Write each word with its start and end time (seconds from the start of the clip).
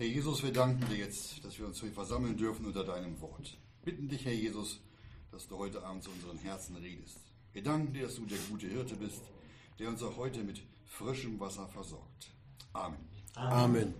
Herr 0.00 0.06
Jesus, 0.06 0.42
wir 0.42 0.50
danken 0.50 0.88
dir 0.88 0.96
jetzt, 0.96 1.44
dass 1.44 1.58
wir 1.58 1.66
uns 1.66 1.78
hier 1.78 1.92
versammeln 1.92 2.34
dürfen 2.34 2.64
unter 2.64 2.84
deinem 2.84 3.20
Wort. 3.20 3.58
Bitten 3.84 4.08
dich, 4.08 4.24
Herr 4.24 4.32
Jesus, 4.32 4.80
dass 5.30 5.46
du 5.46 5.58
heute 5.58 5.84
Abend 5.84 6.02
zu 6.02 6.10
unseren 6.10 6.38
Herzen 6.38 6.74
redest. 6.76 7.18
Wir 7.52 7.62
danken 7.62 7.92
dir, 7.92 8.04
dass 8.04 8.14
du 8.14 8.24
der 8.24 8.38
gute 8.48 8.66
Hirte 8.66 8.96
bist, 8.96 9.20
der 9.78 9.90
uns 9.90 10.02
auch 10.02 10.16
heute 10.16 10.42
mit 10.42 10.62
frischem 10.86 11.38
Wasser 11.38 11.68
versorgt. 11.68 12.30
Amen. 12.72 12.96
Amen. 13.34 13.94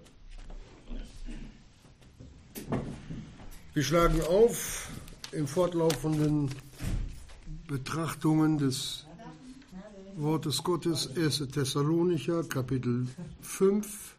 Wir 3.74 3.82
schlagen 3.82 4.22
auf 4.22 4.88
im 5.32 5.46
fortlaufenden 5.46 6.50
Betrachtungen 7.68 8.56
des 8.56 9.04
Wortes 10.16 10.64
Gottes 10.64 11.14
1. 11.14 11.46
Thessalonicher, 11.52 12.42
Kapitel 12.44 13.06
5, 13.42 14.16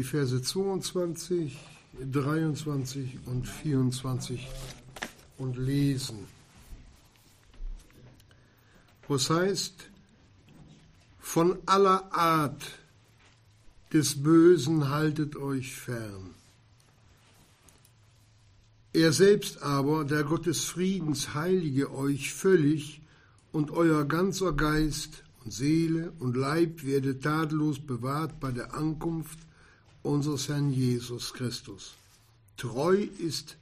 die 0.00 0.04
Verse 0.04 0.40
22, 0.40 1.58
23 2.10 3.18
und 3.26 3.46
24 3.46 4.48
und 5.36 5.58
lesen. 5.58 6.20
Was 9.08 9.28
heißt, 9.28 9.90
von 11.18 11.58
aller 11.66 12.14
Art 12.14 12.62
des 13.92 14.22
Bösen 14.22 14.88
haltet 14.88 15.36
euch 15.36 15.74
fern. 15.76 16.30
Er 18.94 19.12
selbst 19.12 19.60
aber, 19.60 20.06
der 20.06 20.24
Gott 20.24 20.46
des 20.46 20.64
Friedens, 20.64 21.34
heilige 21.34 21.92
euch 21.92 22.32
völlig 22.32 23.02
und 23.52 23.70
euer 23.70 24.06
ganzer 24.06 24.54
Geist 24.54 25.24
und 25.44 25.52
Seele 25.52 26.10
und 26.20 26.38
Leib 26.38 26.84
werde 26.84 27.20
tadellos 27.20 27.78
bewahrt 27.80 28.40
bei 28.40 28.50
der 28.50 28.72
Ankunft 28.72 29.38
unseres 30.02 30.48
Herrn 30.48 30.72
Jesus 30.72 31.32
Christus. 31.32 31.94
Treu 32.56 33.06
ist, 33.18 33.56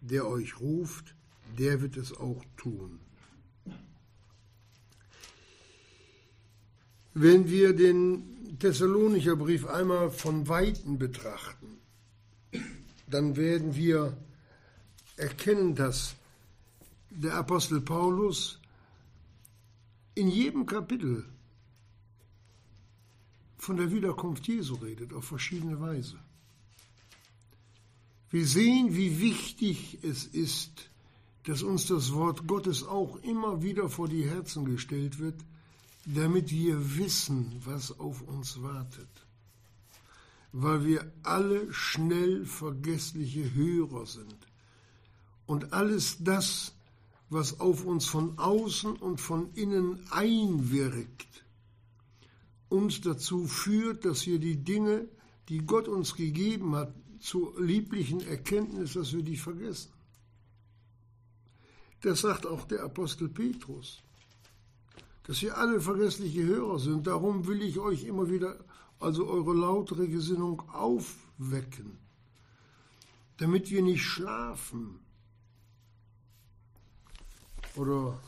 der 0.00 0.26
euch 0.26 0.60
ruft, 0.60 1.14
der 1.58 1.80
wird 1.80 1.96
es 1.96 2.12
auch 2.12 2.42
tun. 2.56 2.98
Wenn 7.14 7.48
wir 7.48 7.74
den 7.74 8.58
Thessalonicher 8.58 9.36
Brief 9.36 9.66
einmal 9.66 10.10
von 10.10 10.48
Weitem 10.48 10.98
betrachten, 10.98 11.78
dann 13.06 13.36
werden 13.36 13.76
wir 13.76 14.16
erkennen, 15.16 15.74
dass 15.74 16.16
der 17.10 17.34
Apostel 17.34 17.80
Paulus 17.80 18.58
in 20.14 20.28
jedem 20.28 20.66
Kapitel 20.66 21.24
von 23.64 23.76
der 23.78 23.90
Wiederkunft 23.90 24.46
Jesu 24.46 24.74
redet, 24.74 25.14
auf 25.14 25.24
verschiedene 25.24 25.80
Weise. 25.80 26.18
Wir 28.30 28.46
sehen, 28.46 28.94
wie 28.94 29.20
wichtig 29.20 29.98
es 30.02 30.26
ist, 30.26 30.90
dass 31.44 31.62
uns 31.62 31.86
das 31.86 32.12
Wort 32.12 32.46
Gottes 32.46 32.84
auch 32.84 33.16
immer 33.22 33.62
wieder 33.62 33.88
vor 33.88 34.08
die 34.08 34.28
Herzen 34.28 34.66
gestellt 34.66 35.18
wird, 35.18 35.40
damit 36.04 36.50
wir 36.50 36.98
wissen, 36.98 37.62
was 37.64 37.98
auf 37.98 38.20
uns 38.22 38.60
wartet. 38.60 39.08
Weil 40.52 40.84
wir 40.84 41.12
alle 41.22 41.72
schnell 41.72 42.44
vergessliche 42.44 43.54
Hörer 43.54 44.04
sind. 44.06 44.36
Und 45.46 45.72
alles 45.72 46.18
das, 46.20 46.74
was 47.30 47.60
auf 47.60 47.84
uns 47.84 48.06
von 48.06 48.38
außen 48.38 48.96
und 48.96 49.20
von 49.20 49.52
innen 49.54 50.00
einwirkt, 50.10 51.43
uns 52.74 53.00
dazu 53.00 53.46
führt, 53.46 54.04
dass 54.04 54.26
wir 54.26 54.38
die 54.38 54.56
Dinge, 54.56 55.08
die 55.48 55.58
Gott 55.58 55.86
uns 55.88 56.16
gegeben 56.16 56.74
hat, 56.74 56.92
zur 57.20 57.58
lieblichen 57.60 58.20
Erkenntnis, 58.26 58.94
dass 58.94 59.12
wir 59.12 59.22
die 59.22 59.36
vergessen. 59.36 59.92
Das 62.02 62.20
sagt 62.20 62.44
auch 62.46 62.64
der 62.66 62.82
Apostel 62.82 63.28
Petrus, 63.28 64.02
dass 65.22 65.40
wir 65.40 65.56
alle 65.56 65.80
vergessliche 65.80 66.42
Hörer 66.44 66.78
sind. 66.78 67.06
Darum 67.06 67.46
will 67.46 67.62
ich 67.62 67.78
euch 67.78 68.04
immer 68.04 68.28
wieder, 68.28 68.62
also 68.98 69.26
eure 69.26 69.54
lautere 69.54 70.06
Gesinnung 70.06 70.68
aufwecken, 70.68 71.96
damit 73.38 73.70
wir 73.70 73.82
nicht 73.82 74.04
schlafen 74.04 74.98
oder 77.76 78.20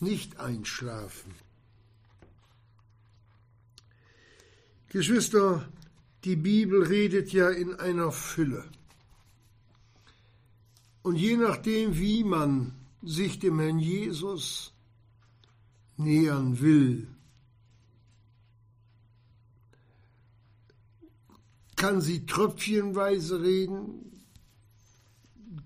nicht 0.00 0.40
einschlafen. 0.40 1.43
Geschwister, 4.94 5.68
die 6.22 6.36
Bibel 6.36 6.84
redet 6.84 7.32
ja 7.32 7.50
in 7.50 7.74
einer 7.74 8.12
Fülle. 8.12 8.64
Und 11.02 11.16
je 11.16 11.36
nachdem, 11.36 11.98
wie 11.98 12.22
man 12.22 12.76
sich 13.02 13.40
dem 13.40 13.58
Herrn 13.58 13.80
Jesus 13.80 14.72
nähern 15.96 16.60
will, 16.60 17.08
kann 21.74 22.00
sie 22.00 22.24
tröpfchenweise 22.24 23.42
reden, 23.42 24.22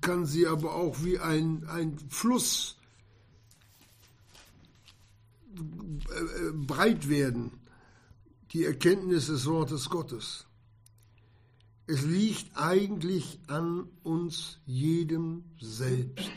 kann 0.00 0.24
sie 0.24 0.46
aber 0.46 0.74
auch 0.74 1.04
wie 1.04 1.18
ein, 1.18 1.68
ein 1.68 1.98
Fluss 2.08 2.78
äh, 5.54 6.50
breit 6.54 7.10
werden, 7.10 7.52
die 8.52 8.64
Erkenntnis 8.64 9.26
des 9.26 9.46
Wortes 9.46 9.88
Gottes. 9.90 10.46
Es 11.86 12.02
liegt 12.02 12.56
eigentlich 12.56 13.38
an 13.46 13.88
uns 14.02 14.58
jedem 14.66 15.44
selbst. 15.60 16.30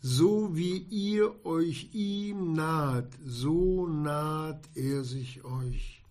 So 0.00 0.56
wie 0.56 0.78
ihr 0.78 1.44
euch 1.44 1.90
ihm 1.92 2.52
naht, 2.52 3.10
so 3.24 3.86
naht 3.86 4.68
er 4.74 5.04
sich 5.04 5.44
euch. 5.44 6.02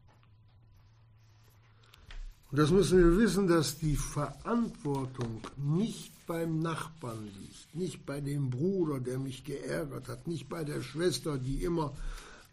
Und 2.49 2.59
das 2.59 2.71
müssen 2.71 2.97
wir 2.99 3.17
wissen, 3.17 3.47
dass 3.47 3.77
die 3.77 3.97
Verantwortung 3.97 5.41
nicht 5.57 6.13
beim 6.27 6.59
Nachbarn 6.59 7.25
liegt, 7.25 7.75
nicht 7.75 8.05
bei 8.05 8.21
dem 8.21 8.49
Bruder, 8.49 8.99
der 8.99 9.19
mich 9.19 9.43
geärgert 9.43 10.07
hat, 10.07 10.27
nicht 10.27 10.47
bei 10.47 10.63
der 10.63 10.81
Schwester, 10.81 11.37
die 11.37 11.63
immer 11.63 11.93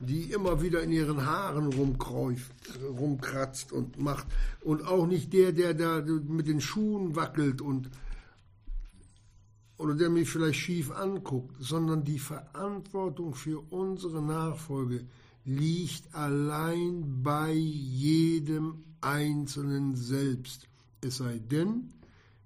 die 0.01 0.33
immer 0.33 0.63
wieder 0.63 0.83
in 0.83 0.93
ihren 0.93 1.25
Haaren 1.25 1.73
rumkratzt 1.73 3.73
und 3.73 3.99
macht. 3.99 4.27
Und 4.61 4.87
auch 4.87 5.07
nicht 5.07 5.33
der, 5.33 5.53
der 5.53 5.75
da 5.75 6.01
mit 6.01 6.47
den 6.47 6.61
Schuhen 6.61 7.17
wackelt 7.17 7.61
und 7.61 7.91
oder 9.77 9.95
der 9.95 10.09
mich 10.09 10.31
vielleicht 10.31 10.61
schief 10.61 10.93
anguckt, 10.93 11.57
sondern 11.59 12.05
die 12.05 12.21
Verantwortung 12.21 13.35
für 13.35 13.61
unsere 13.71 14.23
Nachfolge 14.23 15.05
liegt 15.45 16.15
allein 16.15 17.23
bei 17.23 17.53
jedem 17.53 18.85
Einzelnen 19.01 19.95
selbst. 19.95 20.69
Es 21.01 21.19
sei 21.19 21.39
denn, 21.39 21.93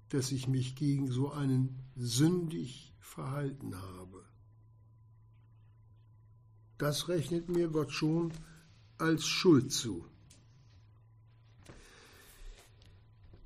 dass 0.09 0.31
ich 0.31 0.47
mich 0.47 0.75
gegen 0.75 1.07
so 1.07 1.31
einen 1.31 1.75
sündig 1.95 2.93
verhalten 2.99 3.75
habe. 3.75 4.23
Das 6.79 7.09
rechnet 7.09 7.49
mir 7.49 7.67
Gott 7.67 7.91
schon 7.91 8.31
als 8.97 9.27
Schuld 9.27 9.71
zu. 9.73 10.05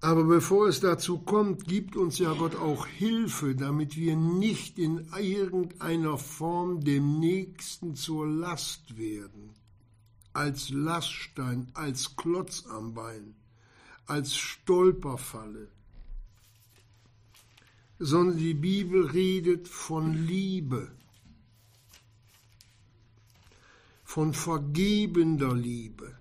Aber 0.02 0.24
bevor 0.24 0.68
es 0.68 0.82
dazu 0.82 1.18
kommt, 1.18 1.66
gibt 1.66 1.96
uns 1.96 2.20
ja 2.20 2.32
Gott 2.34 2.56
auch 2.56 2.86
Hilfe, 2.86 3.56
damit 3.56 3.98
wir 3.98 4.16
nicht 4.16 4.78
in 4.78 5.08
irgendeiner 5.18 6.20
Form 6.20 6.84
dem 6.84 7.20
Nächsten 7.20 7.96
zur 7.96 8.28
Last 8.28 8.98
werden, 8.98 9.56
als 10.34 10.70
Laststein, 10.70 11.72
als 11.74 12.16
Klotz 12.16 12.68
am 12.68 12.94
Bein, 12.94 13.34
als 14.06 14.36
Stolperfalle, 14.36 15.69
sondern 17.98 18.38
die 18.38 18.54
Bibel 18.54 19.07
redet 19.07 19.68
von 19.68 20.13
Liebe 20.13 20.92
von 24.13 24.31
vergebender 24.36 25.56
Liebe. 25.56 26.15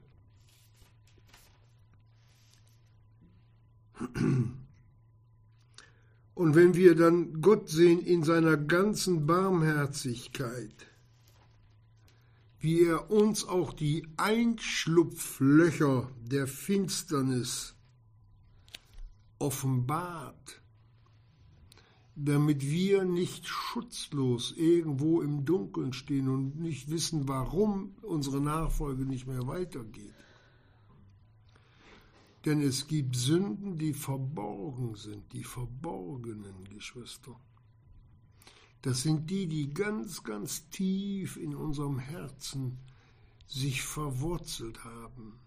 Und 6.35 6.55
wenn 6.55 6.75
wir 6.75 6.95
dann 6.95 7.43
Gott 7.43 7.69
sehen 7.69 8.01
in 8.01 8.25
seiner 8.25 8.57
ganzen 8.57 9.27
Barmherzigkeit, 9.27 10.75
wie 12.61 12.83
er 12.85 13.11
uns 13.11 13.45
auch 13.45 13.75
die 13.75 14.09
Einschlupflöcher 14.17 16.11
der 16.23 16.47
Finsternis 16.47 17.75
offenbart, 19.39 20.62
damit 22.15 22.63
wir 22.63 23.05
nicht 23.05 23.47
schutzlos 23.47 24.53
irgendwo 24.57 25.23
im 25.23 25.45
Dunkeln 25.45 25.93
stehen 25.93 26.29
und 26.29 26.61
nicht 26.61 26.91
wissen, 26.91 27.27
warum 27.27 27.95
unsere 28.03 28.41
Nachfolge 28.41 29.07
nicht 29.07 29.27
mehr 29.27 29.47
weitergeht. 29.47 30.15
Denn 32.45 32.61
es 32.61 32.87
gibt 32.89 33.17
Sünden, 33.17 33.79
die 33.79 33.95
verborgen 33.95 34.97
sind, 34.97 35.33
die 35.33 35.45
verborgenen 35.45 36.65
Geschwister. 36.65 37.39
Das 38.83 39.03
sind 39.03 39.31
die, 39.31 39.47
die 39.47 39.73
ganz, 39.73 40.25
ganz 40.25 40.69
tief 40.71 41.37
in 41.37 41.55
unserem 41.55 42.01
Herzen 42.01 42.79
sich 43.47 43.83
verwurzelt 43.83 44.83
haben, 44.85 45.39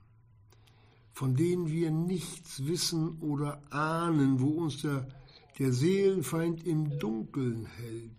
von 1.11 1.35
denen 1.35 1.67
wir 1.67 1.91
nichts 1.91 2.65
wissen 2.65 3.19
oder 3.19 3.61
ahnen, 3.71 4.39
wo 4.39 4.51
uns 4.51 4.81
der, 4.81 5.07
der 5.59 5.71
Seelenfeind 5.71 6.65
im 6.65 6.99
Dunkeln 6.99 7.65
hält. 7.65 8.11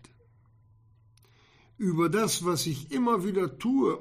Über 1.77 2.09
das, 2.09 2.43
was 2.43 2.65
ich 2.65 2.91
immer 2.91 3.23
wieder 3.23 3.59
tue, 3.59 3.99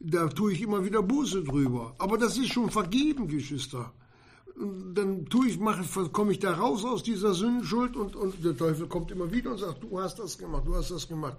da 0.00 0.28
tue 0.28 0.52
ich 0.52 0.60
immer 0.60 0.84
wieder 0.84 1.02
Buße 1.02 1.44
drüber. 1.44 1.94
Aber 1.98 2.18
das 2.18 2.36
ist 2.36 2.52
schon 2.52 2.70
vergeben, 2.70 3.28
Geschwister. 3.28 3.92
Dann 4.56 5.26
tue 5.26 5.48
ich, 5.48 5.58
mache, 5.58 6.08
komme 6.10 6.32
ich 6.32 6.38
da 6.38 6.52
raus 6.54 6.84
aus 6.84 7.02
dieser 7.02 7.34
Sündenschuld 7.34 7.96
und, 7.96 8.14
und 8.14 8.44
der 8.44 8.56
Teufel 8.56 8.86
kommt 8.86 9.10
immer 9.10 9.32
wieder 9.32 9.52
und 9.52 9.58
sagt, 9.58 9.82
du 9.82 9.98
hast 9.98 10.18
das 10.18 10.38
gemacht, 10.38 10.64
du 10.66 10.74
hast 10.74 10.90
das 10.90 11.08
gemacht. 11.08 11.38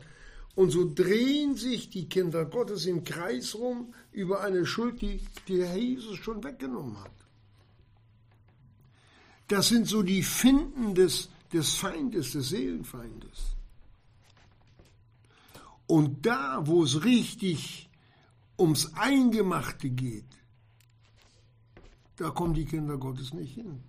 Und 0.55 0.71
so 0.71 0.89
drehen 0.93 1.55
sich 1.55 1.89
die 1.89 2.09
Kinder 2.09 2.45
Gottes 2.45 2.85
im 2.85 3.03
Kreis 3.03 3.55
rum 3.55 3.93
über 4.11 4.41
eine 4.41 4.65
Schuld, 4.65 5.01
die, 5.01 5.21
Herr 5.47 5.77
Jesus 5.77 6.17
schon 6.17 6.43
weggenommen 6.43 6.99
hat. 7.01 7.24
Das 9.47 9.67
sind 9.67 9.87
so 9.87 10.01
die 10.01 10.23
Finden 10.23 10.95
des, 10.95 11.29
des 11.53 11.75
Feindes, 11.75 12.31
des 12.31 12.49
Seelenfeindes. 12.49 13.55
Und 15.87 16.25
da, 16.25 16.65
wo 16.65 16.83
es 16.83 17.03
richtig 17.03 17.89
ums 18.57 18.93
Eingemachte 18.95 19.89
geht, 19.89 20.25
da 22.17 22.29
kommen 22.31 22.53
die 22.53 22.65
Kinder 22.65 22.97
Gottes 22.97 23.33
nicht 23.33 23.53
hin. 23.53 23.83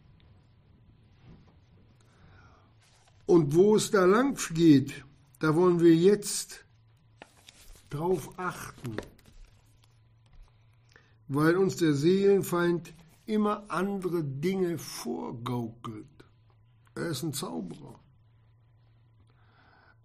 Und 3.25 3.55
wo 3.55 3.77
es 3.77 3.91
da 3.91 4.05
lang 4.05 4.37
geht, 4.55 5.05
da 5.39 5.55
wollen 5.55 5.81
wir 5.81 5.95
jetzt 5.95 6.65
drauf 7.91 8.39
achten, 8.39 8.97
weil 11.29 11.57
uns 11.57 11.77
der 11.77 11.95
Seelenfeind 11.95 12.93
immer 13.27 13.65
andere 13.69 14.25
Dinge 14.25 14.79
vorgaukelt. 14.79 16.07
Er 16.95 17.09
ist 17.09 17.23
ein 17.23 17.33
Zauberer. 17.33 18.01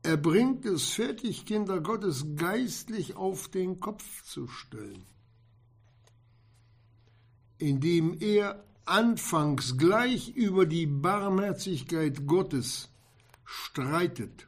Er 0.04 0.18
bringt 0.18 0.66
es 0.66 0.90
fertig, 0.90 1.46
Kinder 1.46 1.80
Gottes 1.80 2.26
geistlich 2.36 3.16
auf 3.16 3.48
den 3.50 3.80
Kopf 3.80 4.24
zu 4.24 4.48
stellen, 4.48 5.06
indem 7.60 8.20
er 8.20 8.66
anfangs 8.86 9.78
gleich 9.78 10.30
über 10.30 10.66
die 10.66 10.88
Barmherzigkeit 10.88 12.26
Gottes 12.26 12.90
streitet, 13.46 14.48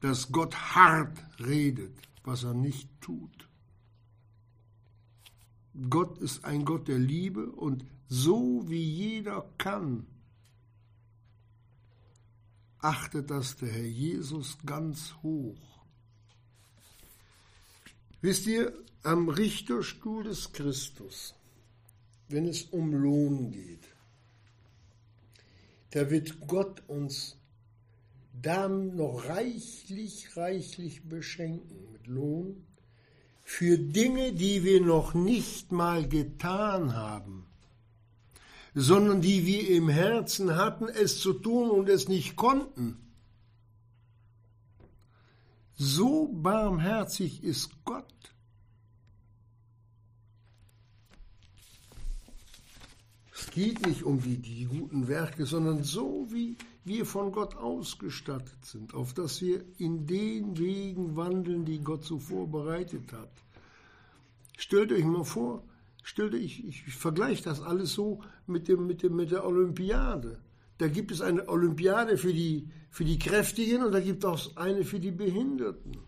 dass 0.00 0.30
Gott 0.30 0.54
hart 0.54 1.18
redet, 1.40 1.96
was 2.24 2.44
er 2.44 2.54
nicht 2.54 2.88
tut. 3.00 3.48
Gott 5.88 6.18
ist 6.18 6.44
ein 6.44 6.64
Gott 6.64 6.88
der 6.88 6.98
Liebe 6.98 7.50
und 7.50 7.84
so 8.08 8.68
wie 8.68 8.82
jeder 8.82 9.48
kann, 9.56 10.06
achtet 12.78 13.30
das 13.30 13.56
der 13.56 13.70
Herr 13.70 13.86
Jesus 13.86 14.58
ganz 14.66 15.14
hoch. 15.22 15.84
Wisst 18.20 18.46
ihr, 18.46 18.72
am 19.02 19.28
Richterstuhl 19.28 20.24
des 20.24 20.52
Christus, 20.52 21.34
wenn 22.28 22.46
es 22.46 22.64
um 22.64 22.94
Lohn 22.94 23.50
geht, 23.50 23.84
da 25.90 26.10
wird 26.10 26.46
Gott 26.46 26.82
uns 26.88 27.36
dann 28.40 28.96
noch 28.96 29.28
reichlich, 29.28 30.36
reichlich 30.36 31.02
beschenken 31.08 31.92
mit 31.92 32.06
Lohn 32.06 32.64
für 33.42 33.78
Dinge, 33.78 34.32
die 34.32 34.64
wir 34.64 34.80
noch 34.80 35.14
nicht 35.14 35.72
mal 35.72 36.08
getan 36.08 36.94
haben 36.94 37.46
sondern 38.74 39.20
die 39.20 39.46
wir 39.46 39.68
im 39.70 39.88
Herzen 39.88 40.56
hatten, 40.56 40.88
es 40.88 41.20
zu 41.20 41.34
tun 41.34 41.70
und 41.70 41.88
es 41.88 42.08
nicht 42.08 42.36
konnten. 42.36 42.98
So 45.74 46.28
barmherzig 46.32 47.42
ist 47.42 47.70
Gott. 47.84 48.06
Geht 53.52 53.86
nicht 53.86 54.02
um 54.02 54.20
die, 54.20 54.38
die 54.38 54.64
guten 54.64 55.08
Werke, 55.08 55.46
sondern 55.46 55.84
so 55.84 56.26
wie 56.30 56.56
wir 56.84 57.06
von 57.06 57.32
Gott 57.32 57.56
ausgestattet 57.56 58.64
sind, 58.64 58.94
auf 58.94 59.14
dass 59.14 59.40
wir 59.40 59.64
in 59.78 60.06
den 60.06 60.58
Wegen 60.58 61.16
wandeln, 61.16 61.64
die 61.64 61.80
Gott 61.80 62.04
so 62.04 62.18
vorbereitet 62.18 63.12
hat. 63.12 63.30
Stellt 64.58 64.90
euch 64.92 65.04
mal 65.04 65.24
vor, 65.24 65.62
Stellte 66.02 66.36
ich, 66.36 66.66
ich 66.66 66.82
vergleiche 66.94 67.44
das 67.44 67.62
alles 67.62 67.92
so 67.92 68.22
mit, 68.46 68.66
dem, 68.68 68.86
mit, 68.86 69.02
dem, 69.02 69.14
mit 69.14 69.30
der 69.30 69.46
Olympiade. 69.46 70.40
Da 70.78 70.88
gibt 70.88 71.12
es 71.12 71.20
eine 71.20 71.48
Olympiade 71.48 72.18
für 72.18 72.32
die, 72.32 72.68
für 72.90 73.04
die 73.04 73.18
Kräftigen 73.18 73.84
und 73.84 73.92
da 73.92 74.00
gibt 74.00 74.24
es 74.24 74.28
auch 74.28 74.56
eine 74.56 74.84
für 74.84 74.98
die 74.98 75.12
Behinderten. 75.12 75.98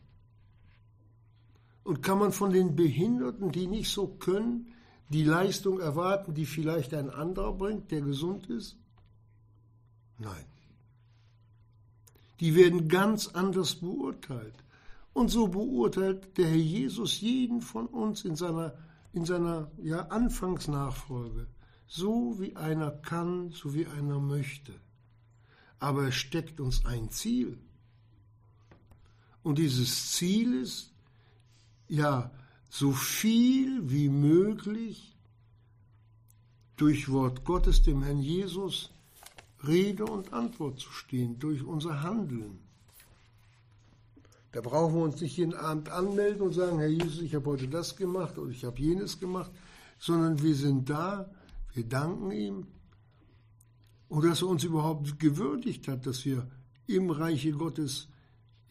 Und 1.84 2.02
kann 2.02 2.18
man 2.18 2.32
von 2.32 2.50
den 2.50 2.74
Behinderten, 2.74 3.52
die 3.52 3.68
nicht 3.68 3.90
so 3.90 4.08
können, 4.08 4.73
die 5.08 5.24
Leistung 5.24 5.80
erwarten, 5.80 6.34
die 6.34 6.46
vielleicht 6.46 6.94
ein 6.94 7.10
anderer 7.10 7.52
bringt, 7.52 7.90
der 7.90 8.00
gesund 8.00 8.48
ist? 8.48 8.76
Nein. 10.18 10.44
Die 12.40 12.54
werden 12.54 12.88
ganz 12.88 13.28
anders 13.28 13.76
beurteilt. 13.76 14.54
Und 15.12 15.28
so 15.28 15.48
beurteilt 15.48 16.36
der 16.36 16.48
Herr 16.48 16.56
Jesus 16.56 17.20
jeden 17.20 17.60
von 17.60 17.86
uns 17.86 18.24
in 18.24 18.34
seiner 18.34 18.74
in 19.14 19.24
seiner 19.24 19.70
ja, 19.82 20.00
Anfangsnachfolge, 20.08 21.46
so 21.86 22.38
wie 22.40 22.56
einer 22.56 22.90
kann, 22.90 23.50
so 23.50 23.72
wie 23.72 23.86
einer 23.86 24.18
möchte. 24.18 24.74
Aber 25.78 26.08
es 26.08 26.16
steckt 26.16 26.60
uns 26.60 26.84
ein 26.84 27.10
Ziel. 27.10 27.58
Und 29.42 29.58
dieses 29.58 30.12
Ziel 30.12 30.62
ist, 30.62 30.92
ja, 31.88 32.30
so 32.74 32.90
viel 32.90 33.88
wie 33.88 34.08
möglich 34.08 35.16
durch 36.74 37.08
Wort 37.08 37.44
Gottes, 37.44 37.82
dem 37.82 38.02
Herrn 38.02 38.18
Jesus, 38.18 38.90
Rede 39.64 40.04
und 40.04 40.32
Antwort 40.32 40.80
zu 40.80 40.90
stehen, 40.90 41.38
durch 41.38 41.62
unser 41.62 42.02
Handeln. 42.02 42.58
Da 44.50 44.60
brauchen 44.60 44.96
wir 44.96 45.02
uns 45.04 45.20
nicht 45.20 45.36
jeden 45.36 45.54
Abend 45.54 45.88
anmelden 45.88 46.42
und 46.42 46.52
sagen, 46.52 46.80
Herr 46.80 46.88
Jesus, 46.88 47.20
ich 47.20 47.36
habe 47.36 47.48
heute 47.48 47.68
das 47.68 47.94
gemacht 47.94 48.38
oder 48.38 48.50
ich 48.50 48.64
habe 48.64 48.80
jenes 48.80 49.20
gemacht, 49.20 49.52
sondern 50.00 50.42
wir 50.42 50.56
sind 50.56 50.90
da, 50.90 51.30
wir 51.74 51.84
danken 51.84 52.32
ihm 52.32 52.66
und 54.08 54.24
dass 54.24 54.42
er 54.42 54.48
uns 54.48 54.64
überhaupt 54.64 55.20
gewürdigt 55.20 55.86
hat, 55.86 56.06
dass 56.06 56.24
wir 56.24 56.50
im 56.88 57.10
Reiche 57.10 57.52
Gottes 57.52 58.08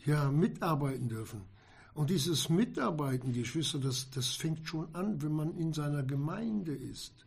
ja 0.03 0.29
mitarbeiten 0.29 1.07
dürfen. 1.07 1.52
Und 1.93 2.09
dieses 2.09 2.49
Mitarbeiten, 2.49 3.33
Geschwister, 3.33 3.79
das, 3.79 4.09
das 4.09 4.29
fängt 4.29 4.67
schon 4.67 4.93
an, 4.95 5.21
wenn 5.21 5.33
man 5.33 5.55
in 5.57 5.73
seiner 5.73 6.03
Gemeinde 6.03 6.73
ist. 6.73 7.25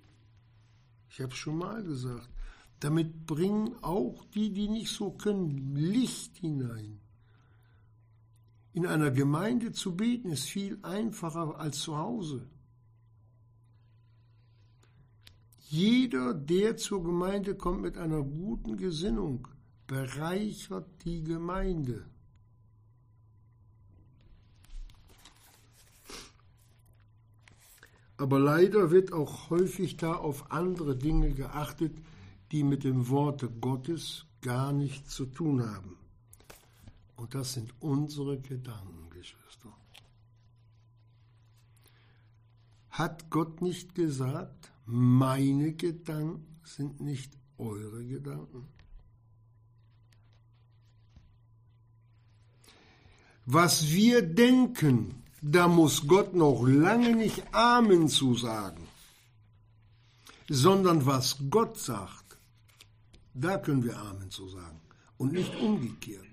Ich 1.09 1.21
habe 1.21 1.33
es 1.33 1.39
schon 1.39 1.59
mal 1.59 1.83
gesagt. 1.83 2.29
Damit 2.81 3.27
bringen 3.27 3.77
auch 3.83 4.25
die, 4.35 4.53
die 4.53 4.69
nicht 4.69 4.93
so 4.93 5.11
können, 5.13 5.77
Licht 5.77 6.37
hinein. 6.39 7.01
In 8.73 8.87
einer 8.87 9.11
Gemeinde 9.11 9.73
zu 9.73 9.97
beten 9.97 10.31
ist 10.31 10.47
viel 10.47 10.79
einfacher 10.83 11.59
als 11.59 11.79
zu 11.79 11.97
Hause. 11.97 12.47
Jeder, 15.69 16.35
der 16.35 16.77
zur 16.77 17.03
Gemeinde 17.03 17.55
kommt 17.55 17.83
mit 17.83 17.97
einer 17.97 18.23
guten 18.23 18.77
Gesinnung, 18.77 19.49
bereichert 19.87 20.87
die 21.05 21.23
Gemeinde. 21.23 22.05
Aber 28.19 28.39
leider 28.39 28.91
wird 28.91 29.13
auch 29.13 29.51
häufig 29.51 29.97
da 29.97 30.15
auf 30.15 30.51
andere 30.51 30.97
Dinge 30.97 31.33
geachtet, 31.33 31.97
die 32.53 32.63
mit 32.63 32.85
dem 32.85 33.09
Worte 33.09 33.51
Gottes 33.51 34.27
gar 34.41 34.73
nichts 34.73 35.15
zu 35.15 35.27
tun 35.27 35.69
haben. 35.69 35.97
Und 37.17 37.35
das 37.35 37.55
sind 37.55 37.75
unsere 37.81 38.39
Gedanken, 38.39 39.11
Geschwister. 39.11 39.77
Hat 42.91 43.31
Gott 43.31 43.61
nicht 43.61 43.95
gesagt, 43.95 44.73
meine 44.87 45.73
Gedanken 45.75 46.61
sind 46.63 47.01
nicht 47.01 47.37
eure 47.59 48.05
Gedanken? 48.05 48.69
Was 53.45 53.91
wir 53.93 54.23
denken, 54.23 55.23
da 55.43 55.69
muss 55.69 56.07
Gott 56.07 56.35
noch 56.35 56.63
lange 56.67 57.15
nicht 57.15 57.43
Amen 57.53 58.09
zu 58.09 58.35
sagen. 58.35 58.87
sondern 60.49 61.07
was 61.07 61.37
Gott 61.51 61.79
sagt, 61.79 62.39
da 63.35 63.59
können 63.59 63.85
wir 63.85 63.97
Amen 63.97 64.31
zu 64.31 64.49
sagen 64.49 64.81
und 65.19 65.33
nicht 65.33 65.55
umgekehrt. 65.57 66.25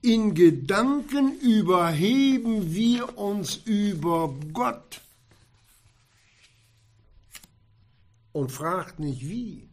In 0.00 0.34
Gedanken 0.34 1.38
überheben 1.40 2.74
wir 2.74 3.16
uns 3.16 3.56
über 3.64 4.34
Gott 4.52 5.00
und 8.32 8.52
fragt 8.52 8.98
nicht 8.98 9.26
wie. 9.26 9.68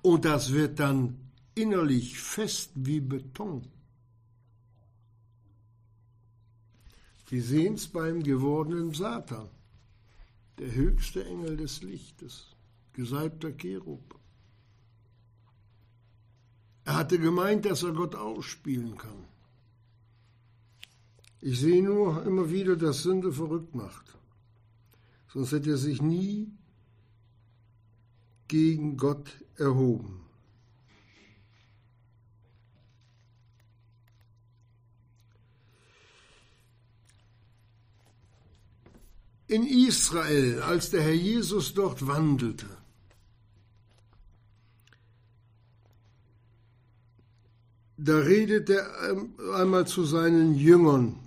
Und 0.00 0.24
das 0.24 0.52
wird 0.52 0.78
dann 0.78 1.18
innerlich 1.54 2.18
fest 2.18 2.70
wie 2.74 3.00
Beton. 3.00 3.68
Wir 7.28 7.42
sehen 7.42 7.74
es 7.74 7.88
beim 7.88 8.22
gewordenen 8.22 8.92
Satan, 8.92 9.48
der 10.58 10.72
höchste 10.72 11.24
Engel 11.24 11.56
des 11.56 11.82
Lichtes, 11.82 12.54
gesalbter 12.92 13.52
Cherub. 13.52 14.18
Er 16.84 16.94
hatte 16.94 17.18
gemeint, 17.18 17.64
dass 17.64 17.82
er 17.82 17.92
Gott 17.92 18.14
ausspielen 18.14 18.96
kann. 18.96 19.24
Ich 21.40 21.60
sehe 21.60 21.82
nur 21.82 22.24
immer 22.24 22.50
wieder, 22.50 22.76
dass 22.76 23.02
Sünde 23.02 23.32
verrückt 23.32 23.74
macht. 23.74 24.16
Sonst 25.32 25.52
hätte 25.52 25.70
er 25.70 25.76
sich 25.76 26.00
nie 26.00 26.52
gegen 28.46 28.96
Gott 28.96 29.44
erhoben. 29.56 30.25
In 39.48 39.64
Israel, 39.64 40.62
als 40.62 40.90
der 40.90 41.02
Herr 41.02 41.14
Jesus 41.14 41.72
dort 41.72 42.06
wandelte, 42.06 42.66
da 47.96 48.18
redet 48.18 48.68
er 48.70 48.86
einmal 49.54 49.86
zu 49.86 50.04
seinen 50.04 50.56
Jüngern, 50.56 51.20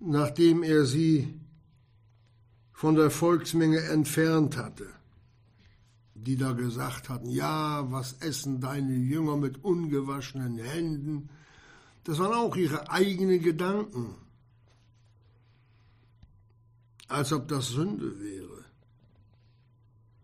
nachdem 0.00 0.64
er 0.64 0.84
sie 0.84 1.40
von 2.72 2.96
der 2.96 3.10
Volksmenge 3.10 3.80
entfernt 3.82 4.56
hatte, 4.56 4.88
die 6.14 6.36
da 6.36 6.52
gesagt 6.52 7.08
hatten, 7.08 7.30
ja, 7.30 7.90
was 7.92 8.14
essen 8.14 8.60
deine 8.60 8.94
Jünger 8.94 9.36
mit 9.36 9.62
ungewaschenen 9.62 10.58
Händen? 10.58 11.28
Das 12.02 12.18
waren 12.18 12.34
auch 12.34 12.56
ihre 12.56 12.90
eigenen 12.90 13.40
Gedanken 13.40 14.16
als 17.10 17.32
ob 17.32 17.48
das 17.48 17.68
Sünde 17.68 18.20
wäre, 18.20 18.64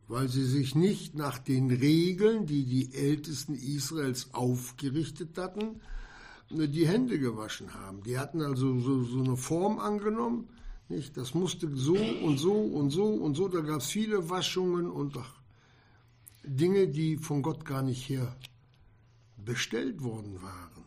weil 0.09 0.29
sie 0.29 0.45
sich 0.45 0.75
nicht 0.75 1.15
nach 1.15 1.39
den 1.39 1.71
Regeln, 1.71 2.47
die 2.47 2.65
die 2.65 2.95
Ältesten 2.95 3.55
Israels 3.55 4.33
aufgerichtet 4.33 5.37
hatten, 5.37 5.81
die 6.51 6.87
Hände 6.87 7.19
gewaschen 7.19 7.75
haben. 7.75 8.03
Die 8.05 8.19
hatten 8.19 8.41
also 8.41 8.79
so, 8.79 9.03
so 9.03 9.19
eine 9.19 9.37
Form 9.37 9.81
angenommen, 9.81 10.49
nicht? 10.89 11.17
Das 11.17 11.35
musste 11.35 11.69
so 11.75 11.97
und 11.97 12.39
so 12.39 12.53
und 12.53 12.91
so 12.91 13.07
und 13.07 13.35
so. 13.35 13.49
Da 13.49 13.61
gab 13.61 13.81
es 13.81 13.87
viele 13.87 14.31
Waschungen 14.31 14.89
und 14.89 15.17
ach, 15.17 15.35
Dinge, 16.45 16.87
die 16.87 17.17
von 17.17 17.43
Gott 17.43 17.65
gar 17.65 17.83
nicht 17.83 18.09
her 18.09 18.37
bestellt 19.37 20.03
worden 20.03 20.41
waren. 20.43 20.85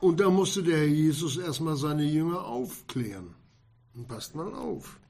Und 0.00 0.20
da 0.20 0.30
musste 0.30 0.62
der 0.62 0.78
Herr 0.78 0.86
Jesus 0.86 1.36
erstmal 1.36 1.76
seine 1.76 2.04
Jünger 2.04 2.46
aufklären. 2.46 3.34
Und 3.94 4.08
passt 4.08 4.34
mal 4.34 4.54
auf. 4.54 5.00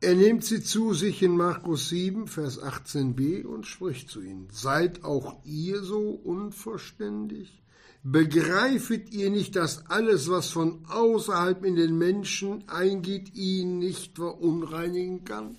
Er 0.00 0.14
nimmt 0.14 0.44
sie 0.44 0.62
zu 0.62 0.94
sich 0.94 1.22
in 1.22 1.36
Markus 1.36 1.88
7, 1.88 2.28
Vers 2.28 2.62
18b 2.62 3.44
und 3.44 3.66
spricht 3.66 4.08
zu 4.10 4.20
ihnen, 4.20 4.48
Seid 4.52 5.02
auch 5.02 5.44
ihr 5.44 5.82
so 5.82 6.10
unverständig? 6.10 7.62
Begreifet 8.04 9.12
ihr 9.12 9.30
nicht, 9.30 9.56
dass 9.56 9.86
alles, 9.86 10.30
was 10.30 10.50
von 10.50 10.84
außerhalb 10.86 11.64
in 11.64 11.74
den 11.74 11.98
Menschen 11.98 12.68
eingeht, 12.68 13.34
ihn 13.34 13.80
nicht 13.80 14.16
verunreinigen 14.16 15.24
kann? 15.24 15.56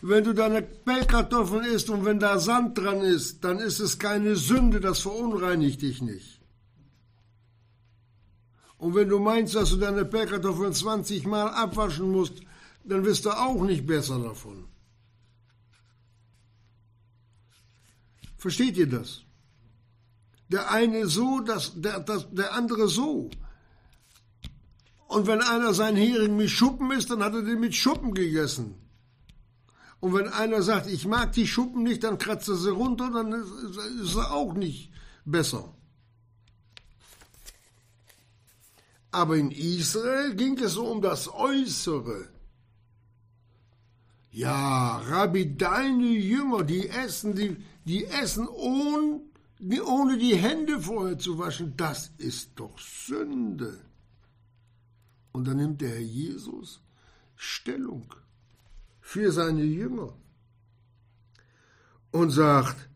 Wenn 0.00 0.24
du 0.24 0.32
deine 0.32 0.62
Pellkartoffeln 0.62 1.64
isst 1.66 1.90
und 1.90 2.06
wenn 2.06 2.18
da 2.18 2.38
Sand 2.38 2.78
dran 2.78 3.02
ist, 3.02 3.44
dann 3.44 3.58
ist 3.58 3.78
es 3.78 3.98
keine 3.98 4.36
Sünde, 4.36 4.80
das 4.80 5.00
verunreinigt 5.00 5.82
dich 5.82 6.00
nicht. 6.00 6.33
Und 8.84 8.94
wenn 8.94 9.08
du 9.08 9.18
meinst, 9.18 9.54
dass 9.54 9.70
du 9.70 9.76
deine 9.76 10.04
Pellkartoffeln 10.04 10.74
20 10.74 11.24
Mal 11.26 11.48
abwaschen 11.48 12.12
musst, 12.12 12.42
dann 12.84 13.02
wirst 13.06 13.24
du 13.24 13.30
auch 13.30 13.62
nicht 13.62 13.86
besser 13.86 14.18
davon. 14.18 14.66
Versteht 18.36 18.76
ihr 18.76 18.86
das? 18.86 19.22
Der 20.50 20.70
eine 20.70 21.06
so, 21.06 21.40
das, 21.40 21.72
der, 21.80 22.00
das, 22.00 22.26
der 22.30 22.52
andere 22.52 22.88
so. 22.88 23.30
Und 25.08 25.26
wenn 25.28 25.40
einer 25.40 25.72
sein 25.72 25.96
Hering 25.96 26.36
mit 26.36 26.50
Schuppen 26.50 26.90
isst, 26.90 27.08
dann 27.08 27.22
hat 27.22 27.32
er 27.32 27.40
den 27.40 27.60
mit 27.60 27.74
Schuppen 27.74 28.12
gegessen. 28.12 28.74
Und 30.00 30.12
wenn 30.12 30.28
einer 30.28 30.60
sagt, 30.60 30.88
ich 30.88 31.06
mag 31.06 31.32
die 31.32 31.46
Schuppen 31.46 31.84
nicht, 31.84 32.04
dann 32.04 32.18
kratzt 32.18 32.50
er 32.50 32.56
sie 32.56 32.70
runter, 32.70 33.10
dann 33.10 33.32
ist, 33.32 33.50
ist 34.02 34.14
er 34.14 34.34
auch 34.34 34.52
nicht 34.52 34.90
besser. 35.24 35.74
Aber 39.14 39.36
in 39.36 39.52
Israel 39.52 40.34
ging 40.34 40.58
es 40.58 40.72
so 40.72 40.88
um 40.88 41.00
das 41.00 41.32
Äußere. 41.32 42.28
Ja, 44.32 44.96
Rabbi, 45.08 45.56
deine 45.56 46.08
Jünger, 46.08 46.64
die 46.64 46.88
essen, 46.88 47.36
die, 47.36 47.56
die 47.84 48.06
essen 48.06 48.48
ohne, 48.48 49.20
ohne 49.84 50.18
die 50.18 50.34
Hände 50.34 50.80
vorher 50.80 51.16
zu 51.16 51.38
waschen, 51.38 51.74
das 51.76 52.10
ist 52.18 52.50
doch 52.56 52.76
Sünde. 52.76 53.78
Und 55.30 55.46
dann 55.46 55.58
nimmt 55.58 55.80
der 55.80 55.90
Herr 55.90 56.00
Jesus 56.00 56.80
Stellung 57.36 58.12
für 59.00 59.30
seine 59.30 59.62
Jünger 59.62 60.12
und 62.10 62.30
sagt, 62.30 62.88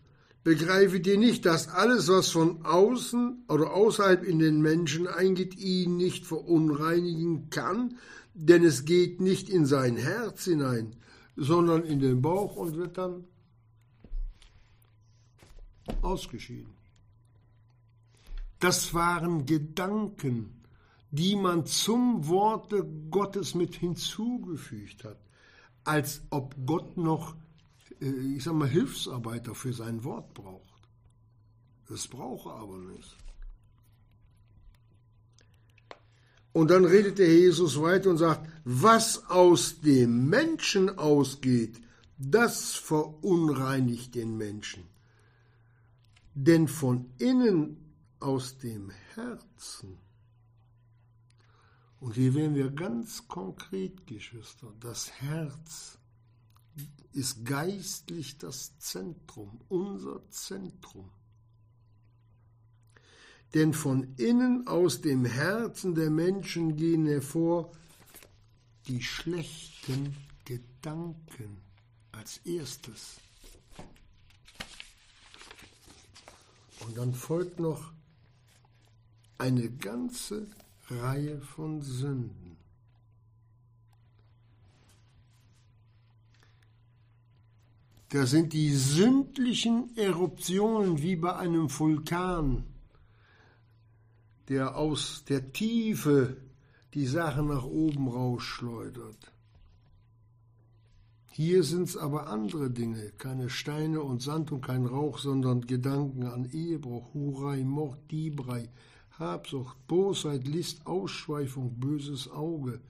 Begreifet 0.45 1.07
ihr 1.07 1.19
nicht, 1.19 1.45
dass 1.47 1.69
alles, 1.69 2.09
was 2.09 2.31
von 2.31 2.65
außen 2.65 3.45
oder 3.49 3.75
außerhalb 3.75 4.25
in 4.25 4.39
den 4.39 4.61
Menschen 4.61 5.07
eingeht, 5.07 5.57
ihn 5.57 5.97
nicht 5.97 6.27
verunreinigen 6.27 7.51
kann? 7.51 7.99
Denn 8.35 8.65
es 8.65 8.85
geht 8.85 9.21
nicht 9.21 9.49
in 9.49 9.67
sein 9.67 9.97
Herz 9.97 10.45
hinein, 10.45 10.97
sondern 11.37 11.85
in 11.85 11.99
den 11.99 12.23
Bauch 12.23 12.57
und 12.57 12.77
wird 12.77 12.97
dann 12.99 13.25
ausgeschieden. 16.03 16.73
Das 18.61 18.95
waren 18.95 19.47
Gedanken, 19.47 20.63
die 21.11 21.37
man 21.37 21.67
zum 21.67 22.27
Worte 22.29 22.85
Gottes 23.11 23.55
mit 23.55 23.75
hinzugefügt 23.75 25.05
hat, 25.05 25.19
als 25.85 26.23
ob 26.31 26.55
Gott 26.67 26.97
noch 26.97 27.37
ich 28.01 28.45
sag 28.45 28.55
mal, 28.55 28.69
Hilfsarbeiter 28.69 29.55
für 29.55 29.73
sein 29.73 30.05
Wort 30.05 30.33
braucht. 30.35 30.83
Das 31.89 32.07
braucht 32.07 32.47
er 32.47 32.55
aber 32.55 32.79
nicht. 32.79 33.17
Und 36.53 36.71
dann 36.71 36.85
redet 36.85 37.19
der 37.19 37.33
Jesus 37.33 37.81
weiter 37.81 38.11
und 38.11 38.19
sagt, 38.19 38.49
was 38.65 39.29
aus 39.31 39.81
dem 39.81 40.29
Menschen 40.29 40.99
ausgeht, 40.99 41.81
das 42.19 42.75
verunreinigt 42.75 44.15
den 44.15 44.37
Menschen. 44.37 44.85
Denn 46.35 46.69
von 46.69 47.11
innen 47.19 47.77
aus 48.21 48.59
dem 48.59 48.91
Herzen, 49.15 49.99
und 52.01 52.15
hier 52.15 52.35
werden 52.35 52.55
wir 52.55 52.71
ganz 52.71 53.27
konkret, 53.29 54.07
Geschwister, 54.07 54.73
das 54.81 55.11
Herz 55.21 55.98
ist 57.13 57.45
geistlich 57.45 58.39
das 58.39 58.79
Zentrum, 58.79 59.61
unser 59.69 60.29
Zentrum. 60.31 61.11
Denn 63.55 63.73
von 63.73 64.15
innen 64.17 64.67
aus 64.67 65.01
dem 65.01 65.25
Herzen 65.25 65.95
der 65.95 66.11
Menschen 66.11 66.77
gehen 66.77 67.07
hervor 67.07 67.73
die 68.87 69.03
schlechten 69.03 70.17
Gedanken 70.45 71.61
als 72.13 72.39
erstes. 72.39 73.21
Und 76.81 76.97
dann 76.97 77.15
folgt 77.15 77.59
noch 77.59 77.93
eine 79.39 79.71
ganze 79.71 80.47
Reihe 80.89 81.41
von 81.41 81.83
Sünden. 81.83 82.48
Das 88.11 88.31
sind 88.31 88.55
die 88.55 88.73
sündlichen 88.73 89.95
Eruptionen 89.97 91.03
wie 91.03 91.17
bei 91.17 91.37
einem 91.37 91.69
Vulkan, 91.71 92.65
der 94.49 94.77
aus 94.77 95.25
der 95.29 95.53
Tiefe 95.53 96.39
die 96.95 97.07
Sachen 97.07 97.49
nach 97.49 97.65
oben 97.65 98.09
rausschleudert. 98.09 99.33
Hier 101.31 101.63
sind 101.63 101.85
es 101.91 101.97
aber 101.97 102.29
andere 102.29 102.71
Dinge, 102.71 103.13
keine 103.19 103.51
Steine 103.51 104.03
und 104.03 104.23
Sand 104.23 104.53
und 104.53 104.63
kein 104.63 104.87
Rauch, 104.87 105.19
sondern 105.19 105.67
Gedanken 105.67 106.25
an 106.25 106.49
Ehebruch, 106.51 107.13
Hurei, 107.13 107.63
Mord, 107.63 107.99
Diebrei, 108.11 108.71
Habsucht, 109.19 109.77
Bosheit, 109.87 110.49
List, 110.49 110.87
Ausschweifung, 110.87 111.79
böses 111.79 112.31
Auge, 112.31 112.81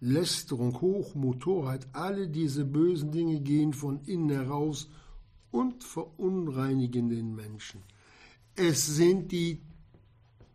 Lästerung, 0.00 0.80
Hochmut, 0.80 1.40
Torheit, 1.40 1.86
alle 1.92 2.28
diese 2.28 2.64
bösen 2.64 3.12
Dinge 3.12 3.40
gehen 3.40 3.72
von 3.72 4.00
innen 4.04 4.30
heraus 4.30 4.88
und 5.50 5.84
verunreinigen 5.84 7.08
den 7.08 7.34
Menschen. 7.34 7.82
Es 8.54 8.86
sind 8.86 9.32
die 9.32 9.62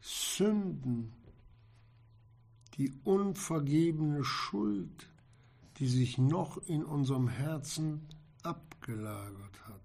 Sünden, 0.02 1.14
die 2.78 2.92
unvergebene 3.04 4.24
Schuld, 4.24 5.10
die 5.78 5.88
sich 5.88 6.18
noch 6.18 6.58
in 6.68 6.84
unserem 6.84 7.28
Herzen 7.28 8.08
abgelagert 8.44 9.68
hat. 9.68 9.82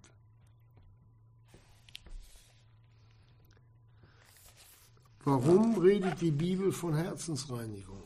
Warum 5.25 5.77
redet 5.79 6.21
die 6.21 6.31
Bibel 6.31 6.73
von 6.73 6.95
Herzensreinigung? 6.95 8.06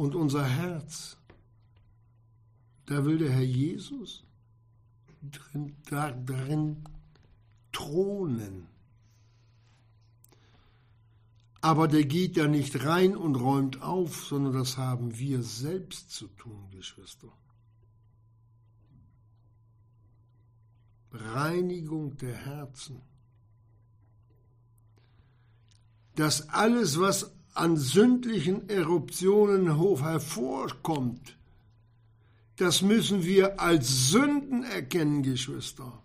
Und 0.00 0.14
unser 0.14 0.46
Herz, 0.46 1.18
da 2.86 3.04
will 3.04 3.18
der 3.18 3.32
Herr 3.32 3.42
Jesus 3.42 4.24
drin, 5.20 5.76
darin 5.90 6.84
thronen. 7.70 8.66
Aber 11.60 11.86
der 11.86 12.06
geht 12.06 12.38
ja 12.38 12.46
nicht 12.46 12.82
rein 12.86 13.14
und 13.14 13.34
räumt 13.34 13.82
auf, 13.82 14.24
sondern 14.24 14.54
das 14.54 14.78
haben 14.78 15.18
wir 15.18 15.42
selbst 15.42 16.10
zu 16.10 16.28
tun, 16.28 16.70
Geschwister. 16.70 17.28
Reinigung 21.12 22.16
der 22.16 22.36
Herzen. 22.36 23.02
Dass 26.14 26.48
alles, 26.48 26.98
was 26.98 27.34
an 27.60 27.76
sündlichen 27.76 28.68
Eruptionen 28.68 29.76
hervorkommt, 29.76 31.36
das 32.56 32.82
müssen 32.82 33.24
wir 33.24 33.60
als 33.60 34.10
Sünden 34.10 34.64
erkennen, 34.64 35.22
Geschwister. 35.22 36.02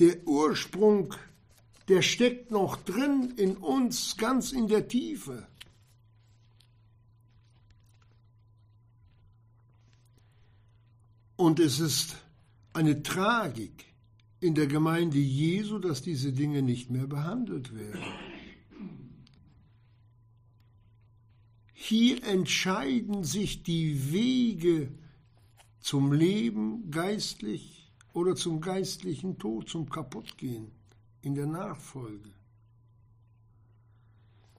der 0.00 0.26
Ursprung, 0.26 1.14
der 1.88 2.00
steckt 2.00 2.50
noch 2.50 2.76
drin 2.76 3.34
in 3.36 3.56
uns, 3.58 4.16
ganz 4.16 4.50
in 4.50 4.66
der 4.66 4.88
Tiefe. 4.88 5.46
Und 11.36 11.60
es 11.60 11.78
ist 11.80 12.16
eine 12.72 13.02
Tragik 13.02 13.89
in 14.40 14.54
der 14.54 14.66
Gemeinde 14.66 15.18
Jesu, 15.18 15.78
dass 15.78 16.02
diese 16.02 16.32
Dinge 16.32 16.62
nicht 16.62 16.90
mehr 16.90 17.06
behandelt 17.06 17.74
werden. 17.74 18.02
Hier 21.74 22.24
entscheiden 22.24 23.24
sich 23.24 23.62
die 23.62 24.12
Wege 24.12 24.92
zum 25.80 26.12
Leben 26.12 26.90
geistlich 26.90 27.90
oder 28.12 28.34
zum 28.36 28.60
geistlichen 28.60 29.38
Tod, 29.38 29.68
zum 29.68 29.88
Kaputtgehen 29.88 30.70
in 31.22 31.34
der 31.34 31.46
Nachfolge. 31.46 32.30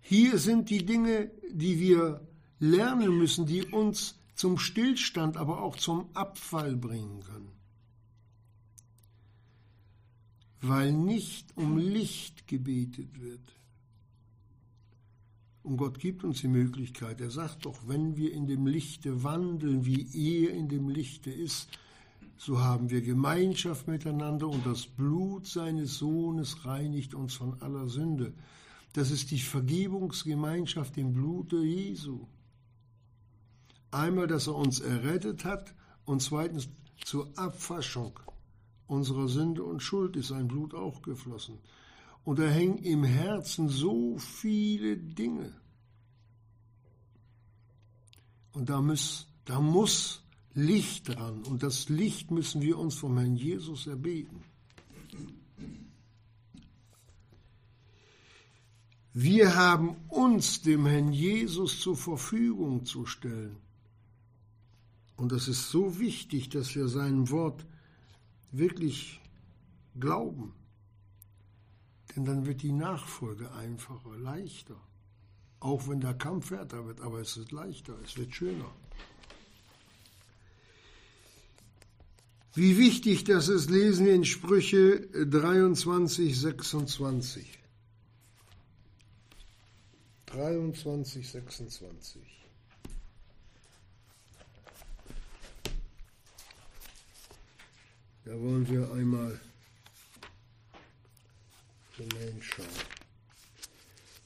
Hier 0.01 0.37
sind 0.39 0.69
die 0.69 0.85
Dinge, 0.85 1.31
die 1.51 1.79
wir 1.79 2.27
lernen 2.59 3.17
müssen, 3.17 3.45
die 3.45 3.63
uns 3.65 4.19
zum 4.35 4.57
Stillstand, 4.57 5.37
aber 5.37 5.61
auch 5.61 5.77
zum 5.77 6.09
Abfall 6.13 6.75
bringen 6.75 7.21
können. 7.21 7.60
Weil 10.61 10.93
nicht 10.93 11.57
um 11.57 11.77
Licht 11.77 12.47
gebetet 12.47 13.19
wird. 13.19 13.41
Und 15.63 15.77
Gott 15.77 15.99
gibt 15.99 16.23
uns 16.23 16.41
die 16.41 16.47
Möglichkeit. 16.47 17.21
Er 17.21 17.29
sagt 17.29 17.65
doch, 17.65 17.87
wenn 17.87 18.15
wir 18.15 18.33
in 18.33 18.47
dem 18.47 18.65
Lichte 18.65 19.23
wandeln, 19.23 19.85
wie 19.85 20.07
er 20.13 20.53
in 20.53 20.69
dem 20.69 20.89
Lichte 20.89 21.31
ist, 21.31 21.69
so 22.37 22.59
haben 22.59 22.89
wir 22.89 23.01
Gemeinschaft 23.01 23.87
miteinander 23.87 24.47
und 24.47 24.65
das 24.65 24.87
Blut 24.87 25.45
seines 25.45 25.99
Sohnes 25.99 26.65
reinigt 26.65 27.13
uns 27.13 27.35
von 27.35 27.61
aller 27.61 27.87
Sünde. 27.87 28.33
Das 28.93 29.11
ist 29.11 29.29
die 29.29 29.39
Vergebungsgemeinschaft 29.39 30.97
im 30.97 31.13
Blute 31.13 31.57
Jesu. 31.57 32.25
Einmal, 33.91 34.25
dass 34.25 34.47
er 34.47 34.55
uns 34.55 34.79
errettet 34.79 35.45
hat 35.45 35.75
und 36.05 36.23
zweitens 36.23 36.69
zur 37.05 37.31
Abwaschung 37.37 38.19
unserer 38.91 39.29
Sünde 39.29 39.63
und 39.63 39.81
Schuld 39.81 40.17
ist 40.17 40.27
sein 40.27 40.47
Blut 40.47 40.73
auch 40.73 41.01
geflossen. 41.01 41.57
Und 42.23 42.39
da 42.39 42.43
hängen 42.43 42.77
im 42.79 43.03
Herzen 43.03 43.69
so 43.69 44.17
viele 44.17 44.97
Dinge. 44.97 45.53
Und 48.51 48.69
da 48.69 48.81
muss, 48.81 49.27
da 49.45 49.61
muss 49.61 50.21
Licht 50.53 51.07
dran. 51.07 51.43
Und 51.43 51.63
das 51.63 51.87
Licht 51.87 52.31
müssen 52.31 52.61
wir 52.61 52.77
uns 52.77 52.95
vom 52.95 53.17
Herrn 53.17 53.37
Jesus 53.37 53.87
erbeten. 53.87 54.43
Wir 59.13 59.55
haben 59.55 59.95
uns 60.09 60.61
dem 60.61 60.85
Herrn 60.85 61.13
Jesus 61.13 61.79
zur 61.79 61.95
Verfügung 61.95 62.85
zu 62.85 63.05
stellen. 63.05 63.57
Und 65.15 65.31
das 65.31 65.47
ist 65.47 65.69
so 65.69 65.97
wichtig, 65.99 66.49
dass 66.49 66.75
wir 66.75 66.87
sein 66.87 67.29
Wort 67.29 67.65
wirklich 68.51 69.21
glauben. 69.99 70.53
Denn 72.15 72.25
dann 72.25 72.45
wird 72.45 72.61
die 72.61 72.71
Nachfolge 72.71 73.51
einfacher, 73.53 74.17
leichter. 74.17 74.75
Auch 75.59 75.87
wenn 75.87 76.01
der 76.01 76.13
Kampf 76.13 76.51
härter 76.51 76.85
wird, 76.85 77.01
aber 77.01 77.19
es 77.19 77.37
ist 77.37 77.51
leichter, 77.51 77.97
es 78.03 78.17
wird 78.17 78.35
schöner. 78.35 78.73
Wie 82.53 82.77
wichtig 82.77 83.23
das 83.23 83.47
ist, 83.47 83.69
lesen 83.69 84.05
wir 84.05 84.13
in 84.13 84.25
Sprüche 84.25 85.07
23, 85.25 86.37
26. 86.37 87.59
23, 90.25 91.29
26. 91.29 92.40
Da 98.25 98.39
wollen 98.39 98.67
wir 98.69 98.91
einmal 98.91 99.39
hineinschauen. 101.97 102.67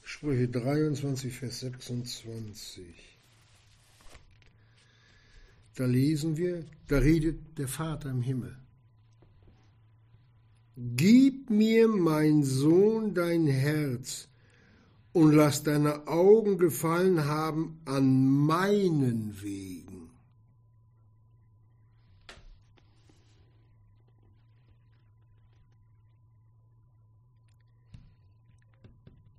Sprüche 0.04 0.48
23, 0.48 1.34
Vers 1.34 1.60
26. 1.62 2.86
Da 5.76 5.86
lesen 5.86 6.38
wir, 6.38 6.66
da 6.88 6.98
redet 6.98 7.58
der 7.58 7.68
Vater 7.68 8.10
im 8.10 8.22
Himmel. 8.22 8.58
Gib 10.78 11.50
mir, 11.50 11.88
mein 11.88 12.44
Sohn, 12.44 13.14
dein 13.14 13.48
Herz 13.48 14.28
und 15.14 15.32
lass 15.32 15.64
deine 15.64 16.08
Augen 16.08 16.58
gefallen 16.58 17.26
haben 17.26 17.80
an 17.86 18.26
meinen 18.28 19.42
Wegen. 19.42 19.85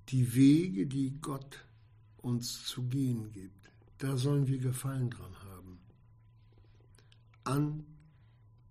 Die 0.09 0.33
Wege, 0.35 0.87
die 0.87 1.19
Gott 1.21 1.65
uns 2.17 2.65
zu 2.65 2.83
gehen 2.83 3.31
gibt, 3.31 3.71
da 3.97 4.15
sollen 4.15 4.47
wir 4.47 4.59
Gefallen 4.59 5.09
dran 5.09 5.35
haben 5.43 5.79
an 7.43 7.85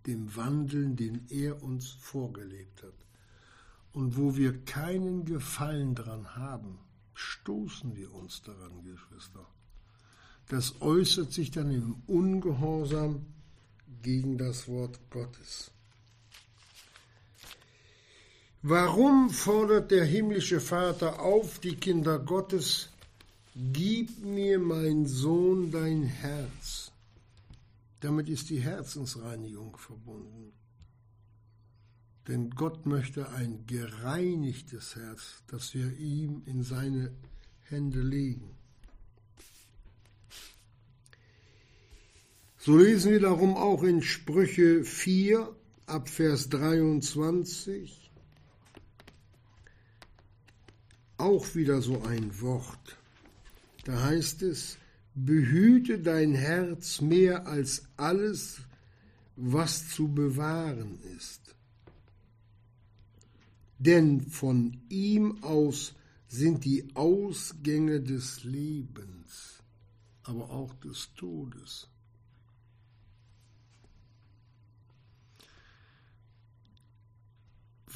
dem 0.07 0.37
Wandeln, 0.37 0.96
den 0.96 1.27
er 1.31 1.62
uns 1.62 1.90
vorgelebt 1.90 2.83
hat. 2.83 2.94
Und 3.92 4.16
wo 4.16 4.37
wir 4.37 4.64
keinen 4.64 5.25
Gefallen 5.25 5.94
dran 5.94 6.37
haben, 6.37 6.79
stoßen 7.14 7.96
wir 7.96 8.12
uns 8.12 8.42
daran, 8.42 8.83
Geschwister. 8.83 9.46
Das 10.49 10.81
äußert 10.81 11.33
sich 11.33 11.51
dann 11.51 11.70
im 11.70 12.03
Ungehorsam 12.07 13.25
gegen 14.03 14.38
das 14.38 14.68
Wort 14.68 15.01
Gottes. 15.11 15.72
Warum 18.68 19.31
fordert 19.31 19.92
der 19.92 20.05
himmlische 20.05 20.61
Vater 20.61 21.22
auf 21.22 21.61
die 21.61 21.76
Kinder 21.76 22.18
Gottes, 22.18 22.88
Gib 23.55 24.22
mir, 24.24 24.59
mein 24.59 25.07
Sohn, 25.07 25.70
dein 25.70 26.02
Herz. 26.02 26.90
Damit 28.00 28.29
ist 28.29 28.50
die 28.50 28.61
Herzensreinigung 28.61 29.76
verbunden. 29.79 30.52
Denn 32.29 32.50
Gott 32.50 32.85
möchte 32.85 33.31
ein 33.31 33.64
gereinigtes 33.66 34.96
Herz, 34.96 35.42
das 35.46 35.72
wir 35.72 35.96
ihm 35.96 36.42
in 36.44 36.64
seine 36.64 37.12
Hände 37.62 38.02
legen. 38.02 38.50
So 42.59 42.76
lesen 42.76 43.12
wir 43.12 43.20
darum 43.20 43.57
auch 43.57 43.85
in 43.85 44.02
Sprüche 44.02 44.83
4 44.83 45.55
ab 45.87 46.09
Vers 46.09 46.48
23 46.50 48.05
auch 51.18 51.55
wieder 51.55 51.81
so 51.83 52.02
ein 52.02 52.40
Wort. 52.40 52.96
Da 53.85 54.02
heißt 54.02 54.42
es, 54.42 54.79
behüte 55.14 55.98
dein 55.98 56.35
Herz 56.35 57.00
mehr 57.00 57.46
als 57.46 57.85
alles, 57.96 58.61
was 59.37 59.88
zu 59.90 60.09
bewahren 60.09 60.98
ist. 61.16 61.55
Denn 63.79 64.20
von 64.20 64.79
ihm 64.88 65.42
aus 65.42 65.94
sind 66.29 66.64
die 66.64 66.88
Ausgänge 66.94 68.00
des 68.00 68.44
Lebens, 68.44 69.62
aber 70.22 70.50
auch 70.50 70.74
des 70.74 71.11
Todes. 71.14 71.88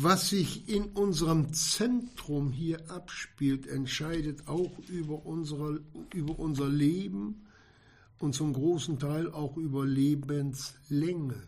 Was 0.02 0.30
sich 0.30 0.66
in 0.66 0.84
unserem 0.84 1.52
Zentrum 1.52 2.52
hier 2.52 2.90
abspielt, 2.90 3.66
entscheidet 3.66 4.48
auch 4.48 4.78
über, 4.88 5.26
unsere, 5.26 5.82
über 6.14 6.38
unser 6.38 6.70
Leben 6.70 7.42
und 8.18 8.34
zum 8.34 8.54
großen 8.54 8.98
Teil 8.98 9.30
auch 9.30 9.58
über 9.58 9.84
Lebenslänge. 9.84 11.42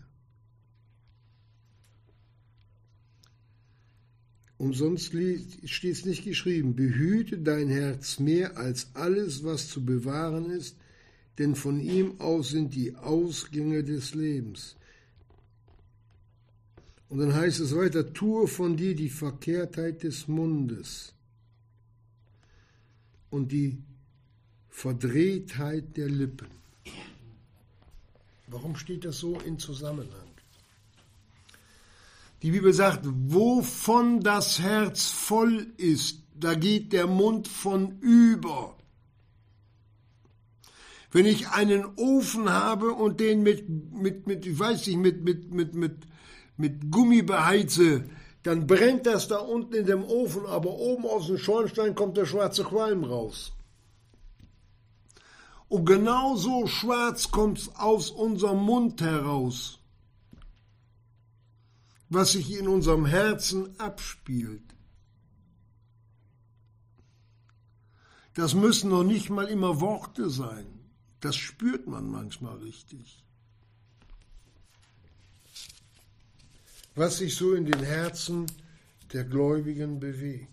Umsonst 4.59 5.15
steht 5.65 5.97
es 5.97 6.05
nicht 6.05 6.25
geschrieben, 6.25 6.77
behüte 6.77 7.39
dein 7.39 7.69
Herz 7.69 8.19
mehr 8.19 8.59
als 8.59 8.95
alles, 8.95 9.45
was 9.45 9.69
zu 9.69 9.83
bewahren 9.83 10.51
ist, 10.51 10.77
denn 11.39 11.55
von 11.55 11.81
ihm 11.81 12.21
aus 12.21 12.51
sind 12.51 12.75
die 12.75 12.97
Ausgänge 12.97 13.83
des 13.83 14.15
Lebens. 14.15 14.77
Und 17.13 17.19
dann 17.19 17.35
heißt 17.35 17.61
es 17.61 17.77
weiter, 17.77 18.15
tue 18.15 18.49
von 18.49 18.75
dir 18.75 18.95
die 18.95 19.11
Verkehrtheit 19.11 20.03
des 20.03 20.29
Mundes 20.29 21.13
und 23.29 23.53
die 23.53 23.77
Verdrehtheit 24.71 25.95
der 25.99 26.09
Lippen. 26.09 26.49
Warum 28.47 28.77
steht 28.77 29.05
das 29.05 29.19
so 29.19 29.39
in 29.41 29.59
Zusammenhang? 29.59 30.31
Die 32.41 32.51
Bibel 32.51 32.73
sagt, 32.73 33.05
wovon 33.05 34.21
das 34.21 34.59
Herz 34.61 35.11
voll 35.11 35.67
ist, 35.77 36.23
da 36.35 36.55
geht 36.55 36.95
der 36.95 37.07
Mund 37.07 37.47
von 37.47 37.99
über. 38.01 38.75
Wenn 41.11 41.27
ich 41.27 41.49
einen 41.49 41.85
Ofen 41.97 42.49
habe 42.49 42.93
und 42.93 43.21
den 43.21 43.43
mit, 43.43 43.69
mit, 43.69 44.27
mit 44.27 44.47
ich 44.47 44.59
weiß 44.59 44.87
nicht, 44.87 44.97
mit, 44.97 45.23
mit, 45.23 45.53
mit, 45.53 45.75
mit, 45.75 46.07
mit 46.57 46.91
Gummi 46.91 47.23
beheize, 47.23 48.05
dann 48.43 48.67
brennt 48.67 49.07
das 49.07 49.29
da 49.29 49.39
unten 49.39 49.75
in 49.75 49.87
dem 49.87 50.05
Ofen, 50.05 50.47
aber 50.47 50.71
oben 50.71 51.07
aus 51.07 51.27
dem 51.27 51.39
Schornstein 51.39 51.95
kommt 51.95 52.17
der 52.17 52.27
schwarze 52.27 52.65
Qualm 52.65 53.05
raus. 53.05 53.53
Und 55.69 55.87
genauso 55.87 56.67
schwarz 56.67 57.31
kommt 57.31 57.59
es 57.59 57.77
aus 57.77 58.11
unserem 58.11 58.59
Mund 58.59 59.01
heraus 59.01 59.79
was 62.15 62.33
sich 62.33 62.59
in 62.59 62.69
unserem 62.69 63.07
Herzen 63.07 63.79
abspielt. 63.81 64.63
Das 68.35 68.55
müssen 68.55 68.91
noch 68.91 69.05
nicht 69.05 69.31
mal 69.31 69.47
immer 69.47 69.81
Worte 69.81 70.29
sein. 70.29 70.67
Das 71.21 71.37
spürt 71.37 71.87
man 71.87 72.11
manchmal 72.11 72.59
richtig. 72.59 73.22
Was 76.95 77.19
sich 77.19 77.35
so 77.35 77.55
in 77.55 77.65
den 77.65 77.83
Herzen 77.83 78.47
der 79.13 79.25
Gläubigen 79.25 80.01
bewegt. 80.01 80.49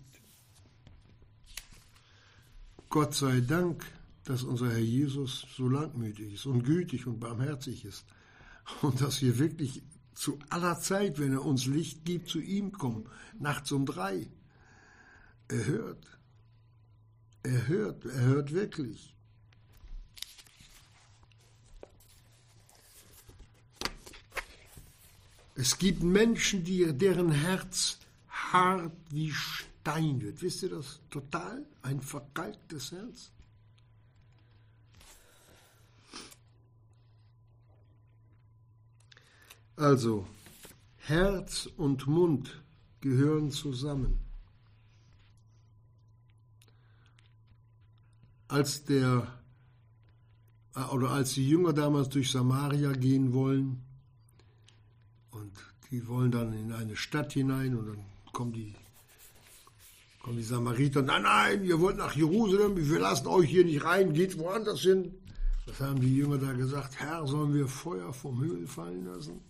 Gott 2.88 3.14
sei 3.14 3.40
Dank, 3.40 3.84
dass 4.24 4.42
unser 4.42 4.70
Herr 4.70 4.78
Jesus 4.78 5.46
so 5.56 5.68
langmütig 5.68 6.34
ist 6.34 6.46
und 6.46 6.64
gütig 6.64 7.06
und 7.06 7.20
barmherzig 7.20 7.84
ist 7.84 8.04
und 8.82 9.00
dass 9.00 9.22
wir 9.22 9.38
wirklich 9.38 9.82
zu 10.14 10.38
aller 10.50 10.78
Zeit, 10.80 11.18
wenn 11.18 11.32
er 11.32 11.44
uns 11.44 11.66
Licht 11.66 12.04
gibt, 12.04 12.28
zu 12.28 12.40
ihm 12.40 12.72
kommen, 12.72 13.08
nachts 13.38 13.72
um 13.72 13.86
drei. 13.86 14.26
Er 15.48 15.66
hört. 15.66 16.18
Er 17.42 17.68
hört, 17.68 18.04
er 18.04 18.20
hört 18.20 18.52
wirklich. 18.52 19.16
Es 25.60 25.76
gibt 25.76 26.02
Menschen, 26.02 26.64
die, 26.64 26.90
deren 26.96 27.32
Herz 27.32 27.98
hart 28.30 28.96
wie 29.10 29.30
Stein 29.30 30.18
wird. 30.22 30.40
Wisst 30.40 30.62
ihr 30.62 30.70
das? 30.70 31.00
Total 31.10 31.66
ein 31.82 32.00
verkalktes 32.00 32.92
Herz. 32.92 33.30
Also, 39.76 40.26
Herz 40.96 41.68
und 41.76 42.06
Mund 42.06 42.62
gehören 43.02 43.50
zusammen. 43.50 44.18
Als 48.48 48.82
der 48.84 49.26
oder 50.90 51.10
als 51.10 51.34
die 51.34 51.46
Jünger 51.46 51.74
damals 51.74 52.08
durch 52.08 52.30
Samaria 52.30 52.92
gehen 52.92 53.34
wollen 53.34 53.89
und 55.30 55.52
die 55.90 56.06
wollen 56.06 56.30
dann 56.30 56.52
in 56.52 56.72
eine 56.72 56.96
Stadt 56.96 57.32
hinein 57.32 57.76
und 57.76 57.86
dann 57.86 58.04
kommen 58.32 58.52
die, 58.52 58.74
kommen 60.22 60.36
die 60.36 60.44
Samariter, 60.44 61.02
nein, 61.02 61.22
nein, 61.22 61.64
ihr 61.64 61.80
wollt 61.80 61.96
nach 61.96 62.14
Jerusalem, 62.14 62.76
wir 62.76 62.98
lassen 62.98 63.26
euch 63.26 63.50
hier 63.50 63.64
nicht 63.64 63.84
rein, 63.84 64.12
geht 64.12 64.38
woanders 64.38 64.80
hin. 64.80 65.14
Was 65.66 65.80
haben 65.80 66.00
die 66.00 66.16
Jünger 66.16 66.38
da 66.38 66.52
gesagt? 66.52 66.98
Herr, 66.98 67.26
sollen 67.26 67.54
wir 67.54 67.68
Feuer 67.68 68.12
vom 68.12 68.42
Himmel 68.42 68.66
fallen 68.66 69.04
lassen? 69.06 69.40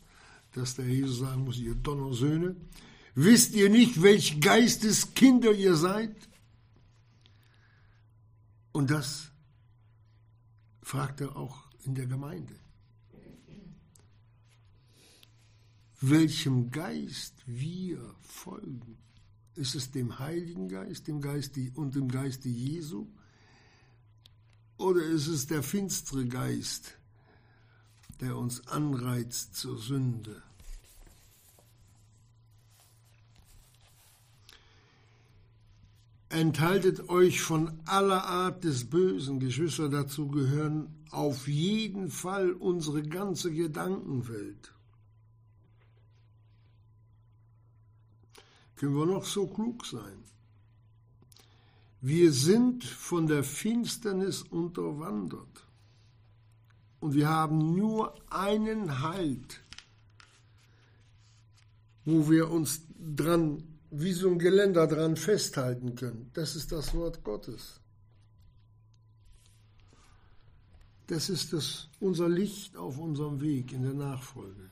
dass 0.53 0.75
der 0.77 0.87
Jesus 0.87 1.19
sagen 1.19 1.45
muss, 1.45 1.59
ihr 1.59 1.75
Donnersöhne, 1.75 2.57
wisst 3.15 3.55
ihr 3.55 3.71
nicht, 3.71 4.03
welch 4.03 4.41
Geisteskinder 4.41 5.53
ihr 5.53 5.77
seid? 5.77 6.15
Und 8.73 8.91
das 8.91 9.31
fragt 10.83 11.21
er 11.21 11.37
auch 11.37 11.65
in 11.85 11.95
der 11.95 12.07
Gemeinde. 12.07 12.55
Welchem 16.01 16.71
Geist 16.71 17.35
wir 17.47 18.15
folgen? 18.21 18.97
Ist 19.55 19.75
es 19.75 19.91
dem 19.91 20.19
Heiligen 20.19 20.69
Geist, 20.69 21.09
dem 21.09 21.21
Geist 21.21 21.59
und 21.75 21.95
dem 21.95 22.09
Geiste 22.09 22.49
Jesu? 22.49 23.07
Oder 24.79 25.03
ist 25.03 25.27
es 25.27 25.47
der 25.47 25.63
finstere 25.63 26.27
Geist, 26.27 26.97
der 28.21 28.37
uns 28.37 28.67
anreizt 28.69 29.57
zur 29.57 29.79
Sünde. 29.79 30.43
Enthaltet 36.29 37.09
euch 37.09 37.41
von 37.41 37.81
aller 37.87 38.25
Art 38.25 38.63
des 38.63 38.89
Bösen, 38.89 39.41
Geschwister, 39.41 39.89
dazu 39.89 40.29
gehören 40.29 40.95
auf 41.11 41.49
jeden 41.49 42.09
Fall 42.09 42.53
unsere 42.53 43.03
ganze 43.03 43.53
Gedankenwelt. 43.53 44.73
Können 48.81 48.97
wir 48.97 49.05
noch 49.05 49.27
so 49.27 49.47
klug 49.47 49.85
sein? 49.85 50.25
Wir 52.01 52.33
sind 52.33 52.83
von 52.83 53.27
der 53.27 53.45
Finsternis 53.45 54.41
unterwandert. 54.41 55.67
Und 56.99 57.13
wir 57.13 57.29
haben 57.29 57.77
nur 57.77 58.15
einen 58.33 59.03
Halt, 59.03 59.61
wo 62.07 62.31
wir 62.31 62.51
uns 62.51 62.81
dran, 62.99 63.63
wie 63.91 64.15
so 64.15 64.31
ein 64.31 64.39
Geländer 64.39 64.87
dran 64.87 65.15
festhalten 65.15 65.95
können. 65.95 66.31
Das 66.33 66.57
ist 66.57 66.73
das 66.73 66.95
Wort 66.95 67.23
Gottes. 67.23 67.81
Das 71.07 71.29
ist 71.29 71.53
das, 71.53 71.91
unser 72.01 72.31
Licht 72.31 72.79
auf 72.79 72.97
unserem 72.97 73.43
Weg 73.43 73.73
in 73.75 73.83
der 73.83 73.93
Nachfolge 73.93 74.71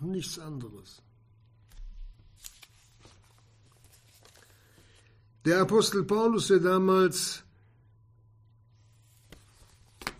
und 0.00 0.12
nichts 0.12 0.38
anderes. 0.38 1.02
Der 5.44 5.60
Apostel 5.60 6.04
Paulus, 6.04 6.48
der 6.48 6.60
damals 6.60 7.42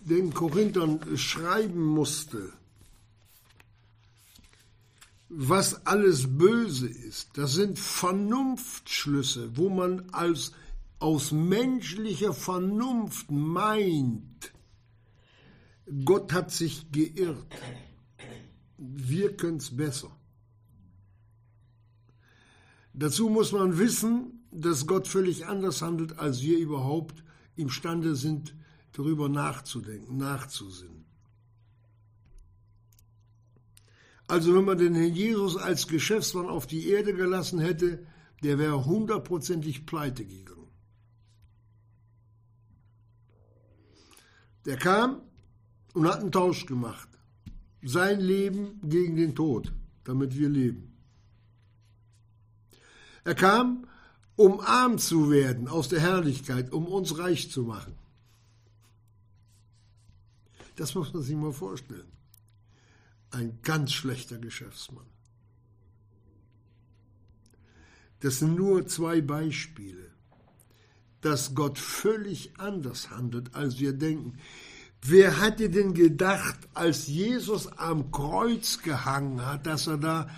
den 0.00 0.34
Korinthern 0.34 1.16
schreiben 1.16 1.80
musste, 1.80 2.52
was 5.28 5.86
alles 5.86 6.26
böse 6.36 6.88
ist. 6.88 7.30
Das 7.34 7.52
sind 7.52 7.78
Vernunftschlüsse, 7.78 9.56
wo 9.56 9.68
man 9.68 10.10
als 10.10 10.52
aus 10.98 11.30
menschlicher 11.30 12.32
Vernunft 12.32 13.30
meint, 13.30 14.52
Gott 16.04 16.32
hat 16.32 16.50
sich 16.50 16.90
geirrt. 16.92 17.54
Wir 18.78 19.36
können 19.36 19.56
es 19.58 19.76
besser. 19.76 20.10
Dazu 22.92 23.28
muss 23.28 23.52
man 23.52 23.78
wissen, 23.78 24.31
dass 24.52 24.86
Gott 24.86 25.08
völlig 25.08 25.46
anders 25.46 25.82
handelt, 25.82 26.18
als 26.18 26.42
wir 26.42 26.58
überhaupt 26.58 27.24
imstande 27.56 28.14
sind, 28.14 28.54
darüber 28.92 29.28
nachzudenken, 29.28 30.18
nachzusinnen. 30.18 31.04
Also 34.28 34.54
wenn 34.54 34.64
man 34.64 34.78
den 34.78 34.94
Herrn 34.94 35.14
Jesus 35.14 35.56
als 35.56 35.88
Geschäftsmann 35.88 36.46
auf 36.46 36.66
die 36.66 36.88
Erde 36.88 37.14
gelassen 37.14 37.58
hätte, 37.58 38.06
der 38.42 38.58
wäre 38.58 38.84
hundertprozentig 38.84 39.86
pleite 39.86 40.24
gegangen. 40.24 40.70
Der 44.64 44.76
kam 44.76 45.20
und 45.94 46.06
hat 46.06 46.20
einen 46.20 46.32
Tausch 46.32 46.66
gemacht. 46.66 47.08
Sein 47.82 48.20
Leben 48.20 48.80
gegen 48.82 49.16
den 49.16 49.34
Tod, 49.34 49.72
damit 50.04 50.36
wir 50.38 50.48
leben. 50.48 50.96
Er 53.24 53.34
kam, 53.34 53.86
um 54.36 54.60
arm 54.60 54.98
zu 54.98 55.30
werden 55.30 55.68
aus 55.68 55.88
der 55.88 56.00
Herrlichkeit, 56.00 56.72
um 56.72 56.86
uns 56.86 57.18
reich 57.18 57.50
zu 57.50 57.62
machen. 57.62 57.94
Das 60.76 60.94
muss 60.94 61.12
man 61.12 61.22
sich 61.22 61.36
mal 61.36 61.52
vorstellen. 61.52 62.10
Ein 63.30 63.58
ganz 63.62 63.92
schlechter 63.92 64.38
Geschäftsmann. 64.38 65.06
Das 68.20 68.38
sind 68.38 68.56
nur 68.56 68.86
zwei 68.86 69.20
Beispiele, 69.20 70.10
dass 71.20 71.54
Gott 71.54 71.78
völlig 71.78 72.58
anders 72.58 73.10
handelt, 73.10 73.54
als 73.54 73.80
wir 73.80 73.92
denken. 73.92 74.38
Wer 75.04 75.40
hatte 75.40 75.68
denn 75.68 75.94
gedacht, 75.94 76.56
als 76.74 77.08
Jesus 77.08 77.66
am 77.66 78.12
Kreuz 78.12 78.78
gehangen 78.82 79.44
hat, 79.44 79.66
dass 79.66 79.88
er 79.88 79.98
da 79.98 80.30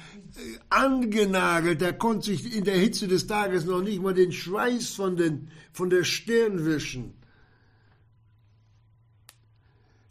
angenagelt, 0.69 1.81
der 1.81 1.93
konnte 1.93 2.27
sich 2.27 2.55
in 2.55 2.65
der 2.65 2.77
Hitze 2.77 3.09
des 3.09 3.27
Tages 3.27 3.65
noch 3.65 3.83
nicht 3.83 4.03
mal 4.03 4.15
den 4.15 4.33
Schweiß 4.33 4.91
von, 4.91 5.17
den, 5.17 5.49
von 5.73 5.91
der 5.91 6.05
Stirn 6.05 6.65
wischen, 6.65 7.15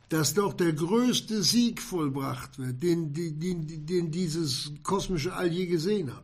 dass 0.09 0.33
doch 0.33 0.53
der 0.53 0.73
größte 0.73 1.43
Sieg 1.43 1.81
vollbracht 1.81 2.59
wird, 2.59 2.81
den, 2.83 3.13
den, 3.13 3.85
den 3.85 4.11
dieses 4.11 4.71
kosmische 4.83 5.33
All 5.33 5.51
je 5.51 5.65
gesehen 5.65 6.13
hat. 6.15 6.23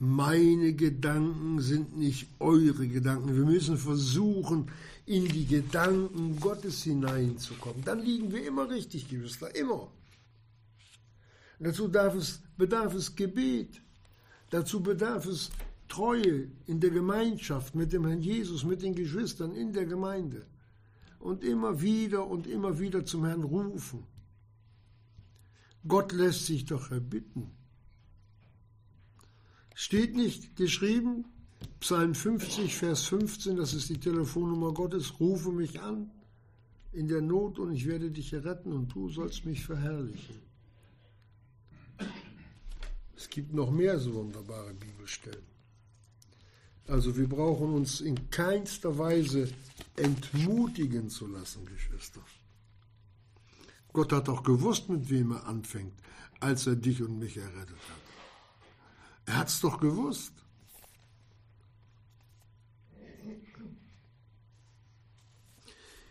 Meine 0.00 0.74
Gedanken 0.74 1.60
sind 1.60 1.98
nicht 1.98 2.28
eure 2.38 2.86
Gedanken. 2.86 3.34
Wir 3.34 3.44
müssen 3.44 3.76
versuchen, 3.76 4.70
in 5.06 5.26
die 5.26 5.46
Gedanken 5.46 6.38
Gottes 6.38 6.84
hineinzukommen. 6.84 7.82
Dann 7.84 8.00
liegen 8.00 8.30
wir 8.30 8.46
immer 8.46 8.70
richtig, 8.70 9.08
Geschwister, 9.08 9.52
immer. 9.56 9.90
Dazu 11.58 11.90
es, 11.92 12.40
bedarf 12.56 12.94
es 12.94 13.14
Gebet. 13.14 13.82
Dazu 14.50 14.82
bedarf 14.82 15.26
es 15.26 15.50
Treue 15.88 16.50
in 16.66 16.80
der 16.80 16.90
Gemeinschaft 16.90 17.74
mit 17.74 17.92
dem 17.92 18.06
Herrn 18.06 18.20
Jesus, 18.20 18.64
mit 18.64 18.82
den 18.82 18.94
Geschwistern 18.94 19.54
in 19.54 19.72
der 19.72 19.86
Gemeinde. 19.86 20.46
Und 21.18 21.42
immer 21.42 21.80
wieder 21.80 22.26
und 22.26 22.46
immer 22.46 22.78
wieder 22.78 23.04
zum 23.04 23.24
Herrn 23.24 23.42
rufen. 23.42 24.06
Gott 25.86 26.12
lässt 26.12 26.46
sich 26.46 26.64
doch 26.66 26.90
erbitten. 26.90 27.50
Steht 29.74 30.14
nicht 30.14 30.56
geschrieben, 30.56 31.24
Psalm 31.80 32.14
50, 32.14 32.76
Vers 32.76 33.04
15, 33.04 33.56
das 33.56 33.74
ist 33.74 33.88
die 33.88 33.98
Telefonnummer 33.98 34.74
Gottes, 34.74 35.18
rufe 35.20 35.50
mich 35.50 35.80
an 35.80 36.10
in 36.92 37.08
der 37.08 37.22
Not 37.22 37.58
und 37.58 37.72
ich 37.72 37.86
werde 37.86 38.10
dich 38.10 38.34
retten 38.34 38.72
und 38.72 38.94
du 38.94 39.08
sollst 39.08 39.44
mich 39.44 39.64
verherrlichen. 39.64 40.47
Es 43.18 43.28
gibt 43.28 43.52
noch 43.52 43.72
mehr 43.72 43.98
so 43.98 44.14
wunderbare 44.14 44.72
Bibelstellen. 44.74 45.48
Also 46.86 47.16
wir 47.16 47.28
brauchen 47.28 47.74
uns 47.74 48.00
in 48.00 48.30
keinster 48.30 48.96
Weise 48.96 49.48
entmutigen 49.96 51.10
zu 51.10 51.26
lassen, 51.26 51.66
Geschwister. 51.66 52.20
Gott 53.92 54.12
hat 54.12 54.28
doch 54.28 54.44
gewusst, 54.44 54.88
mit 54.88 55.10
wem 55.10 55.32
er 55.32 55.46
anfängt, 55.46 55.94
als 56.38 56.68
er 56.68 56.76
dich 56.76 57.02
und 57.02 57.18
mich 57.18 57.36
errettet 57.36 57.82
hat. 57.90 58.02
Er 59.26 59.36
hat 59.38 59.48
es 59.48 59.60
doch 59.60 59.80
gewusst. 59.80 60.32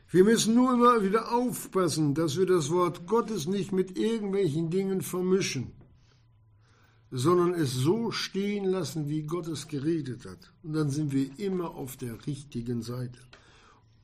Wir 0.09 0.25
müssen 0.25 0.55
nur 0.55 0.73
immer 0.73 1.03
wieder 1.03 1.31
aufpassen, 1.33 2.15
dass 2.15 2.37
wir 2.37 2.45
das 2.45 2.69
Wort 2.69 3.07
Gottes 3.07 3.47
nicht 3.47 3.71
mit 3.71 3.97
irgendwelchen 3.97 4.69
Dingen 4.69 5.01
vermischen, 5.01 5.71
sondern 7.11 7.53
es 7.53 7.73
so 7.73 8.11
stehen 8.11 8.65
lassen, 8.65 9.07
wie 9.07 9.23
Gott 9.23 9.47
es 9.47 9.67
geredet 9.67 10.25
hat. 10.25 10.51
Und 10.63 10.73
dann 10.73 10.89
sind 10.89 11.13
wir 11.13 11.39
immer 11.39 11.71
auf 11.71 11.95
der 11.95 12.25
richtigen 12.27 12.81
Seite. 12.81 13.19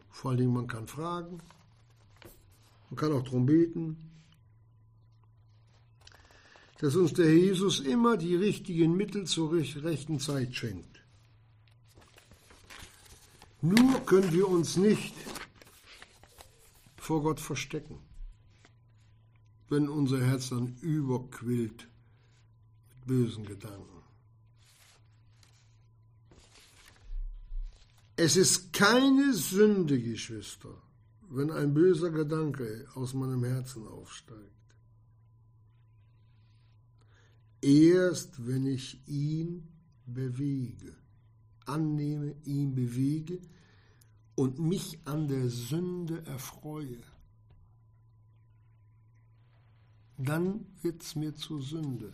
Vor 0.09 0.31
allen 0.31 0.39
Dingen, 0.39 0.53
man 0.53 0.67
kann 0.67 0.87
fragen, 0.87 1.39
man 2.89 2.97
kann 2.97 3.11
auch 3.11 3.23
darum 3.23 3.45
beten, 3.45 3.97
dass 6.79 6.95
uns 6.95 7.13
der 7.13 7.33
Jesus 7.33 7.79
immer 7.79 8.17
die 8.17 8.35
richtigen 8.35 8.95
Mittel 8.95 9.25
zur 9.25 9.51
rechten 9.53 10.19
Zeit 10.19 10.55
schenkt. 10.55 11.01
Nur 13.61 14.05
können 14.05 14.31
wir 14.33 14.47
uns 14.47 14.75
nicht 14.75 15.13
vor 16.97 17.23
Gott 17.23 17.39
verstecken, 17.39 17.99
wenn 19.69 19.87
unser 19.89 20.21
Herz 20.21 20.49
dann 20.49 20.75
überquillt 20.81 21.87
bösen 23.05 23.45
Gedanken. 23.45 24.01
Es 28.15 28.35
ist 28.37 28.73
keine 28.73 29.33
Sünde, 29.33 29.99
Geschwister, 29.99 30.75
wenn 31.29 31.51
ein 31.51 31.73
böser 31.73 32.11
Gedanke 32.11 32.87
aus 32.93 33.13
meinem 33.13 33.43
Herzen 33.43 33.87
aufsteigt 33.87 34.53
erst 37.63 38.45
wenn 38.45 38.65
ich 38.67 38.99
ihn 39.07 39.67
bewege, 40.05 40.93
annehme, 41.65 42.35
ihn 42.43 42.75
bewege 42.75 43.39
und 44.35 44.59
mich 44.59 44.99
an 45.05 45.27
der 45.27 45.49
Sünde 45.49 46.25
erfreue, 46.25 46.99
dann 50.17 50.65
wird 50.81 51.01
es 51.01 51.15
mir 51.15 51.33
zur 51.33 51.61
Sünde. 51.61 52.13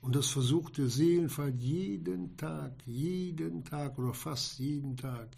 Und 0.00 0.14
das 0.14 0.28
versucht 0.28 0.78
der 0.78 0.88
Seelenfall 0.88 1.54
jeden 1.54 2.36
Tag, 2.36 2.72
jeden 2.86 3.64
Tag 3.64 3.98
oder 3.98 4.14
fast 4.14 4.58
jeden 4.58 4.96
Tag, 4.96 5.28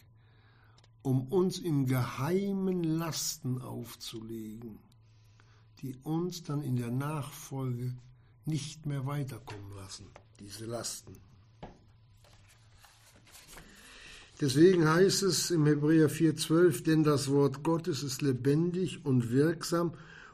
um 1.02 1.26
uns 1.28 1.58
im 1.58 1.86
Geheimen 1.86 2.84
Lasten 2.84 3.60
aufzulegen 3.60 4.78
die 5.82 5.96
uns 6.02 6.42
dann 6.42 6.62
in 6.62 6.76
der 6.76 6.90
Nachfolge 6.90 7.94
nicht 8.44 8.86
mehr 8.86 9.06
weiterkommen 9.06 9.74
lassen, 9.76 10.06
diese 10.38 10.66
Lasten. 10.66 11.16
Deswegen 14.40 14.88
heißt 14.88 15.22
es 15.22 15.50
im 15.50 15.66
Hebräer 15.66 16.10
4,12, 16.10 16.84
denn 16.84 17.04
das 17.04 17.28
Wort 17.28 17.62
Gottes 17.62 18.02
ist 18.02 18.22
lebendig 18.22 19.04
und 19.04 19.30
wirksam 19.30 19.92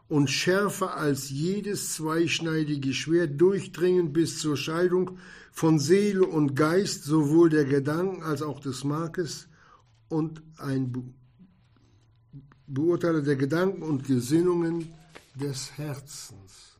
und 0.08 0.30
schärfer 0.30 0.96
als 0.96 1.30
jedes 1.30 1.94
zweischneidige 1.94 2.94
Schwert, 2.94 3.40
durchdringend 3.40 4.12
bis 4.12 4.38
zur 4.38 4.56
Scheidung 4.56 5.18
von 5.52 5.78
Seele 5.78 6.24
und 6.24 6.54
Geist, 6.54 7.04
sowohl 7.04 7.50
der 7.50 7.64
Gedanken 7.64 8.22
als 8.22 8.42
auch 8.42 8.60
des 8.60 8.84
Markes 8.84 9.48
und 10.08 10.42
ein 10.58 11.14
Beurteiler 12.66 13.22
der 13.22 13.36
Gedanken 13.36 13.82
und 13.82 14.04
Gesinnungen 14.04 14.92
des 15.34 15.76
Herzens. 15.76 16.78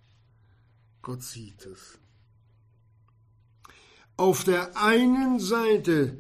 Gott 1.03 1.23
sieht 1.23 1.67
es. 1.67 1.99
Auf 4.17 4.45
der 4.45 4.77
einen 4.77 5.39
Seite 5.41 6.19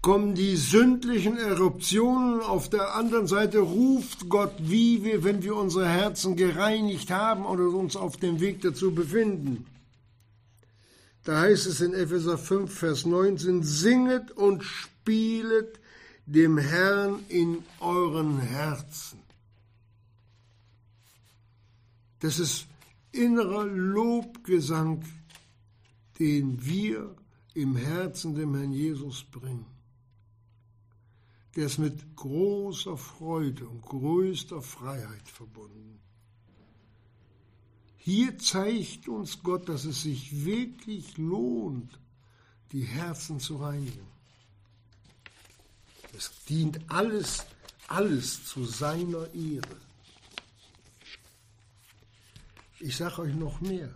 kommen 0.00 0.34
die 0.34 0.56
sündlichen 0.56 1.36
Eruptionen, 1.36 2.40
auf 2.40 2.70
der 2.70 2.94
anderen 2.94 3.26
Seite 3.26 3.58
ruft 3.58 4.28
Gott, 4.28 4.54
wie 4.58 5.04
wir, 5.04 5.24
wenn 5.24 5.42
wir 5.42 5.56
unsere 5.56 5.88
Herzen 5.88 6.36
gereinigt 6.36 7.10
haben 7.10 7.44
oder 7.44 7.68
uns 7.68 7.96
auf 7.96 8.16
dem 8.16 8.40
Weg 8.40 8.62
dazu 8.62 8.94
befinden. 8.94 9.66
Da 11.24 11.40
heißt 11.40 11.66
es 11.66 11.80
in 11.80 11.94
Epheser 11.94 12.38
5, 12.38 12.72
Vers 12.72 13.04
19, 13.04 13.62
singet 13.62 14.30
und 14.30 14.62
spielet 14.62 15.80
dem 16.26 16.58
Herrn 16.58 17.20
in 17.28 17.64
euren 17.80 18.38
Herzen. 18.38 19.18
Das 22.20 22.38
ist 22.38 22.66
innerer 23.12 23.64
Lobgesang, 23.64 25.04
den 26.18 26.64
wir 26.64 27.14
im 27.54 27.76
Herzen 27.76 28.34
dem 28.34 28.54
Herrn 28.54 28.72
Jesus 28.72 29.24
bringen. 29.24 29.77
Der 31.56 31.66
ist 31.66 31.78
mit 31.78 32.16
großer 32.16 32.96
Freude 32.96 33.66
und 33.66 33.82
größter 33.82 34.62
Freiheit 34.62 35.28
verbunden. 35.28 35.98
Hier 37.96 38.38
zeigt 38.38 39.08
uns 39.08 39.42
Gott, 39.42 39.68
dass 39.68 39.84
es 39.84 40.02
sich 40.02 40.44
wirklich 40.44 41.18
lohnt, 41.18 41.98
die 42.72 42.82
Herzen 42.82 43.40
zu 43.40 43.56
reinigen. 43.56 44.06
Es 46.16 46.30
dient 46.48 46.80
alles, 46.90 47.44
alles 47.86 48.44
zu 48.46 48.64
seiner 48.64 49.32
Ehre. 49.34 49.76
Ich 52.80 52.96
sage 52.96 53.22
euch 53.22 53.34
noch 53.34 53.60
mehr. 53.60 53.92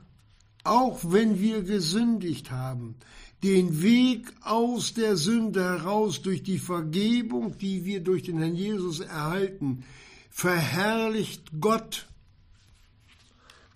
Auch 0.64 1.00
wenn 1.04 1.40
wir 1.40 1.62
gesündigt 1.62 2.50
haben, 2.50 2.96
den 3.42 3.82
Weg 3.82 4.32
aus 4.42 4.94
der 4.94 5.16
Sünde 5.16 5.64
heraus 5.64 6.22
durch 6.22 6.42
die 6.42 6.58
Vergebung, 6.58 7.58
die 7.58 7.84
wir 7.84 8.00
durch 8.00 8.22
den 8.22 8.38
Herrn 8.38 8.54
Jesus 8.54 9.00
erhalten, 9.00 9.84
verherrlicht 10.30 11.50
Gott, 11.60 12.06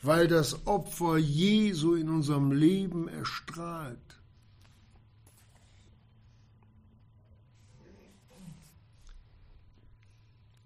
weil 0.02 0.28
das 0.28 0.66
Opfer 0.66 1.18
Jesu 1.18 1.94
in 1.94 2.08
unserem 2.08 2.52
Leben 2.52 3.08
erstrahlt. 3.08 3.98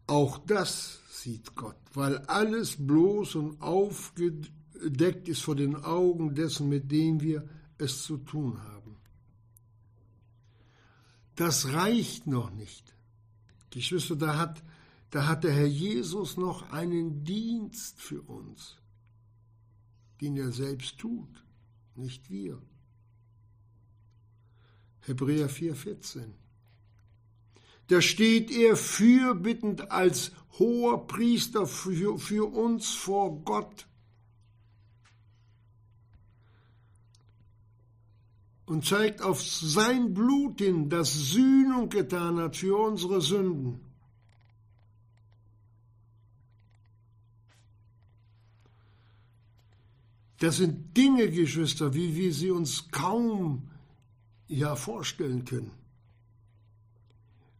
Auch 0.06 0.38
das 0.38 0.98
sieht 1.10 1.54
Gott, 1.54 1.76
weil 1.94 2.18
alles 2.26 2.76
bloß 2.76 3.36
und 3.36 3.62
aufgedeckt 3.62 5.28
ist 5.28 5.42
vor 5.42 5.54
den 5.54 5.76
Augen 5.76 6.34
dessen, 6.34 6.68
mit 6.68 6.90
dem 6.90 7.20
wir 7.20 7.48
es 7.78 8.02
zu 8.02 8.18
tun 8.18 8.60
haben. 8.60 8.79
Das 11.40 11.72
reicht 11.72 12.26
noch 12.26 12.50
nicht. 12.50 12.94
Geschwister, 13.70 14.14
da 14.14 14.36
hat, 14.36 14.62
da 15.08 15.26
hat 15.26 15.42
der 15.42 15.52
Herr 15.54 15.66
Jesus 15.66 16.36
noch 16.36 16.70
einen 16.70 17.24
Dienst 17.24 17.98
für 17.98 18.20
uns, 18.20 18.76
den 20.20 20.36
er 20.36 20.52
selbst 20.52 20.98
tut, 20.98 21.42
nicht 21.94 22.28
wir. 22.28 22.60
Hebräer 25.00 25.48
4,14. 25.48 26.26
Da 27.86 28.02
steht 28.02 28.50
er 28.50 28.76
fürbittend 28.76 29.90
als 29.90 30.32
hoher 30.58 31.06
Priester 31.06 31.66
für, 31.66 32.18
für 32.18 32.52
uns 32.52 32.90
vor 32.90 33.42
Gott. 33.46 33.86
Und 38.70 38.84
zeigt 38.84 39.20
auf 39.20 39.42
sein 39.42 40.14
Blut 40.14 40.60
hin, 40.60 40.88
das 40.88 41.12
Sühnung 41.12 41.88
getan 41.88 42.38
hat 42.38 42.56
für 42.56 42.76
unsere 42.76 43.20
Sünden. 43.20 43.80
Das 50.38 50.58
sind 50.58 50.96
Dinge, 50.96 51.28
Geschwister, 51.30 51.94
wie 51.94 52.14
wir 52.14 52.32
sie 52.32 52.52
uns 52.52 52.90
kaum 52.90 53.68
ja 54.46 54.76
vorstellen 54.76 55.44
können 55.44 55.72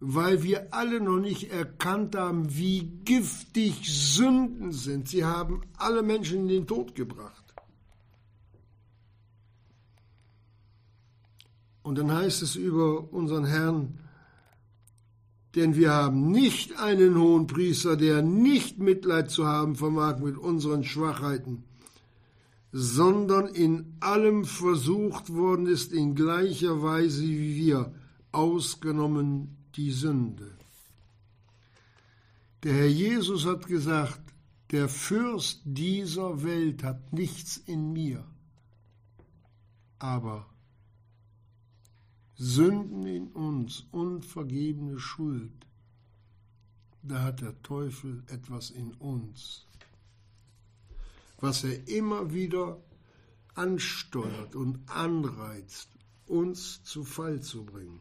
weil 0.00 0.42
wir 0.42 0.72
alle 0.72 0.98
noch 0.98 1.20
nicht 1.20 1.50
erkannt 1.52 2.16
haben, 2.16 2.56
wie 2.56 2.90
giftig 3.04 3.82
Sünden 3.84 4.72
sind. 4.72 5.08
Sie 5.08 5.26
haben 5.26 5.60
alle 5.76 6.02
Menschen 6.02 6.40
in 6.40 6.48
den 6.48 6.66
Tod 6.66 6.94
gebracht. 6.94 7.49
Und 11.90 11.98
dann 11.98 12.12
heißt 12.12 12.42
es 12.42 12.55
über 12.55 13.12
unseren 13.12 13.44
Herrn, 13.44 13.98
denn 15.57 15.74
wir 15.74 15.90
haben 15.90 16.31
nicht 16.31 16.79
einen 16.79 17.18
hohen 17.18 17.48
Priester, 17.48 17.96
der 17.96 18.22
nicht 18.22 18.79
Mitleid 18.79 19.29
zu 19.29 19.44
haben 19.48 19.74
vermag 19.74 20.20
mit 20.20 20.38
unseren 20.38 20.85
Schwachheiten, 20.85 21.64
sondern 22.70 23.48
in 23.48 23.96
allem 23.98 24.44
versucht 24.44 25.35
worden 25.35 25.66
ist 25.66 25.92
in 25.92 26.14
gleicher 26.14 26.81
Weise 26.81 27.24
wie 27.24 27.57
wir, 27.57 27.92
ausgenommen 28.31 29.57
die 29.74 29.90
Sünde. 29.90 30.53
Der 32.62 32.72
Herr 32.72 32.87
Jesus 32.87 33.46
hat 33.46 33.66
gesagt, 33.66 34.20
der 34.70 34.88
Fürst 34.88 35.62
dieser 35.64 36.44
Welt 36.44 36.85
hat 36.85 37.12
nichts 37.12 37.57
in 37.57 37.92
mir, 37.92 38.24
aber 39.98 40.46
Sünden 42.42 43.05
in 43.05 43.26
uns, 43.33 43.85
unvergebene 43.90 44.98
Schuld, 44.98 45.53
da 47.03 47.22
hat 47.24 47.42
der 47.42 47.61
Teufel 47.61 48.22
etwas 48.29 48.70
in 48.70 48.94
uns, 48.94 49.66
was 51.37 51.64
er 51.64 51.87
immer 51.87 52.33
wieder 52.33 52.83
ansteuert 53.55 54.55
und 54.55 54.79
anreizt, 54.88 55.90
uns 56.24 56.83
zu 56.83 57.05
Fall 57.05 57.42
zu 57.42 57.66
bringen. 57.66 58.00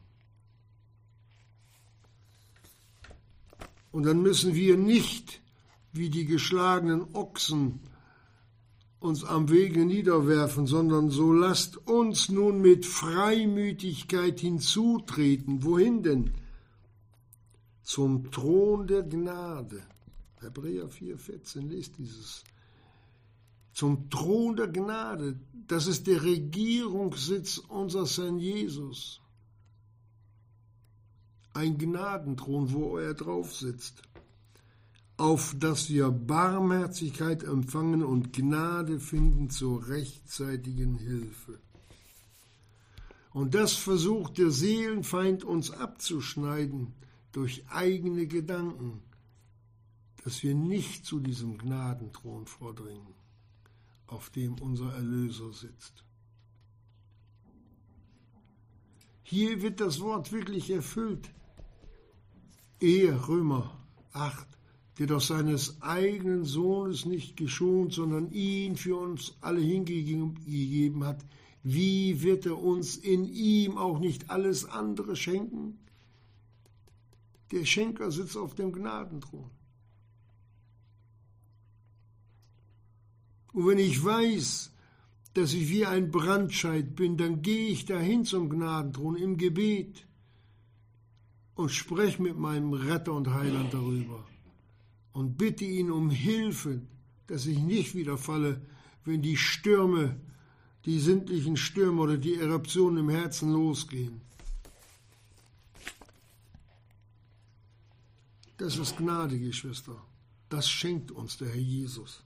Und 3.92 4.04
dann 4.04 4.22
müssen 4.22 4.56
wir 4.56 4.78
nicht 4.78 5.42
wie 5.92 6.10
die 6.10 6.26
geschlagenen 6.26 7.14
Ochsen 7.14 7.82
uns 9.00 9.24
am 9.24 9.50
Wege 9.50 9.86
niederwerfen, 9.86 10.68
sondern 10.68 11.10
so 11.10 11.32
lasst 11.32 11.78
uns 11.88 12.30
nun 12.30 12.62
mit 12.62 12.86
Freimütigkeit 12.86 14.40
hinzutreten. 14.40 15.64
Wohin 15.64 16.04
denn? 16.04 16.32
Zum 17.84 18.30
Thron 18.32 18.88
der 18.88 19.04
Gnade. 19.04 19.82
Hebräer 20.42 20.90
4,14, 20.90 21.68
lest 21.68 21.98
dieses. 21.98 22.44
Zum 23.74 24.10
Thron 24.10 24.58
der 24.58 24.68
Gnade. 24.68 25.40
Das 25.68 25.88
ist 25.88 26.08
der 26.08 26.24
Regierungssitz 26.24 27.58
unseres 27.58 28.18
Herrn 28.18 28.40
Jesus 28.40 29.22
ein 31.54 31.78
Gnadenthron, 31.78 32.74
wo 32.74 32.98
er 32.98 33.14
drauf 33.14 33.54
sitzt, 33.54 34.02
auf 35.20 35.54
dass 35.60 35.90
wir 35.90 36.12
Barmherzigkeit 36.12 37.44
empfangen 37.44 38.04
und 38.04 38.32
Gnade 38.32 39.02
finden 39.02 39.50
zur 39.50 39.90
rechtzeitigen 39.90 40.96
Hilfe. 40.96 41.60
Und 43.32 43.54
das 43.54 43.74
versucht 43.74 44.38
der 44.38 44.50
Seelenfeind 44.50 45.44
uns 45.44 45.72
abzuschneiden 45.72 46.94
durch 47.34 47.66
eigene 47.70 48.28
Gedanken, 48.28 49.02
dass 50.24 50.42
wir 50.42 50.56
nicht 50.56 51.06
zu 51.06 51.20
diesem 51.20 51.58
Gnadenthron 51.58 52.46
vordringen, 52.48 53.14
auf 54.08 54.30
dem 54.30 54.56
unser 54.56 54.94
Erlöser 54.94 55.52
sitzt. 55.52 56.06
Hier 59.24 59.62
wird 59.62 59.82
das 59.82 60.00
Wort 60.00 60.32
wirklich 60.32 60.70
erfüllt. 60.72 61.30
Er, 62.80 63.28
Römer 63.28 63.78
8, 64.14 64.59
der 65.00 65.08
doch 65.08 65.22
seines 65.22 65.82
eigenen 65.82 66.44
Sohnes 66.44 67.06
nicht 67.06 67.38
geschont, 67.38 67.94
sondern 67.94 68.32
ihn 68.32 68.76
für 68.76 68.98
uns 68.98 69.34
alle 69.40 69.62
hingegeben 69.62 71.06
hat, 71.06 71.26
wie 71.64 72.22
wird 72.22 72.46
er 72.46 72.62
uns 72.62 72.98
in 72.98 73.24
ihm 73.24 73.78
auch 73.78 74.00
nicht 74.00 74.30
alles 74.30 74.66
andere 74.66 75.16
schenken? 75.16 75.80
Der 77.52 77.64
Schenker 77.64 78.12
sitzt 78.12 78.36
auf 78.36 78.56
dem 78.56 78.74
Gnadenthron. 78.74 79.50
Und 83.54 83.68
wenn 83.68 83.80
ich 83.80 84.04
weiß, 84.04 84.72
dass 85.34 85.54
ich 85.54 85.70
wie 85.70 85.86
ein 85.86 86.12
Brandscheid 86.12 86.96
bin, 86.96 87.16
dann 87.16 87.42
gehe 87.42 87.70
ich 87.70 87.86
dahin 87.86 88.26
zum 88.26 88.50
Gnadenthron 88.50 89.16
im 89.16 89.38
Gebet 89.38 90.06
und 91.56 91.70
spreche 91.70 92.22
mit 92.22 92.38
meinem 92.38 92.74
Retter 92.74 93.14
und 93.14 93.34
Heiland 93.34 93.74
darüber 93.74 94.26
und 95.14 95.38
bitte 95.38 95.66
ihn 95.66 95.92
um 95.92 96.10
Hilfe, 96.10 96.82
dass 97.28 97.46
ich 97.46 97.60
nicht 97.60 97.96
wieder 97.96 98.18
falle, 98.18 98.62
wenn 99.06 99.22
die 99.22 99.38
Stürme, 99.38 100.20
die 100.86 101.00
sinnlichen 101.00 101.58
Stürme 101.58 102.02
oder 102.02 102.18
die 102.18 102.36
Eruptionen 102.36 103.00
im 103.00 103.10
Herzen 103.10 103.52
losgehen. 103.52 104.22
Das 108.58 108.78
ist 108.78 108.98
Gnade, 108.98 109.40
Geschwister. 109.40 109.96
Das 110.50 110.70
schenkt 110.70 111.12
uns 111.12 111.38
der 111.38 111.48
Herr 111.50 111.56
Jesus. 111.56 112.24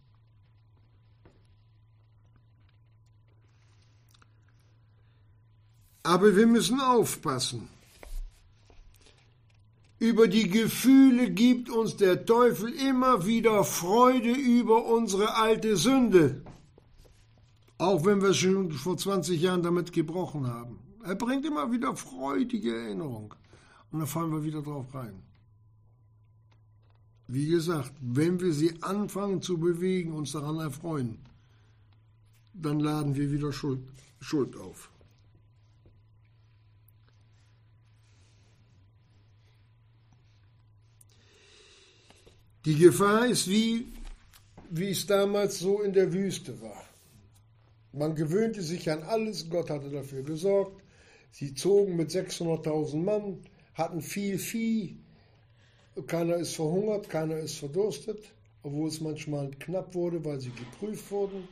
Aber 6.01 6.35
wir 6.35 6.47
müssen 6.47 6.81
aufpassen. 6.81 7.69
Über 10.03 10.27
die 10.27 10.49
Gefühle 10.49 11.31
gibt 11.31 11.69
uns 11.69 11.95
der 11.95 12.25
Teufel 12.25 12.73
immer 12.73 13.25
wieder 13.25 13.63
Freude 13.63 14.33
über 14.33 14.85
unsere 14.85 15.37
alte 15.37 15.77
Sünde. 15.77 16.41
Auch 17.77 18.03
wenn 18.05 18.21
wir 18.21 18.33
schon 18.33 18.69
vor 18.73 18.97
20 18.97 19.41
Jahren 19.41 19.63
damit 19.63 19.93
gebrochen 19.93 20.45
haben. 20.45 20.77
Er 21.05 21.15
bringt 21.15 21.45
immer 21.45 21.71
wieder 21.71 21.95
freudige 21.95 22.75
Erinnerung. 22.75 23.33
Und 23.91 23.99
dann 23.99 24.07
fallen 24.09 24.33
wir 24.33 24.43
wieder 24.43 24.61
drauf 24.61 24.93
rein. 24.93 25.23
Wie 27.27 27.47
gesagt, 27.47 27.93
wenn 28.01 28.41
wir 28.41 28.51
sie 28.51 28.83
anfangen 28.83 29.41
zu 29.41 29.57
bewegen, 29.57 30.11
uns 30.11 30.33
daran 30.33 30.59
erfreuen, 30.59 31.17
dann 32.53 32.81
laden 32.81 33.15
wir 33.15 33.31
wieder 33.31 33.53
Schuld, 33.53 33.79
Schuld 34.19 34.57
auf. 34.57 34.91
Die 42.65 42.75
Gefahr 42.75 43.27
ist 43.27 43.49
wie, 43.49 43.87
wie 44.69 44.91
es 44.91 45.05
damals 45.05 45.59
so 45.59 45.81
in 45.81 45.91
der 45.91 46.13
Wüste 46.13 46.61
war. 46.61 46.83
Man 47.91 48.15
gewöhnte 48.15 48.61
sich 48.61 48.89
an 48.89 49.03
alles, 49.03 49.49
Gott 49.49 49.69
hatte 49.69 49.89
dafür 49.89 50.23
gesorgt. 50.23 50.81
Sie 51.31 51.53
zogen 51.53 51.97
mit 51.97 52.11
600.000 52.11 52.97
Mann, 52.97 53.39
hatten 53.73 54.01
viel 54.01 54.39
Vieh, 54.39 54.97
keiner 56.07 56.37
ist 56.37 56.55
verhungert, 56.55 57.09
keiner 57.09 57.37
ist 57.37 57.57
verdurstet, 57.57 58.33
obwohl 58.63 58.87
es 58.87 58.99
manchmal 59.01 59.51
knapp 59.51 59.93
wurde, 59.93 60.23
weil 60.25 60.39
sie 60.39 60.51
geprüft 60.51 61.11
wurden. 61.11 61.47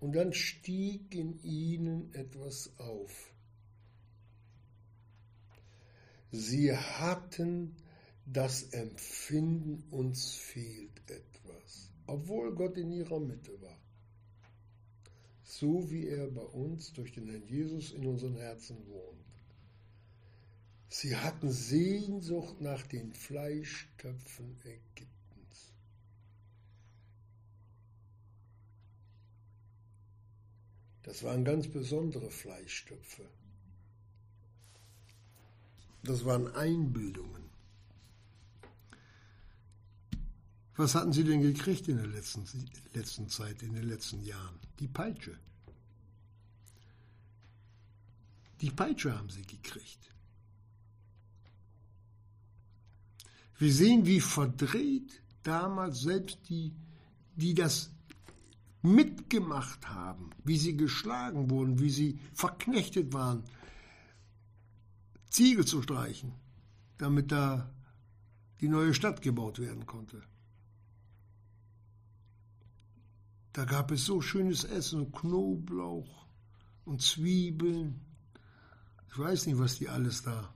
Und 0.00 0.16
dann 0.16 0.32
stieg 0.32 1.14
in 1.14 1.38
ihnen 1.42 2.12
etwas 2.14 2.70
auf. 2.78 3.32
Sie 6.30 6.76
hatten 6.76 7.76
das 8.26 8.62
Empfinden, 8.72 9.84
uns 9.90 10.34
fehlt 10.34 10.98
etwas, 11.06 11.90
obwohl 12.06 12.54
Gott 12.54 12.78
in 12.78 12.90
ihrer 12.90 13.20
Mitte 13.20 13.60
war. 13.60 13.78
So 15.42 15.90
wie 15.90 16.08
er 16.08 16.26
bei 16.30 16.42
uns 16.42 16.92
durch 16.92 17.12
den 17.12 17.28
Herrn 17.28 17.46
Jesus 17.46 17.92
in 17.92 18.06
unseren 18.06 18.36
Herzen 18.36 18.76
wohnt. 18.88 19.24
Sie 20.88 21.16
hatten 21.16 21.50
Sehnsucht 21.50 22.60
nach 22.60 22.86
den 22.86 23.12
Fleischtöpfen 23.12 24.56
Ägyptens. 24.64 25.72
Das 31.02 31.22
waren 31.22 31.44
ganz 31.44 31.68
besondere 31.68 32.30
Fleischtöpfe. 32.30 33.28
Das 36.04 36.24
waren 36.24 36.48
Einbildungen. 36.54 37.43
Was 40.76 40.94
hatten 40.94 41.12
Sie 41.12 41.24
denn 41.24 41.40
gekriegt 41.40 41.88
in 41.88 41.98
der 41.98 42.06
letzten, 42.06 42.44
letzten 42.92 43.28
Zeit, 43.28 43.62
in 43.62 43.74
den 43.74 43.88
letzten 43.88 44.24
Jahren? 44.24 44.58
Die 44.80 44.88
Peitsche. 44.88 45.38
Die 48.60 48.70
Peitsche 48.70 49.16
haben 49.16 49.30
Sie 49.30 49.42
gekriegt. 49.42 50.10
Wir 53.58 53.72
sehen, 53.72 54.04
wie 54.04 54.20
verdreht 54.20 55.22
damals 55.44 56.00
selbst 56.00 56.38
die, 56.48 56.74
die 57.36 57.54
das 57.54 57.90
mitgemacht 58.82 59.88
haben, 59.88 60.30
wie 60.44 60.58
sie 60.58 60.76
geschlagen 60.76 61.48
wurden, 61.50 61.78
wie 61.78 61.90
sie 61.90 62.18
verknechtet 62.34 63.12
waren, 63.12 63.44
Ziegel 65.30 65.64
zu 65.64 65.82
streichen, 65.82 66.32
damit 66.98 67.32
da 67.32 67.72
die 68.60 68.68
neue 68.68 68.92
Stadt 68.92 69.22
gebaut 69.22 69.58
werden 69.58 69.86
konnte. 69.86 70.22
Da 73.54 73.64
gab 73.64 73.92
es 73.92 74.04
so 74.04 74.20
schönes 74.20 74.64
Essen, 74.64 75.12
Knoblauch 75.12 76.26
und 76.84 77.00
Zwiebeln. 77.00 78.00
Ich 79.08 79.16
weiß 79.16 79.46
nicht, 79.46 79.60
was 79.60 79.78
die 79.78 79.88
alles 79.88 80.22
da, 80.22 80.52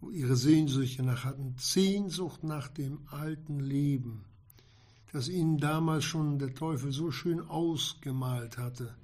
wo 0.00 0.12
ihre 0.12 0.36
Sehnsüchte 0.36 1.02
nach 1.02 1.24
hatten. 1.24 1.56
Sehnsucht 1.58 2.44
nach 2.44 2.68
dem 2.68 3.00
alten 3.08 3.58
Leben, 3.58 4.24
das 5.10 5.28
ihnen 5.28 5.58
damals 5.58 6.04
schon 6.04 6.38
der 6.38 6.54
Teufel 6.54 6.92
so 6.92 7.10
schön 7.10 7.40
ausgemalt 7.40 8.58
hatte. 8.58 8.96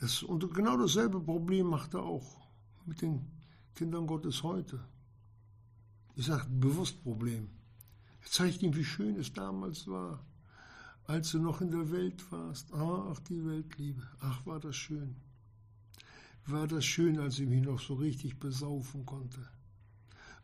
Das, 0.00 0.22
und 0.22 0.54
genau 0.54 0.78
dasselbe 0.78 1.20
Problem 1.20 1.66
macht 1.66 1.92
er 1.92 2.04
auch 2.04 2.40
mit 2.86 3.02
den 3.02 3.30
Kindern 3.74 4.06
Gottes 4.06 4.42
heute. 4.42 4.82
Ich 6.14 6.24
sage 6.24 6.48
bewusst 6.48 7.02
Problem. 7.02 7.50
Er 8.22 8.30
zeigt 8.30 8.62
ihnen, 8.62 8.76
wie 8.76 8.84
schön 8.84 9.16
es 9.16 9.30
damals 9.34 9.86
war 9.86 10.24
als 11.12 11.32
du 11.32 11.38
noch 11.38 11.60
in 11.60 11.70
der 11.70 11.90
Welt 11.92 12.32
warst. 12.32 12.72
Ach, 12.72 13.20
die 13.28 13.44
Weltliebe. 13.44 14.02
Ach, 14.20 14.46
war 14.46 14.58
das 14.58 14.74
schön. 14.74 15.14
War 16.46 16.66
das 16.66 16.86
schön, 16.86 17.18
als 17.20 17.38
ich 17.38 17.46
mich 17.46 17.62
noch 17.62 17.78
so 17.78 17.94
richtig 17.94 18.40
besaufen 18.40 19.04
konnte. 19.04 19.46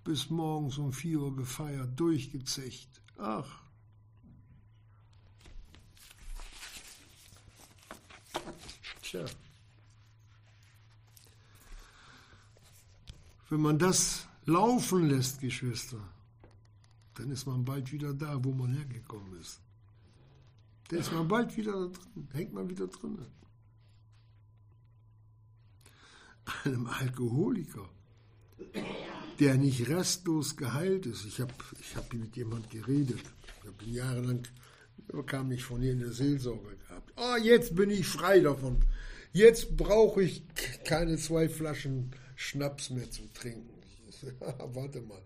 Bis 0.04 0.28
morgens 0.28 0.76
um 0.76 0.92
vier 0.92 1.20
Uhr 1.20 1.34
gefeiert, 1.34 1.98
durchgezecht. 1.98 3.00
Ach. 3.16 3.62
Tja. 9.00 9.24
Wenn 13.48 13.62
man 13.62 13.78
das 13.78 14.28
laufen 14.44 15.08
lässt, 15.08 15.40
Geschwister, 15.40 16.02
dann 17.14 17.30
ist 17.30 17.46
man 17.46 17.64
bald 17.64 17.90
wieder 17.90 18.12
da, 18.12 18.44
wo 18.44 18.52
man 18.52 18.74
hergekommen 18.74 19.40
ist. 19.40 19.62
Da 20.88 20.96
ist 20.96 21.12
man 21.12 21.28
bald 21.28 21.56
wieder 21.56 21.72
drin, 21.72 22.28
hängt 22.32 22.52
man 22.52 22.68
wieder 22.68 22.86
drin. 22.86 23.18
Einem 26.64 26.86
Alkoholiker, 26.86 27.90
der 29.38 29.54
nicht 29.56 29.86
restlos 29.88 30.56
geheilt 30.56 31.04
ist. 31.04 31.26
Ich 31.26 31.40
habe 31.40 31.52
ich 31.78 31.94
hab 31.94 32.12
mit 32.14 32.36
jemand 32.36 32.70
geredet. 32.70 33.20
Ich 33.60 33.68
habe 33.68 33.84
jahrelang, 33.84 34.42
kam 35.26 35.52
ich 35.52 35.62
von 35.62 35.82
hier 35.82 35.92
in 35.92 36.00
der 36.00 36.12
Seelsorge 36.12 36.76
gehabt. 36.76 37.12
Oh, 37.16 37.36
jetzt 37.42 37.76
bin 37.76 37.90
ich 37.90 38.06
frei 38.06 38.40
davon. 38.40 38.82
Jetzt 39.32 39.76
brauche 39.76 40.22
ich 40.22 40.42
keine 40.84 41.18
zwei 41.18 41.50
Flaschen 41.50 42.12
Schnaps 42.34 42.88
mehr 42.88 43.10
zu 43.10 43.30
trinken. 43.34 43.78
warte 44.74 45.02
mal. 45.02 45.22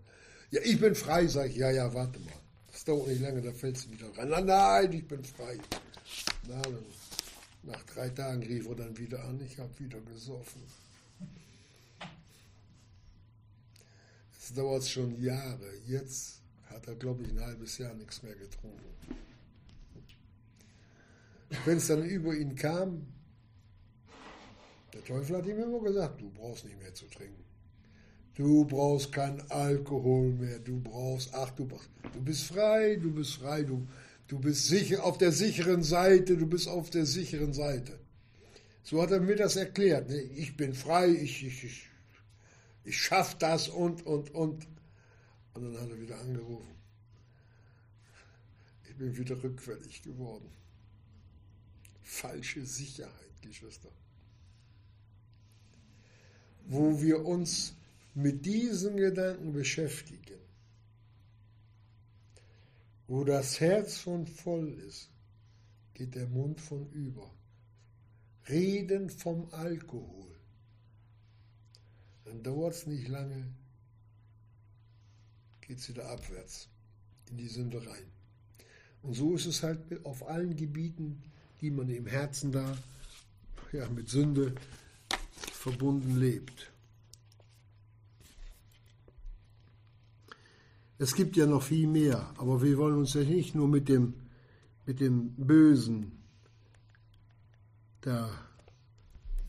Ja, 0.51 0.59
ich 0.63 0.79
bin 0.79 0.93
frei, 0.93 1.27
sage 1.27 1.49
ich. 1.49 1.55
Ja, 1.55 1.71
ja, 1.71 1.93
warte 1.93 2.19
mal. 2.19 2.42
Das 2.83 2.95
dauert 2.95 3.07
nicht 3.07 3.21
lange, 3.21 3.41
da 3.41 3.53
fällst 3.53 3.85
du 3.85 3.91
wieder 3.91 4.09
rein. 4.17 4.27
Nein, 4.27 4.45
nein, 4.45 4.91
ich 4.91 5.07
bin 5.07 5.23
frei. 5.23 5.57
Na, 6.49 6.61
nach 7.63 7.81
drei 7.83 8.09
Tagen 8.09 8.43
rief 8.43 8.67
er 8.67 8.75
dann 8.75 8.97
wieder 8.97 9.23
an, 9.23 9.39
ich 9.39 9.57
habe 9.57 9.79
wieder 9.79 10.01
gesoffen. 10.01 10.61
Es 14.37 14.53
dauert 14.53 14.85
schon 14.85 15.17
Jahre. 15.21 15.71
Jetzt 15.87 16.41
hat 16.65 16.85
er, 16.85 16.95
glaube 16.95 17.23
ich, 17.23 17.29
ein 17.29 17.39
halbes 17.39 17.77
Jahr 17.77 17.93
nichts 17.93 18.21
mehr 18.21 18.35
getrunken. 18.35 18.83
Wenn 21.63 21.77
es 21.77 21.87
dann 21.87 22.03
über 22.03 22.33
ihn 22.35 22.53
kam, 22.53 23.07
der 24.91 25.05
Teufel 25.05 25.37
hat 25.37 25.45
ihm 25.45 25.57
immer 25.57 25.79
gesagt, 25.79 26.19
du 26.19 26.29
brauchst 26.31 26.65
nicht 26.65 26.77
mehr 26.81 26.93
zu 26.93 27.05
trinken. 27.05 27.42
Du 28.35 28.65
brauchst 28.65 29.11
keinen 29.11 29.41
Alkohol 29.51 30.31
mehr, 30.31 30.59
du 30.59 30.79
brauchst, 30.79 31.33
ach, 31.33 31.51
du, 31.51 31.67
du 32.13 32.21
bist 32.21 32.45
frei, 32.45 32.95
du 32.95 33.13
bist 33.13 33.35
frei, 33.35 33.61
du, 33.61 33.87
du 34.27 34.39
bist 34.39 34.65
sicher 34.65 35.03
auf 35.03 35.19
der 35.19 35.31
sicheren 35.31 35.83
Seite, 35.83 36.35
du 36.35 36.47
bist 36.47 36.67
auf 36.67 36.89
der 36.89 37.05
sicheren 37.05 37.53
Seite. 37.53 37.99
So 38.81 39.01
hat 39.01 39.11
er 39.11 39.21
mir 39.21 39.35
das 39.35 39.55
erklärt. 39.55 40.09
Ne? 40.09 40.19
Ich 40.21 40.57
bin 40.57 40.73
frei, 40.73 41.09
ich, 41.09 41.45
ich, 41.45 41.63
ich, 41.63 41.89
ich 42.83 43.01
schaff 43.01 43.37
das 43.37 43.69
und, 43.69 44.05
und, 44.05 44.33
und. 44.33 44.67
Und 45.53 45.63
dann 45.63 45.79
hat 45.79 45.89
er 45.89 46.01
wieder 46.01 46.19
angerufen. 46.19 46.73
Ich 48.89 48.95
bin 48.95 49.15
wieder 49.15 49.41
rückfällig 49.41 50.01
geworden. 50.01 50.49
Falsche 52.01 52.65
Sicherheit, 52.65 53.41
Geschwister. 53.41 53.89
Wo 56.65 57.01
wir 57.01 57.25
uns 57.25 57.75
mit 58.13 58.45
diesen 58.45 58.97
Gedanken 58.97 59.53
beschäftigen, 59.53 60.39
wo 63.07 63.23
das 63.23 63.59
Herz 63.59 63.97
von 63.97 64.25
voll 64.27 64.69
ist, 64.87 65.09
geht 65.93 66.15
der 66.15 66.27
Mund 66.27 66.59
von 66.61 66.89
über. 66.91 67.29
Reden 68.49 69.09
vom 69.09 69.47
Alkohol. 69.51 70.35
Dann 72.25 72.43
dauert 72.43 72.73
es 72.73 72.87
nicht 72.87 73.07
lange, 73.07 73.47
geht 75.61 75.77
es 75.77 75.89
wieder 75.89 76.09
abwärts 76.09 76.67
in 77.29 77.37
die 77.37 77.47
Sünde 77.47 77.85
rein. 77.85 78.11
Und 79.01 79.13
so 79.13 79.35
ist 79.35 79.45
es 79.45 79.63
halt 79.63 79.79
auf 80.05 80.27
allen 80.27 80.55
Gebieten, 80.55 81.21
die 81.61 81.71
man 81.71 81.89
im 81.89 82.07
Herzen 82.07 82.51
da 82.51 82.77
ja, 83.71 83.87
mit 83.89 84.09
Sünde 84.09 84.55
verbunden 85.51 86.19
lebt. 86.19 86.72
Es 91.03 91.15
gibt 91.15 91.35
ja 91.35 91.45
noch 91.45 91.63
viel 91.63 91.87
mehr, 91.87 92.33
aber 92.37 92.61
wir 92.61 92.77
wollen 92.77 92.95
uns 92.95 93.13
ja 93.13 93.23
nicht 93.23 93.55
nur 93.55 93.67
mit 93.67 93.89
dem, 93.89 94.13
mit 94.85 95.01
dem 95.01 95.35
Bösen 95.35 96.13
da 97.99 98.29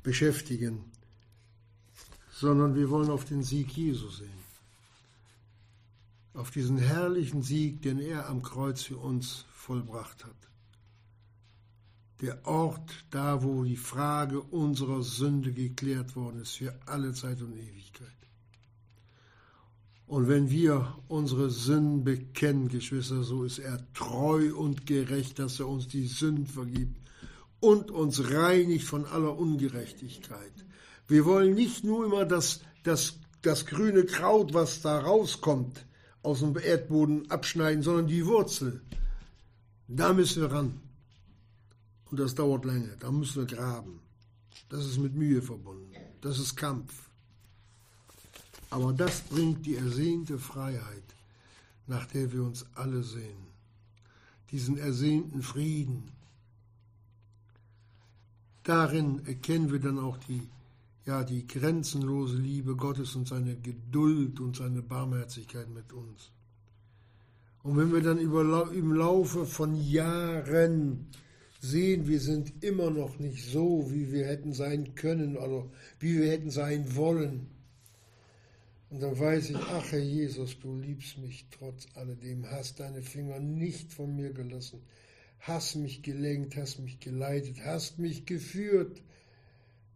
beschäftigen, 0.02 0.90
sondern 2.32 2.74
wir 2.74 2.90
wollen 2.90 3.08
auf 3.08 3.24
den 3.24 3.44
Sieg 3.44 3.70
Jesu 3.76 4.08
sehen. 4.08 4.42
Auf 6.32 6.50
diesen 6.50 6.78
herrlichen 6.78 7.42
Sieg, 7.42 7.82
den 7.82 8.00
er 8.00 8.28
am 8.28 8.42
Kreuz 8.42 8.82
für 8.82 8.96
uns 8.96 9.44
vollbracht 9.52 10.24
hat. 10.24 10.48
Der 12.20 12.44
Ort, 12.48 13.04
da 13.10 13.44
wo 13.44 13.62
die 13.62 13.76
Frage 13.76 14.40
unserer 14.40 15.04
Sünde 15.04 15.52
geklärt 15.52 16.16
worden 16.16 16.40
ist, 16.40 16.56
für 16.56 16.76
alle 16.86 17.12
Zeit 17.12 17.40
und 17.42 17.54
Ewigkeit. 17.56 18.23
Und 20.06 20.28
wenn 20.28 20.50
wir 20.50 20.98
unsere 21.08 21.50
Sünden 21.50 22.04
bekennen, 22.04 22.68
Geschwister, 22.68 23.22
so 23.22 23.44
ist 23.44 23.58
er 23.58 23.80
treu 23.94 24.54
und 24.54 24.86
gerecht, 24.86 25.38
dass 25.38 25.60
er 25.60 25.68
uns 25.68 25.88
die 25.88 26.06
Sünden 26.06 26.46
vergibt 26.46 27.00
und 27.60 27.90
uns 27.90 28.30
reinigt 28.30 28.86
von 28.86 29.06
aller 29.06 29.36
Ungerechtigkeit. 29.38 30.52
Wir 31.08 31.24
wollen 31.24 31.54
nicht 31.54 31.84
nur 31.84 32.04
immer 32.04 32.26
das, 32.26 32.60
das, 32.82 33.18
das 33.40 33.64
grüne 33.66 34.04
Kraut, 34.04 34.52
was 34.52 34.82
da 34.82 34.98
rauskommt, 35.00 35.86
aus 36.22 36.40
dem 36.40 36.56
Erdboden 36.56 37.30
abschneiden, 37.30 37.82
sondern 37.82 38.06
die 38.06 38.26
Wurzel. 38.26 38.82
Da 39.88 40.12
müssen 40.12 40.42
wir 40.42 40.52
ran. 40.52 40.80
Und 42.10 42.20
das 42.20 42.34
dauert 42.34 42.64
lange. 42.64 42.96
Da 43.00 43.10
müssen 43.10 43.46
wir 43.46 43.56
graben. 43.56 44.00
Das 44.68 44.84
ist 44.86 44.98
mit 44.98 45.14
Mühe 45.14 45.42
verbunden. 45.42 45.92
Das 46.20 46.38
ist 46.38 46.56
Kampf. 46.56 47.03
Aber 48.74 48.92
das 48.92 49.20
bringt 49.20 49.66
die 49.66 49.76
ersehnte 49.76 50.36
Freiheit, 50.36 51.04
nach 51.86 52.06
der 52.06 52.32
wir 52.32 52.42
uns 52.42 52.66
alle 52.74 53.04
sehen. 53.04 53.46
Diesen 54.50 54.78
ersehnten 54.78 55.42
Frieden. 55.42 56.10
Darin 58.64 59.24
erkennen 59.26 59.70
wir 59.70 59.78
dann 59.78 60.00
auch 60.00 60.16
die, 60.16 60.48
ja, 61.06 61.22
die 61.22 61.46
grenzenlose 61.46 62.36
Liebe 62.36 62.74
Gottes 62.74 63.14
und 63.14 63.28
seine 63.28 63.54
Geduld 63.54 64.40
und 64.40 64.56
seine 64.56 64.82
Barmherzigkeit 64.82 65.68
mit 65.68 65.92
uns. 65.92 66.32
Und 67.62 67.76
wenn 67.76 67.92
wir 67.92 68.02
dann 68.02 68.18
über, 68.18 68.72
im 68.72 68.92
Laufe 68.92 69.46
von 69.46 69.76
Jahren 69.76 71.06
sehen, 71.60 72.08
wir 72.08 72.18
sind 72.18 72.64
immer 72.64 72.90
noch 72.90 73.20
nicht 73.20 73.48
so, 73.52 73.88
wie 73.92 74.10
wir 74.10 74.26
hätten 74.26 74.52
sein 74.52 74.96
können 74.96 75.36
oder 75.36 75.64
wie 76.00 76.18
wir 76.18 76.28
hätten 76.28 76.50
sein 76.50 76.96
wollen, 76.96 77.54
und 78.90 79.00
dann 79.00 79.18
weiß 79.18 79.50
ich, 79.50 79.56
ach 79.56 79.92
Herr 79.92 79.98
Jesus, 79.98 80.58
du 80.60 80.76
liebst 80.76 81.18
mich 81.18 81.46
trotz 81.50 81.86
alledem, 81.94 82.48
hast 82.50 82.80
deine 82.80 83.02
Finger 83.02 83.40
nicht 83.40 83.92
von 83.92 84.14
mir 84.14 84.32
gelassen, 84.32 84.82
hast 85.40 85.76
mich 85.76 86.02
gelenkt, 86.02 86.56
hast 86.56 86.78
mich 86.78 87.00
geleitet, 87.00 87.64
hast 87.64 87.98
mich 87.98 88.24
geführt. 88.26 89.02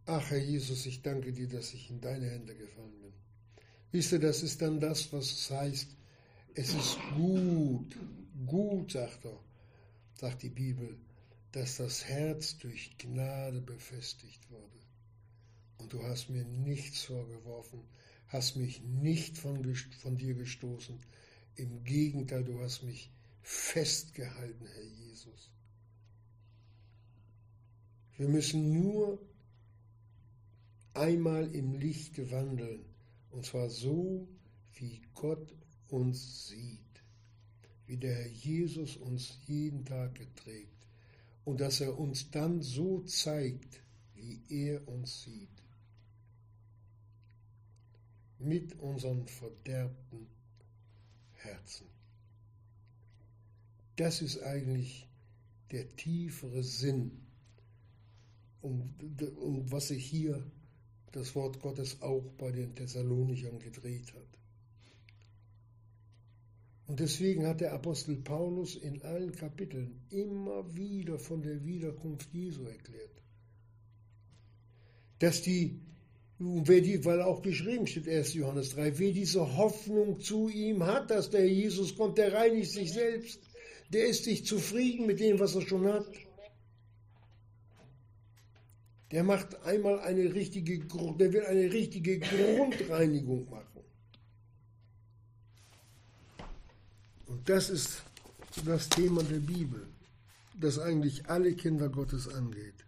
Ach 0.05 0.29
Herr 0.31 0.39
Jesus, 0.39 0.85
ich 0.85 1.01
danke 1.01 1.31
dir, 1.31 1.47
dass 1.47 1.73
ich 1.73 1.89
in 1.89 2.01
deine 2.01 2.29
Hände 2.29 2.55
gefallen 2.55 2.99
bin. 3.01 3.13
Wisst 3.91 4.11
ihr, 4.11 4.19
das 4.19 4.43
ist 4.43 4.61
dann 4.61 4.79
das, 4.79 5.11
was 5.13 5.31
es 5.31 5.51
heißt, 5.51 5.95
es 6.55 6.73
ist 6.73 6.97
gut, 7.15 7.95
gut, 8.45 8.91
sagt 8.91 9.25
er, 9.25 9.39
sagt 10.15 10.43
die 10.43 10.49
Bibel, 10.49 10.97
dass 11.51 11.77
das 11.77 12.05
Herz 12.05 12.57
durch 12.57 12.97
Gnade 12.97 13.61
befestigt 13.61 14.49
wurde. 14.49 14.79
Und 15.77 15.93
du 15.93 16.03
hast 16.03 16.29
mir 16.29 16.43
nichts 16.43 17.03
vorgeworfen, 17.03 17.81
hast 18.29 18.55
mich 18.55 18.81
nicht 18.83 19.37
von, 19.37 19.75
von 20.01 20.17
dir 20.17 20.35
gestoßen. 20.35 20.97
Im 21.55 21.83
Gegenteil, 21.83 22.43
du 22.43 22.59
hast 22.59 22.83
mich 22.83 23.11
festgehalten, 23.41 24.65
Herr 24.65 24.83
Jesus. 24.83 25.51
Wir 28.17 28.27
müssen 28.27 28.71
nur 28.71 29.19
einmal 30.93 31.53
im 31.55 31.73
Lichte 31.73 32.29
wandeln, 32.31 32.85
und 33.31 33.45
zwar 33.45 33.69
so, 33.69 34.27
wie 34.75 35.01
Gott 35.13 35.55
uns 35.89 36.47
sieht, 36.47 36.79
wie 37.87 37.97
der 37.97 38.13
Herr 38.13 38.27
Jesus 38.27 38.95
uns 38.97 39.39
jeden 39.47 39.85
Tag 39.85 40.19
erträgt 40.19 40.87
und 41.45 41.59
dass 41.61 41.81
er 41.81 41.97
uns 41.97 42.29
dann 42.29 42.61
so 42.61 43.01
zeigt, 43.01 43.81
wie 44.13 44.41
er 44.49 44.87
uns 44.87 45.23
sieht 45.23 45.58
mit 48.39 48.79
unseren 48.79 49.27
verderbten 49.27 50.27
Herzen. 51.33 51.87
Das 53.95 54.21
ist 54.21 54.41
eigentlich 54.41 55.07
der 55.71 55.95
tiefere 55.95 56.63
Sinn, 56.63 57.11
um, 58.61 58.95
um 59.37 59.71
was 59.71 59.89
sich 59.89 60.05
hier 60.05 60.43
das 61.11 61.35
Wort 61.35 61.59
Gottes 61.59 62.01
auch 62.01 62.23
bei 62.37 62.51
den 62.51 62.75
Thessalonichern 62.75 63.59
gedreht 63.59 64.13
hat. 64.13 64.39
Und 66.87 66.99
deswegen 66.99 67.45
hat 67.45 67.61
der 67.61 67.73
Apostel 67.73 68.15
Paulus 68.15 68.75
in 68.75 69.01
allen 69.03 69.31
Kapiteln 69.31 70.01
immer 70.09 70.75
wieder 70.75 71.19
von 71.19 71.43
der 71.43 71.63
Wiederkunft 71.63 72.33
Jesu 72.33 72.63
erklärt. 72.63 73.21
Dass 75.19 75.43
die 75.43 75.81
wer 76.39 76.81
die, 76.81 77.03
weil 77.03 77.21
auch 77.21 77.41
geschrieben 77.41 77.85
steht, 77.85 78.07
1. 78.07 78.33
Johannes 78.33 78.73
3, 78.75 78.97
wer 78.97 79.11
diese 79.11 79.57
Hoffnung 79.57 80.19
zu 80.21 80.47
ihm 80.49 80.85
hat, 80.85 81.11
dass 81.11 81.29
der 81.29 81.47
Jesus 81.47 81.95
kommt, 81.95 82.17
der 82.17 82.33
reinigt 82.33 82.71
sich 82.71 82.93
selbst, 82.93 83.41
der 83.91 84.07
ist 84.07 84.23
sich 84.23 84.45
zufrieden 84.45 85.05
mit 85.05 85.19
dem, 85.19 85.39
was 85.39 85.55
er 85.55 85.61
schon 85.61 85.85
hat. 85.85 86.07
Der 89.11 89.23
macht 89.23 89.61
einmal 89.63 89.99
eine 89.99 90.33
richtige, 90.33 90.79
der 90.79 91.33
will 91.33 91.45
eine 91.45 91.73
richtige 91.73 92.19
Grundreinigung 92.19 93.49
machen. 93.49 93.83
Und 97.25 97.49
das 97.49 97.69
ist 97.69 98.03
das 98.65 98.87
Thema 98.87 99.23
der 99.23 99.39
Bibel, 99.39 99.87
das 100.59 100.79
eigentlich 100.79 101.27
alle 101.27 101.53
Kinder 101.53 101.89
Gottes 101.89 102.27
angeht. 102.27 102.85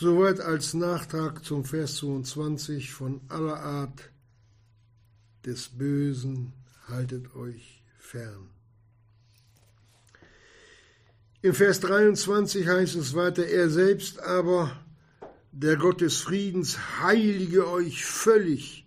Soweit 0.00 0.38
als 0.38 0.74
Nachtrag 0.74 1.44
zum 1.44 1.64
Vers 1.64 1.96
22 1.96 2.92
von 2.92 3.20
aller 3.28 3.58
Art 3.58 4.12
des 5.44 5.70
Bösen 5.70 6.52
haltet 6.86 7.34
euch 7.34 7.82
fern. 7.98 8.48
Im 11.42 11.52
Vers 11.52 11.80
23 11.80 12.68
heißt 12.68 12.94
es 12.94 13.16
weiter, 13.16 13.44
er 13.46 13.70
selbst 13.70 14.22
aber, 14.22 14.70
der 15.50 15.74
Gott 15.74 16.00
des 16.00 16.18
Friedens, 16.18 16.78
heilige 17.02 17.68
euch 17.68 18.04
völlig 18.04 18.86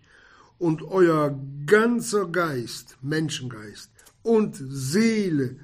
und 0.56 0.82
euer 0.82 1.38
ganzer 1.66 2.26
Geist, 2.26 2.96
Menschengeist 3.02 3.90
und 4.22 4.56
Seele 4.58 5.56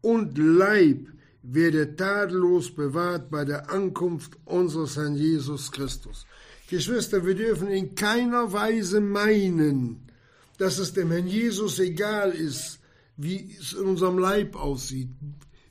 und 0.00 0.36
Leib 0.36 1.06
werde 1.48 1.94
tadellos 1.94 2.74
bewahrt 2.74 3.30
bei 3.30 3.44
der 3.44 3.70
Ankunft 3.70 4.36
unseres 4.44 4.96
Herrn 4.96 5.14
Jesus 5.14 5.70
Christus. 5.70 6.26
Geschwister, 6.68 7.24
wir 7.24 7.36
dürfen 7.36 7.68
in 7.68 7.94
keiner 7.94 8.52
Weise 8.52 9.00
meinen, 9.00 10.10
dass 10.58 10.78
es 10.78 10.92
dem 10.92 11.10
Herrn 11.12 11.28
Jesus 11.28 11.78
egal 11.78 12.32
ist, 12.32 12.80
wie 13.16 13.56
es 13.58 13.72
in 13.74 13.86
unserem 13.86 14.18
Leib 14.18 14.56
aussieht. 14.56 15.10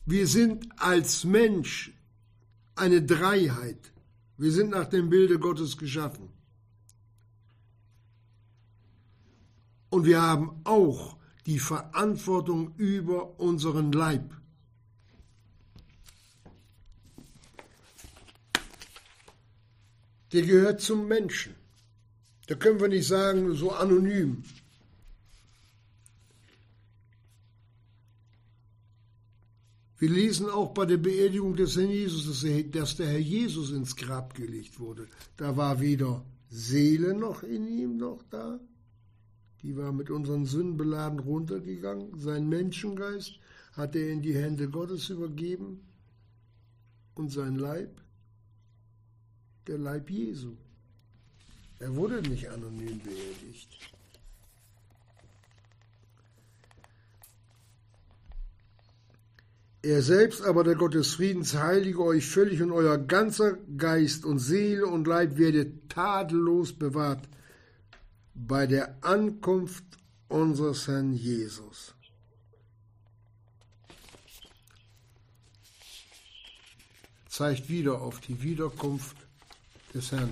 Wir 0.05 0.27
sind 0.27 0.67
als 0.77 1.25
Mensch 1.25 1.93
eine 2.75 3.01
Dreiheit. 3.01 3.91
Wir 4.37 4.51
sind 4.51 4.69
nach 4.71 4.85
dem 4.85 5.09
Bilde 5.09 5.39
Gottes 5.39 5.77
geschaffen. 5.77 6.29
Und 9.89 10.05
wir 10.05 10.21
haben 10.21 10.61
auch 10.63 11.17
die 11.45 11.59
Verantwortung 11.59 12.75
über 12.77 13.39
unseren 13.39 13.91
Leib. 13.91 14.33
Der 20.33 20.41
gehört 20.41 20.81
zum 20.81 21.07
Menschen. 21.07 21.55
Da 22.47 22.55
können 22.55 22.79
wir 22.79 22.87
nicht 22.87 23.07
sagen, 23.07 23.53
so 23.55 23.71
anonym. 23.71 24.43
Wir 29.97 30.09
lesen 30.09 30.49
auch 30.49 30.73
bei 30.73 30.85
der 30.85 30.97
Beerdigung 30.97 31.55
des 31.55 31.77
Herrn 31.77 31.89
Jesus, 31.89 32.45
dass 32.71 32.97
der 32.97 33.07
Herr 33.07 33.17
Jesus 33.17 33.71
ins 33.71 33.95
Grab 33.95 34.35
gelegt 34.35 34.79
wurde. 34.79 35.07
Da 35.37 35.55
war 35.55 35.79
weder 35.79 36.23
Seele 36.49 37.13
noch 37.13 37.43
in 37.43 37.67
ihm 37.67 37.97
noch 37.97 38.21
da. 38.29 38.59
Die 39.61 39.75
war 39.75 39.91
mit 39.91 40.11
unseren 40.11 40.45
Sünden 40.45 40.77
beladen 40.77 41.19
runtergegangen. 41.19 42.19
Sein 42.19 42.47
Menschengeist 42.47 43.39
hat 43.73 43.95
er 43.95 44.09
in 44.11 44.21
die 44.21 44.35
Hände 44.35 44.69
Gottes 44.69 45.09
übergeben 45.09 45.79
und 47.15 47.31
sein 47.31 47.55
Leib 47.55 48.04
der 49.67 49.77
Leib 49.77 50.09
Jesu. 50.09 50.55
Er 51.79 51.95
wurde 51.95 52.21
nicht 52.21 52.49
anonym 52.49 52.99
beerdigt. 52.99 53.69
Er 59.81 60.01
selbst 60.01 60.41
aber, 60.41 60.63
der 60.63 60.73
Gott 60.73 60.95
des 60.95 61.13
Friedens, 61.13 61.53
heilige 61.53 62.03
euch 62.03 62.25
völlig 62.25 62.59
und 62.63 62.71
euer 62.71 62.97
ganzer 62.97 63.57
Geist 63.77 64.25
und 64.25 64.39
Seele 64.39 64.87
und 64.87 65.05
Leib 65.05 65.37
werde 65.37 65.71
tadellos 65.89 66.73
bewahrt 66.73 67.29
bei 68.33 68.65
der 68.65 68.97
Ankunft 69.01 69.83
unseres 70.27 70.87
Herrn 70.87 71.13
Jesus. 71.13 71.93
Zeigt 77.29 77.69
wieder 77.69 78.01
auf 78.01 78.21
die 78.21 78.41
Wiederkunft 78.41 79.24
hin. 80.01 80.29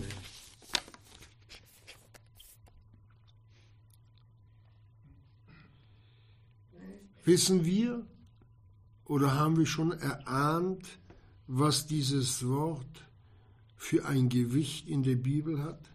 Wissen 7.25 7.63
wir, 7.63 8.05
oder 9.05 9.35
haben 9.35 9.57
wir 9.57 9.65
schon 9.65 9.91
erahnt, 9.93 10.99
was 11.47 11.87
dieses 11.87 12.45
Wort 12.47 13.05
für 13.75 14.05
ein 14.05 14.29
Gewicht 14.29 14.87
in 14.87 15.03
der 15.03 15.15
Bibel 15.15 15.63
hat? 15.63 15.89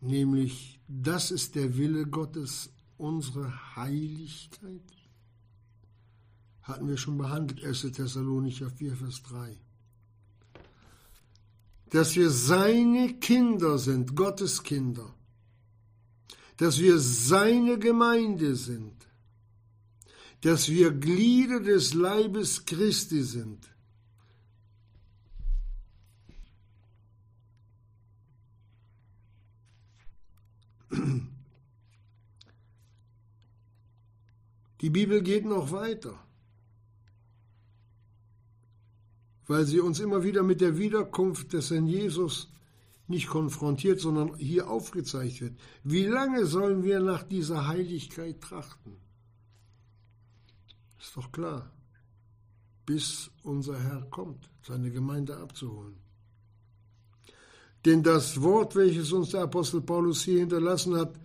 Nämlich, 0.00 0.80
das 0.86 1.30
ist 1.30 1.54
der 1.54 1.76
Wille 1.76 2.06
Gottes, 2.06 2.70
unsere 2.98 3.76
Heiligkeit. 3.76 4.82
Hatten 6.62 6.86
wir 6.86 6.98
schon 6.98 7.16
behandelt, 7.16 7.64
1. 7.64 7.80
Thessalonicher 7.92 8.70
4, 8.70 8.96
Vers 8.96 9.22
3. 9.22 9.56
Dass 11.90 12.16
wir 12.16 12.30
seine 12.30 13.14
Kinder 13.14 13.78
sind, 13.78 14.14
Gottes 14.14 14.62
Kinder. 14.62 15.14
Dass 16.56 16.78
wir 16.80 16.98
seine 16.98 17.78
Gemeinde 17.78 18.56
sind 18.56 18.98
dass 20.40 20.68
wir 20.68 20.92
Glieder 20.92 21.60
des 21.60 21.94
Leibes 21.94 22.64
Christi 22.64 23.22
sind. 23.22 23.68
Die 34.80 34.90
Bibel 34.90 35.22
geht 35.22 35.44
noch 35.44 35.72
weiter, 35.72 36.18
weil 39.48 39.64
sie 39.64 39.80
uns 39.80 39.98
immer 39.98 40.22
wieder 40.22 40.42
mit 40.42 40.60
der 40.60 40.78
Wiederkunft 40.78 41.52
des 41.54 41.70
Herrn 41.70 41.86
Jesus 41.86 42.52
nicht 43.08 43.28
konfrontiert, 43.28 43.98
sondern 43.98 44.36
hier 44.36 44.68
aufgezeigt 44.68 45.40
wird. 45.40 45.58
Wie 45.82 46.04
lange 46.04 46.44
sollen 46.44 46.84
wir 46.84 47.00
nach 47.00 47.22
dieser 47.22 47.66
Heiligkeit 47.66 48.40
trachten? 48.42 48.98
Ist 51.00 51.16
doch 51.16 51.32
klar. 51.32 51.70
Bis 52.84 53.30
unser 53.42 53.78
Herr 53.78 54.02
kommt, 54.10 54.50
seine 54.62 54.90
Gemeinde 54.90 55.36
abzuholen. 55.38 55.96
Denn 57.84 58.02
das 58.02 58.42
Wort, 58.42 58.76
welches 58.76 59.12
uns 59.12 59.30
der 59.30 59.42
Apostel 59.42 59.80
Paulus 59.80 60.22
hier 60.22 60.40
hinterlassen 60.40 60.96
hat, 60.96 61.18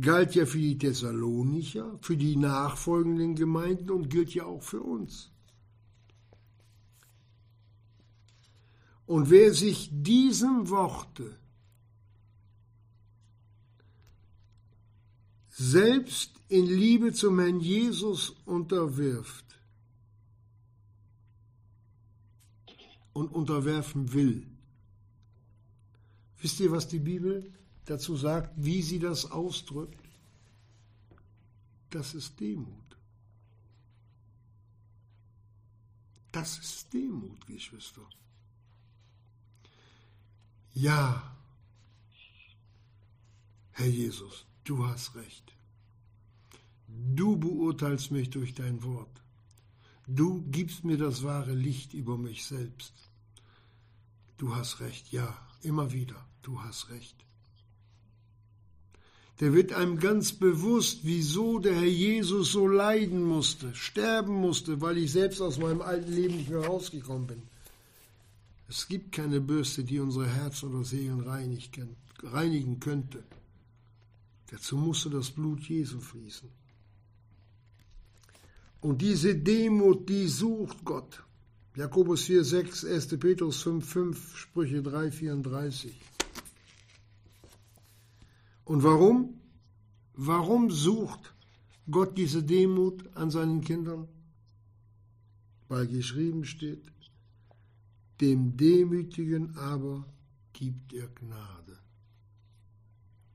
galt 0.00 0.34
ja 0.36 0.46
für 0.46 0.58
die 0.58 0.78
Thessalonicher, 0.78 1.98
für 2.00 2.16
die 2.16 2.36
nachfolgenden 2.36 3.34
Gemeinden 3.34 3.90
und 3.90 4.10
gilt 4.10 4.32
ja 4.34 4.44
auch 4.44 4.62
für 4.62 4.80
uns. 4.80 5.33
Und 9.06 9.30
wer 9.30 9.52
sich 9.52 9.90
diesem 9.92 10.68
Worte 10.70 11.36
selbst 15.56 16.32
in 16.48 16.66
Liebe 16.66 17.12
zum 17.12 17.38
Herrn 17.38 17.60
Jesus 17.60 18.30
unterwirft 18.44 19.44
und 23.12 23.28
unterwerfen 23.28 24.12
will. 24.12 24.46
Wisst 26.38 26.60
ihr, 26.60 26.70
was 26.72 26.88
die 26.88 26.98
Bibel 26.98 27.52
dazu 27.86 28.16
sagt, 28.16 28.52
wie 28.56 28.82
sie 28.82 28.98
das 28.98 29.30
ausdrückt? 29.30 29.98
Das 31.90 32.14
ist 32.14 32.38
Demut. 32.40 32.98
Das 36.32 36.58
ist 36.58 36.92
Demut, 36.92 37.46
Geschwister. 37.46 38.02
Ja, 40.74 41.36
Herr 43.70 43.86
Jesus, 43.86 44.44
du 44.64 44.86
hast 44.86 45.14
recht. 45.14 45.52
Du 46.88 47.36
beurteilst 47.36 48.10
mich 48.10 48.30
durch 48.30 48.54
dein 48.54 48.82
Wort. 48.82 49.22
Du 50.06 50.42
gibst 50.50 50.84
mir 50.84 50.98
das 50.98 51.22
wahre 51.22 51.54
Licht 51.54 51.94
über 51.94 52.18
mich 52.18 52.44
selbst. 52.44 52.92
Du 54.36 54.54
hast 54.54 54.80
recht, 54.80 55.12
ja, 55.12 55.36
immer 55.62 55.92
wieder, 55.92 56.16
du 56.42 56.60
hast 56.62 56.90
recht. 56.90 57.16
Der 59.40 59.52
wird 59.52 59.72
einem 59.72 59.98
ganz 59.98 60.32
bewusst, 60.32 61.00
wieso 61.02 61.58
der 61.58 61.74
Herr 61.74 61.84
Jesus 61.84 62.52
so 62.52 62.66
leiden 62.66 63.22
musste, 63.22 63.74
sterben 63.74 64.34
musste, 64.34 64.80
weil 64.80 64.98
ich 64.98 65.12
selbst 65.12 65.40
aus 65.40 65.58
meinem 65.58 65.82
alten 65.82 66.12
Leben 66.12 66.36
nicht 66.36 66.50
mehr 66.50 66.66
rausgekommen 66.66 67.26
bin. 67.26 67.42
Es 68.68 68.88
gibt 68.88 69.12
keine 69.12 69.40
Bürste, 69.40 69.84
die 69.84 70.00
unsere 70.00 70.26
Herz 70.26 70.62
oder 70.62 70.84
Seelen 70.84 71.20
reinigen 71.20 72.80
könnte. 72.80 73.22
Dazu 74.50 74.76
musste 74.76 75.10
das 75.10 75.30
Blut 75.30 75.62
Jesu 75.68 76.00
fließen. 76.00 76.48
Und 78.80 79.00
diese 79.00 79.34
Demut, 79.34 80.08
die 80.08 80.28
sucht 80.28 80.84
Gott. 80.84 81.22
Jakobus 81.76 82.24
4, 82.24 82.44
6, 82.44 82.84
1. 82.84 83.18
Petrus 83.18 83.62
5, 83.62 83.84
5, 83.84 84.36
Sprüche 84.36 84.82
3, 84.82 85.10
34. 85.10 85.94
Und 88.64 88.82
warum? 88.82 89.40
Warum 90.14 90.70
sucht 90.70 91.34
Gott 91.90 92.16
diese 92.16 92.42
Demut 92.42 93.04
an 93.16 93.30
seinen 93.30 93.60
Kindern? 93.62 94.06
Weil 95.68 95.86
geschrieben 95.88 96.44
steht, 96.44 96.84
dem 98.20 98.56
Demütigen 98.56 99.56
aber 99.56 100.06
gibt 100.52 100.92
er 100.92 101.08
Gnade. 101.08 101.78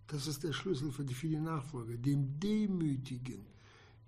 Das 0.08 0.26
ist 0.26 0.44
der 0.44 0.54
Schlüssel 0.54 0.92
für 0.92 1.04
die 1.04 1.14
viele 1.14 1.42
Nachfolger. 1.42 1.98
Dem 1.98 2.40
Demütigen 2.40 3.46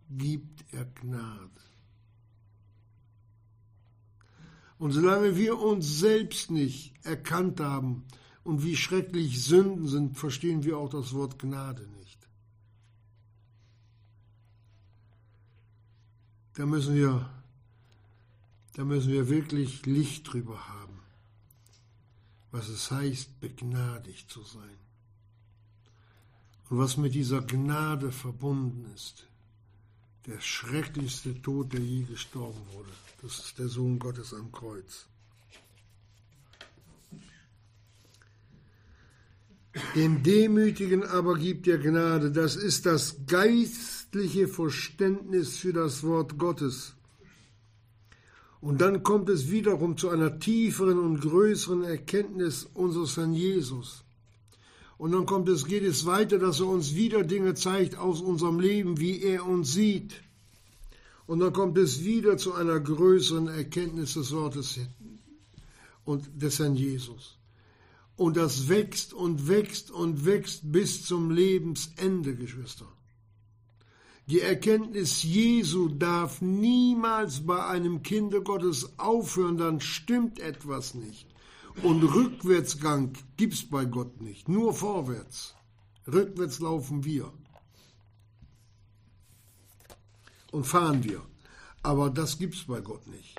gibt 0.10 0.66
er 0.72 0.86
Gnade. 0.86 1.62
Und 4.80 4.94
solange 4.94 5.38
wir 5.38 5.60
uns 5.60 6.00
selbst 6.00 6.50
nicht 6.50 6.94
erkannt 7.06 7.60
haben 7.60 8.04
und 8.44 8.64
wie 8.64 8.76
schrecklich 8.76 9.44
Sünden 9.44 9.88
sind, 9.88 10.18
verstehen 10.18 10.64
wir 10.64 10.80
auch 10.80 10.90
das 10.90 11.14
Wort 11.14 11.38
Gnade 11.38 11.88
nicht. 12.00 12.28
Da 16.56 16.66
müssen 16.66 16.96
wir, 16.96 17.30
da 18.74 18.84
müssen 18.84 19.12
wir 19.12 19.30
wirklich 19.30 19.86
Licht 19.86 20.32
drüber 20.32 20.68
haben, 20.68 21.00
was 22.52 22.70
es 22.70 22.92
heißt, 22.92 23.40
begnadigt 23.40 24.30
zu 24.30 24.44
sein. 24.44 24.78
Und 26.70 26.78
was 26.78 26.98
mit 26.98 27.14
dieser 27.14 27.42
Gnade 27.42 28.12
verbunden 28.12 28.86
ist 28.96 29.28
der 30.28 30.40
schrecklichste 30.40 31.42
Tod, 31.42 31.74
der 31.74 31.80
je 31.80 32.04
gestorben 32.04 32.62
wurde. 32.74 32.92
Das 33.22 33.40
ist 33.40 33.58
der 33.58 33.68
Sohn 33.68 34.00
Gottes 34.00 34.34
am 34.34 34.52
Kreuz. 34.52 35.06
Dem 39.96 40.22
Demütigen 40.22 41.04
aber 41.04 41.38
gibt 41.38 41.68
er 41.68 41.78
Gnade. 41.78 42.32
Das 42.32 42.56
ist 42.56 42.86
das 42.86 43.26
geistliche 43.26 44.48
Verständnis 44.48 45.58
für 45.58 45.74
das 45.74 46.04
Wort 46.04 46.38
Gottes. 46.38 46.94
Und 48.62 48.80
dann 48.80 49.02
kommt 49.02 49.28
es 49.30 49.50
wiederum 49.50 49.98
zu 49.98 50.10
einer 50.10 50.40
tieferen 50.40 51.00
und 51.00 51.20
größeren 51.20 51.84
Erkenntnis 51.84 52.70
unseres 52.76 53.18
Herrn 53.18 53.34
Jesus. 53.34 54.04
Und 55.00 55.14
dann 55.14 55.26
kommt 55.26 55.50
es, 55.50 55.66
geht 55.66 55.84
es 55.84 56.06
weiter, 56.06 56.38
dass 56.38 56.60
er 56.60 56.68
uns 56.68 56.94
wieder 56.94 57.24
Dinge 57.24 57.56
zeigt 57.56 57.98
aus 57.98 58.22
unserem 58.22 58.60
Leben, 58.60 59.00
wie 59.00 59.20
er 59.24 59.48
uns 59.48 59.74
sieht. 59.74 60.14
Und 61.26 61.40
dann 61.40 61.54
kommt 61.54 61.76
es 61.80 62.04
wieder 62.04 62.38
zu 62.38 62.54
einer 62.54 62.80
größeren 62.80 63.48
Erkenntnis 63.48 64.14
des 64.14 64.32
Wortes 64.32 64.80
und 66.06 66.30
des 66.40 66.60
Herrn 66.60 66.76
Jesus. 66.76 67.40
Und 68.16 68.38
das 68.38 68.70
wächst 68.70 69.14
und 69.14 69.48
wächst 69.48 69.90
und 69.90 70.26
wächst 70.26 70.72
bis 70.72 71.04
zum 71.04 71.32
Lebensende, 71.32 72.36
Geschwister. 72.36 72.86
Die 74.32 74.40
Erkenntnis 74.40 75.24
Jesu 75.24 75.90
darf 75.90 76.40
niemals 76.40 77.46
bei 77.46 77.66
einem 77.66 78.02
Kinde 78.02 78.42
Gottes 78.42 78.98
aufhören, 78.98 79.58
dann 79.58 79.82
stimmt 79.82 80.40
etwas 80.40 80.94
nicht. 80.94 81.28
Und 81.84 82.02
Rückwärtsgang 82.02 83.12
gibt's 83.36 83.70
bei 83.70 83.84
Gott 83.84 84.22
nicht, 84.22 84.48
nur 84.48 84.74
vorwärts. 84.74 85.54
Rückwärts 86.08 86.60
laufen 86.62 87.04
wir. 87.04 87.34
Und 90.54 90.64
fahren 90.64 91.04
wir. 91.04 91.22
Aber 91.84 92.10
das 92.10 92.38
gibt's 92.38 92.64
bei 92.64 92.80
Gott 92.80 93.06
nicht. 93.08 93.36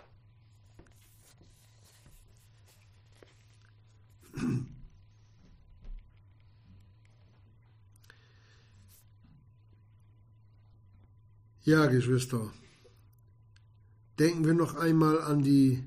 Ja, 11.64 11.86
Geschwister, 11.86 12.52
denken 14.18 14.44
wir 14.44 14.54
noch 14.54 14.74
einmal 14.74 15.22
an 15.22 15.44
die 15.44 15.84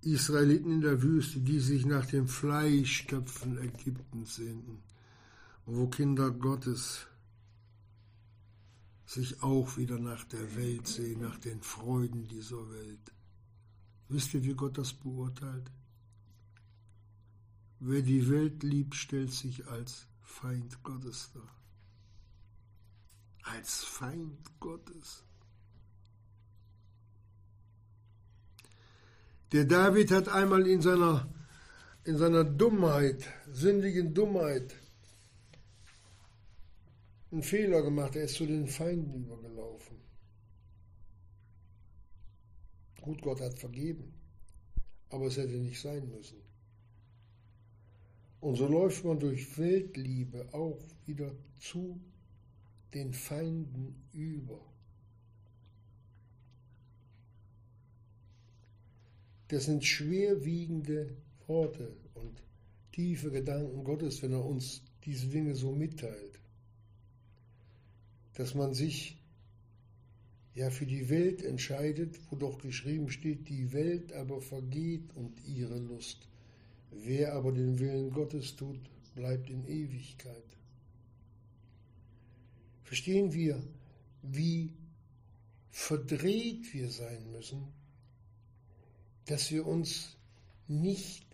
Israeliten 0.00 0.72
in 0.72 0.80
der 0.80 1.02
Wüste, 1.02 1.40
die 1.40 1.60
sich 1.60 1.84
nach 1.84 2.06
den 2.06 2.26
Fleischtöpfen 2.26 3.58
Ägyptens 3.58 4.36
sehnten, 4.36 4.82
wo 5.66 5.88
Kinder 5.88 6.30
Gottes 6.30 7.06
sich 9.04 9.42
auch 9.42 9.76
wieder 9.76 9.98
nach 9.98 10.24
der 10.24 10.56
Welt 10.56 10.86
sehen, 10.86 11.20
nach 11.20 11.36
den 11.36 11.60
Freuden 11.60 12.26
dieser 12.26 12.70
Welt. 12.70 13.12
Wisst 14.08 14.32
ihr, 14.32 14.42
wie 14.44 14.54
Gott 14.54 14.78
das 14.78 14.94
beurteilt? 14.94 15.70
Wer 17.80 18.00
die 18.00 18.30
Welt 18.30 18.62
liebt, 18.62 18.94
stellt 18.94 19.32
sich 19.32 19.66
als 19.66 20.06
Feind 20.22 20.82
Gottes 20.82 21.30
dar 21.34 21.55
als 23.56 23.84
Feind 23.84 24.60
Gottes. 24.60 25.24
Der 29.52 29.64
David 29.64 30.10
hat 30.10 30.28
einmal 30.28 30.66
in 30.66 30.82
seiner, 30.82 31.32
in 32.04 32.18
seiner 32.18 32.44
Dummheit, 32.44 33.26
sündigen 33.50 34.12
Dummheit, 34.12 34.74
einen 37.30 37.42
Fehler 37.42 37.82
gemacht. 37.82 38.14
Er 38.16 38.24
ist 38.24 38.34
zu 38.34 38.46
den 38.46 38.66
Feinden 38.66 39.24
übergelaufen. 39.24 39.96
Gut, 43.00 43.22
Gott 43.22 43.40
hat 43.40 43.58
vergeben, 43.58 44.12
aber 45.08 45.26
es 45.26 45.36
hätte 45.38 45.56
nicht 45.56 45.80
sein 45.80 46.10
müssen. 46.10 46.42
Und 48.40 48.56
so 48.56 48.66
läuft 48.68 49.04
man 49.04 49.18
durch 49.18 49.56
Weltliebe 49.56 50.46
auch 50.52 50.78
wieder 51.06 51.32
zu 51.58 51.98
den 52.96 53.12
Feinden 53.12 53.94
über. 54.14 54.58
Das 59.48 59.66
sind 59.66 59.84
schwerwiegende 59.84 61.14
Worte 61.46 61.94
und 62.14 62.42
tiefe 62.92 63.30
Gedanken 63.30 63.84
Gottes, 63.84 64.22
wenn 64.22 64.32
er 64.32 64.44
uns 64.44 64.82
diese 65.04 65.28
Dinge 65.28 65.54
so 65.54 65.72
mitteilt. 65.72 66.40
Dass 68.32 68.54
man 68.54 68.72
sich 68.72 69.22
ja 70.54 70.70
für 70.70 70.86
die 70.86 71.10
Welt 71.10 71.42
entscheidet, 71.42 72.18
wo 72.30 72.36
doch 72.36 72.58
geschrieben 72.58 73.10
steht, 73.10 73.50
die 73.50 73.74
Welt 73.74 74.14
aber 74.14 74.40
vergeht 74.40 75.14
und 75.14 75.44
ihre 75.44 75.78
Lust. 75.78 76.26
Wer 76.90 77.34
aber 77.34 77.52
den 77.52 77.78
Willen 77.78 78.10
Gottes 78.10 78.56
tut, 78.56 78.80
bleibt 79.14 79.50
in 79.50 79.66
Ewigkeit 79.66 80.55
verstehen 82.86 83.32
wir, 83.32 83.60
wie 84.22 84.72
verdreht 85.70 86.72
wir 86.72 86.88
sein 86.88 87.32
müssen, 87.32 87.66
dass 89.24 89.50
wir 89.50 89.66
uns 89.66 90.16
nicht 90.68 91.26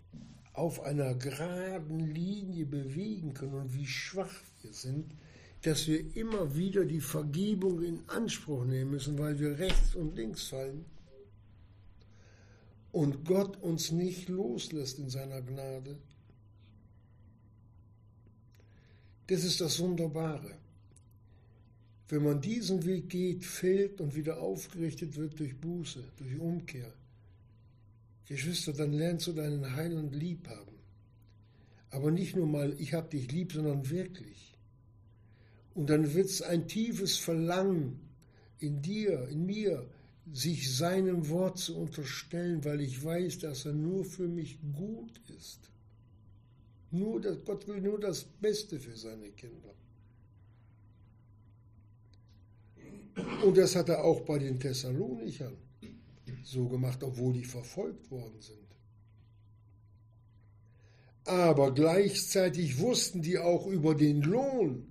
auf 0.53 0.81
einer 0.81 1.13
geraden 1.13 1.99
Linie 1.99 2.65
bewegen 2.65 3.35
können 3.35 3.53
und 3.53 3.73
wie 3.75 3.85
schwach 3.85 4.33
wir 4.63 4.73
sind, 4.73 5.13
dass 5.61 5.87
wir 5.87 6.15
immer 6.15 6.55
wieder 6.55 6.85
die 6.85 7.01
Vergebung 7.01 7.83
in 7.83 8.01
Anspruch 8.07 8.65
nehmen 8.65 8.91
müssen, 8.91 9.19
weil 9.19 9.39
wir 9.39 9.59
rechts 9.59 9.93
und 9.93 10.15
links 10.15 10.47
fallen 10.47 10.85
und 12.91 13.25
Gott 13.25 13.61
uns 13.61 13.91
nicht 13.91 14.27
loslässt 14.27 14.97
in 14.97 15.09
seiner 15.09 15.41
Gnade. 15.41 15.99
Das 19.27 19.43
ist 19.43 19.61
das 19.61 19.79
Wunderbare. 19.79 20.62
Wenn 22.09 22.23
man 22.23 22.41
diesen 22.41 22.85
Weg 22.85 23.09
geht, 23.09 23.45
fällt 23.45 24.01
und 24.01 24.15
wieder 24.15 24.39
aufgerichtet 24.39 25.15
wird 25.15 25.39
durch 25.39 25.55
Buße, 25.55 26.03
durch 26.17 26.37
Umkehr. 26.37 26.93
Geschwister, 28.27 28.73
dann 28.73 28.93
lernst 28.93 29.27
du 29.27 29.33
deinen 29.33 29.75
Heiland 29.75 30.15
lieb 30.15 30.47
haben. 30.47 30.77
Aber 31.89 32.11
nicht 32.11 32.35
nur 32.35 32.47
mal, 32.47 32.75
ich 32.79 32.93
hab 32.93 33.11
dich 33.11 33.31
lieb, 33.31 33.53
sondern 33.53 33.89
wirklich. 33.89 34.57
Und 35.75 35.89
dann 35.89 36.13
wird 36.13 36.27
es 36.27 36.41
ein 36.41 36.67
tiefes 36.67 37.17
Verlangen 37.17 37.99
in 38.59 38.81
dir, 38.81 39.27
in 39.29 39.45
mir, 39.45 39.87
sich 40.31 40.75
seinem 40.75 41.27
Wort 41.29 41.57
zu 41.59 41.77
unterstellen, 41.77 42.63
weil 42.63 42.81
ich 42.81 43.03
weiß, 43.03 43.39
dass 43.39 43.65
er 43.65 43.73
nur 43.73 44.05
für 44.05 44.27
mich 44.27 44.57
gut 44.73 45.19
ist. 45.37 45.59
Nur, 46.91 47.21
Gott 47.21 47.67
will 47.67 47.81
nur 47.81 47.99
das 47.99 48.23
Beste 48.23 48.79
für 48.79 48.95
seine 48.95 49.29
Kinder. 49.31 49.73
Und 53.43 53.57
das 53.57 53.75
hat 53.75 53.89
er 53.89 54.03
auch 54.03 54.21
bei 54.21 54.39
den 54.39 54.59
Thessalonichern 54.59 55.55
so 56.43 56.67
gemacht, 56.67 57.03
obwohl 57.03 57.33
die 57.33 57.45
verfolgt 57.45 58.09
worden 58.11 58.39
sind. 58.39 58.57
Aber 61.25 61.73
gleichzeitig 61.73 62.79
wussten 62.79 63.21
die 63.21 63.37
auch 63.37 63.67
über 63.67 63.95
den 63.95 64.21
Lohn. 64.21 64.87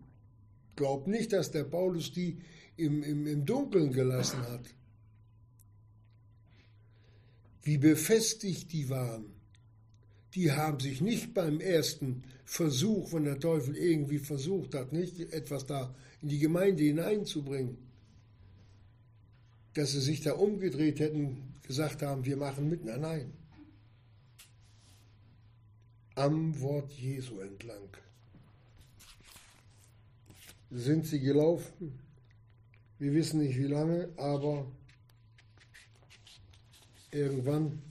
Glaubt 0.77 1.07
nicht, 1.07 1.33
dass 1.33 1.51
der 1.51 1.64
Paulus 1.64 2.12
die 2.12 2.39
im, 2.77 3.03
im, 3.03 3.27
im 3.27 3.45
Dunkeln 3.45 3.93
gelassen 3.93 4.41
hat. 4.41 4.75
Wie 7.62 7.79
befestigt 7.79 8.73
die 8.73 8.89
waren. 8.89 9.27
Die 10.35 10.53
haben 10.53 10.81
sich 10.81 11.03
nicht 11.03 11.35
beim 11.35 11.61
ersten 11.61 12.23
Versuch, 12.45 13.12
wenn 13.12 13.25
der 13.25 13.39
Teufel 13.39 13.77
irgendwie 13.77 14.18
versucht 14.18 14.75
hat, 14.75 14.93
nicht 14.93 15.20
etwas 15.33 15.66
da 15.66 15.95
in 16.23 16.29
die 16.29 16.39
Gemeinde 16.39 16.83
hineinzubringen, 16.83 17.77
dass 19.75 19.93
sie 19.93 20.01
sich 20.01 20.20
da 20.20 20.35
umgedreht 20.35 21.01
hätten, 21.01 21.55
gesagt 21.62 22.03
haben, 22.03 22.25
wir 22.25 22.37
machen 22.37 22.68
mit. 22.68 22.85
Nein. 22.85 23.33
Am 26.14 26.61
Wort 26.61 26.93
Jesu 26.93 27.41
entlang 27.41 27.89
sind 30.70 31.07
sie 31.07 31.20
gelaufen. 31.20 31.99
Wir 32.99 33.12
wissen 33.14 33.41
nicht 33.41 33.59
wie 33.59 33.66
lange, 33.66 34.11
aber 34.16 34.70
irgendwann 37.11 37.83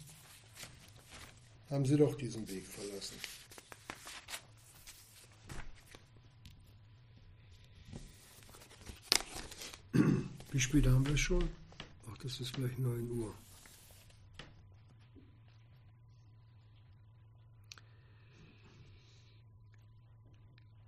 haben 1.69 1.85
sie 1.85 1.97
doch 1.97 2.15
diesen 2.15 2.47
Weg 2.49 2.65
verlassen. 2.65 3.15
Wie 10.51 10.59
spät 10.59 10.87
haben 10.87 11.07
wir 11.07 11.17
schon? 11.17 11.60
Das 12.23 12.39
ist 12.39 12.53
gleich 12.53 12.77
9 12.77 13.09
Uhr. 13.11 13.33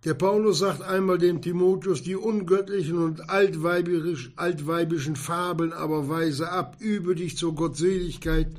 Der 0.06 0.14
Paulus 0.14 0.60
sagt 0.60 0.82
einmal 0.82 1.18
dem 1.18 1.42
Timotheus, 1.42 2.04
die 2.04 2.18
ungöttlichen 2.18 2.98
und 2.98 3.30
altweibischen 3.30 5.16
Fabeln 5.16 5.72
aber 5.72 6.10
weise 6.10 6.52
ab, 6.52 6.76
übe 6.82 7.16
dich 7.16 7.38
zur 7.38 7.56
Gottseligkeit, 7.56 8.50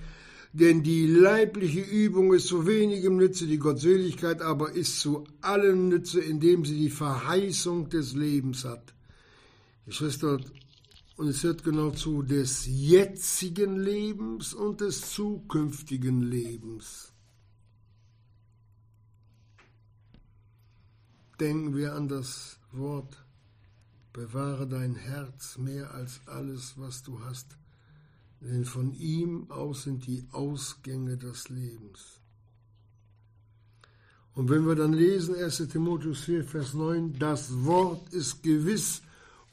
denn 0.54 0.82
die 0.82 1.06
leibliche 1.06 1.80
Übung 1.80 2.32
ist 2.32 2.46
zu 2.46 2.66
wenigem 2.66 3.18
Nütze, 3.18 3.46
die 3.46 3.58
Gottseligkeit 3.58 4.40
aber 4.40 4.72
ist 4.72 5.00
zu 5.00 5.24
allen 5.42 5.90
Nütze, 5.90 6.20
indem 6.20 6.64
sie 6.64 6.78
die 6.78 6.90
Verheißung 6.90 7.90
des 7.90 8.14
Lebens 8.14 8.64
hat. 8.64 8.94
Geschwister, 9.84 10.40
und 11.16 11.28
es 11.28 11.42
hört 11.44 11.62
genau 11.62 11.90
zu 11.90 12.22
des 12.22 12.66
jetzigen 12.66 13.76
Lebens 13.76 14.52
und 14.52 14.80
des 14.80 15.12
zukünftigen 15.12 16.22
Lebens. 16.22 17.12
Denken 21.38 21.76
wir 21.76 21.94
an 21.94 22.08
das 22.08 22.58
Wort, 22.72 23.24
bewahre 24.12 24.66
dein 24.66 24.94
Herz 24.94 25.58
mehr 25.58 25.92
als 25.92 26.20
alles, 26.26 26.74
was 26.76 27.02
du 27.02 27.20
hast, 27.24 27.58
denn 28.40 28.64
von 28.64 28.92
ihm 28.94 29.50
aus 29.50 29.84
sind 29.84 30.06
die 30.06 30.26
Ausgänge 30.32 31.16
des 31.16 31.48
Lebens. 31.48 32.20
Und 34.34 34.50
wenn 34.50 34.66
wir 34.66 34.74
dann 34.74 34.92
lesen 34.92 35.36
1 35.36 35.68
Timotheus 35.68 36.20
4, 36.20 36.44
Vers 36.44 36.74
9, 36.74 37.18
das 37.18 37.64
Wort 37.64 38.12
ist 38.12 38.42
gewiss 38.42 39.00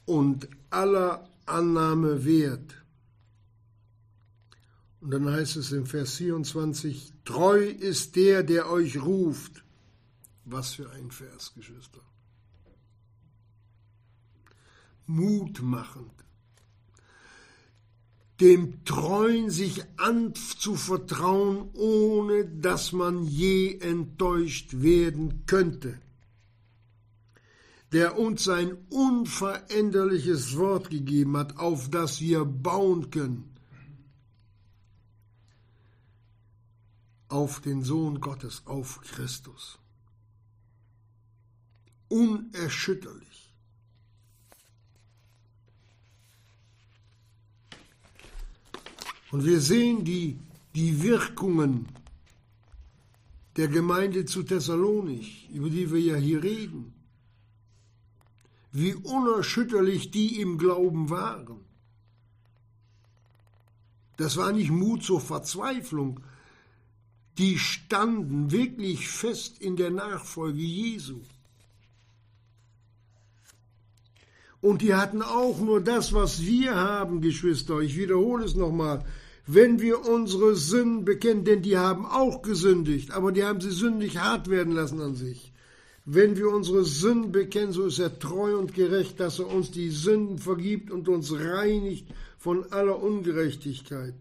und 0.06 0.48
aller 0.70 1.28
Annahme 1.46 2.24
wert. 2.24 2.74
Und 5.00 5.10
dann 5.10 5.28
heißt 5.28 5.56
es 5.56 5.72
im 5.72 5.86
Vers 5.86 6.14
24, 6.14 7.12
treu 7.24 7.64
ist 7.64 8.14
der, 8.16 8.42
der 8.42 8.70
euch 8.70 9.02
ruft. 9.02 9.64
Was 10.44 10.74
für 10.74 10.90
ein 10.90 11.10
Vers, 11.10 11.52
Geschwister. 11.54 12.00
Mutmachend. 15.06 16.12
Dem 18.40 18.84
Treuen 18.84 19.50
sich 19.50 19.84
anzuvertrauen, 19.98 21.70
ohne 21.74 22.44
dass 22.44 22.92
man 22.92 23.24
je 23.24 23.78
enttäuscht 23.78 24.82
werden 24.82 25.44
könnte. 25.46 26.01
Der 27.92 28.18
uns 28.18 28.44
sein 28.44 28.76
unveränderliches 28.90 30.56
Wort 30.56 30.88
gegeben 30.90 31.36
hat, 31.36 31.58
auf 31.58 31.90
das 31.90 32.20
wir 32.20 32.44
bauen 32.44 33.10
können 33.10 33.52
auf 37.32 37.60
den 37.60 37.82
Sohn 37.82 38.20
Gottes, 38.20 38.62
auf 38.66 39.00
Christus. 39.00 39.78
Unerschütterlich. 42.08 43.50
Und 49.30 49.46
wir 49.46 49.62
sehen 49.62 50.04
die, 50.04 50.38
die 50.74 51.02
Wirkungen 51.02 51.88
der 53.56 53.68
Gemeinde 53.68 54.26
zu 54.26 54.42
Thessalonich, 54.42 55.48
über 55.50 55.70
die 55.70 55.90
wir 55.90 56.00
ja 56.00 56.16
hier 56.16 56.42
reden. 56.42 56.92
Wie 58.72 58.94
unerschütterlich 58.94 60.10
die 60.10 60.40
im 60.40 60.58
Glauben 60.58 61.10
waren. 61.10 61.60
Das 64.16 64.36
war 64.36 64.52
nicht 64.52 64.70
Mut 64.70 65.02
zur 65.02 65.20
Verzweiflung, 65.20 66.20
die 67.38 67.58
standen 67.58 68.50
wirklich 68.50 69.08
fest 69.08 69.60
in 69.60 69.76
der 69.76 69.90
Nachfolge 69.90 70.60
Jesu. 70.60 71.20
Und 74.60 74.80
die 74.80 74.94
hatten 74.94 75.22
auch 75.22 75.58
nur 75.60 75.80
das, 75.80 76.12
was 76.12 76.42
wir 76.42 76.76
haben, 76.76 77.20
Geschwister. 77.20 77.80
Ich 77.80 77.96
wiederhole 77.96 78.44
es 78.44 78.54
nochmal. 78.54 79.04
Wenn 79.44 79.80
wir 79.80 80.06
unsere 80.08 80.54
Sünden 80.54 81.04
bekennen, 81.04 81.44
denn 81.44 81.62
die 81.62 81.76
haben 81.76 82.06
auch 82.06 82.42
gesündigt, 82.42 83.10
aber 83.10 83.32
die 83.32 83.42
haben 83.44 83.60
sie 83.60 83.72
sündig 83.72 84.18
hart 84.18 84.48
werden 84.48 84.72
lassen 84.72 85.00
an 85.00 85.16
sich. 85.16 85.51
Wenn 86.04 86.36
wir 86.36 86.48
unsere 86.48 86.84
Sünden 86.84 87.30
bekennen, 87.30 87.72
so 87.72 87.86
ist 87.86 88.00
er 88.00 88.18
treu 88.18 88.58
und 88.58 88.74
gerecht, 88.74 89.20
dass 89.20 89.38
er 89.38 89.46
uns 89.46 89.70
die 89.70 89.90
Sünden 89.90 90.38
vergibt 90.38 90.90
und 90.90 91.08
uns 91.08 91.32
reinigt 91.32 92.08
von 92.38 92.72
aller 92.72 93.00
Ungerechtigkeit. 93.00 94.16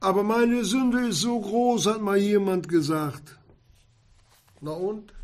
Aber 0.00 0.22
meine 0.22 0.64
Sünde 0.64 1.08
ist 1.08 1.20
so 1.20 1.40
groß, 1.40 1.86
hat 1.86 2.02
mal 2.02 2.18
jemand 2.18 2.68
gesagt. 2.68 3.38
Na 4.60 4.72
und? 4.72 5.14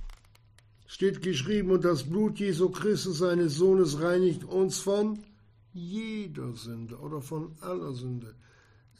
Steht 0.86 1.20
geschrieben, 1.20 1.70
und 1.70 1.84
das 1.84 2.04
Blut 2.04 2.38
Jesu 2.38 2.70
Christus, 2.70 3.18
seines 3.18 3.56
Sohnes, 3.56 4.00
reinigt 4.00 4.44
uns 4.44 4.78
von 4.78 5.18
jeder 5.74 6.54
Sünde 6.54 6.96
oder 6.98 7.20
von 7.20 7.54
aller 7.60 7.92
Sünde. 7.92 8.34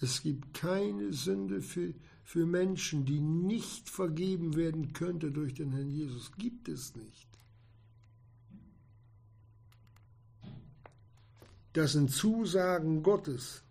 Es 0.01 0.23
gibt 0.23 0.53
keine 0.53 1.13
Sünde 1.13 1.63
für, 1.63 1.95
für 2.27 2.45
Menschen, 2.45 3.05
die 3.05 3.21
nicht 3.21 3.89
vergeben 3.89 4.57
werden 4.57 4.93
könnte 4.93 5.31
durch 5.31 5.55
den 5.55 5.71
Herrn 5.71 5.89
Jesus. 5.89 6.33
Gibt 6.37 6.67
es 6.69 6.97
nicht. 6.97 7.29
Das 11.73 11.93
sind 11.93 12.11
Zusagen 12.11 13.05
Gottes. 13.05 13.63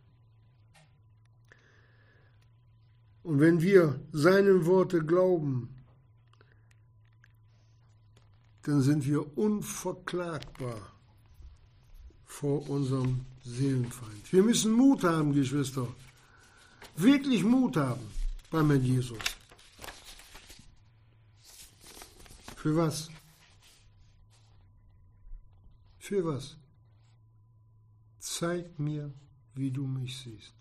Und 3.23 3.41
wenn 3.41 3.61
wir 3.61 3.99
seinen 4.13 4.65
Worte 4.65 5.03
glauben, 5.03 5.75
dann 8.61 8.81
sind 8.81 9.05
wir 9.05 9.37
unverklagbar 9.37 10.93
vor 12.23 12.69
unserem 12.69 13.25
Seelenfeind. 13.43 14.31
Wir 14.31 14.43
müssen 14.43 14.71
Mut 14.71 15.03
haben, 15.03 15.33
Geschwister. 15.33 15.85
Wirklich 16.95 17.43
Mut 17.43 17.75
haben 17.75 18.15
Herrn 18.55 18.83
Jesus. 18.83 19.19
Für 22.55 22.75
was? 22.77 23.09
Für 25.99 26.23
was? 26.23 26.57
Zeig 28.19 28.79
mir, 28.79 29.13
wie 29.55 29.71
du 29.71 29.85
mich 29.85 30.17
siehst. 30.17 30.53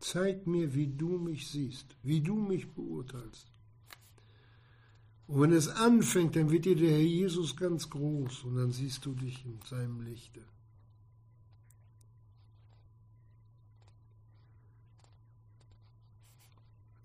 Zeig 0.00 0.46
mir, 0.46 0.74
wie 0.74 0.86
du 0.86 1.18
mich 1.18 1.48
siehst, 1.48 1.86
wie 2.02 2.20
du 2.22 2.36
mich 2.36 2.66
beurteilst. 2.72 3.46
Und 5.26 5.42
wenn 5.42 5.52
es 5.52 5.68
anfängt, 5.68 6.36
dann 6.36 6.50
wird 6.50 6.64
dir 6.64 6.76
der 6.76 6.92
Herr 6.92 6.98
Jesus 7.00 7.54
ganz 7.54 7.90
groß 7.90 8.44
und 8.44 8.56
dann 8.56 8.72
siehst 8.72 9.04
du 9.04 9.12
dich 9.12 9.44
in 9.44 9.60
seinem 9.68 10.00
Lichte. 10.00 10.40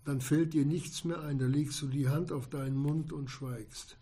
Dann 0.05 0.21
fällt 0.21 0.53
dir 0.53 0.65
nichts 0.65 1.03
mehr 1.05 1.21
ein, 1.21 1.39
da 1.39 1.45
legst 1.45 1.81
du 1.81 1.87
die 1.87 2.09
Hand 2.09 2.31
auf 2.31 2.49
deinen 2.49 2.75
Mund 2.75 3.13
und 3.13 3.29
schweigst. 3.29 3.97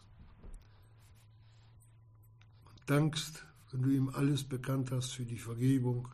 Und 2.66 2.90
dankst, 2.90 3.44
wenn 3.72 3.84
du 3.84 3.90
ihm 3.90 4.10
alles 4.10 4.44
bekannt 4.44 4.92
hast 4.92 5.12
für 5.12 5.26
die 5.26 5.38
Vergebung, 5.38 6.08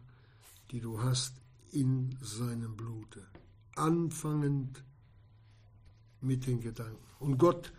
die 0.71 0.81
du 0.81 1.01
hast 1.01 1.35
in 1.71 2.17
seinem 2.21 2.75
Blute. 2.75 3.25
Anfangend 3.75 4.83
mit 6.21 6.47
den 6.47 6.61
Gedanken. 6.61 6.97
Und 7.19 7.37
Gott 7.37 7.71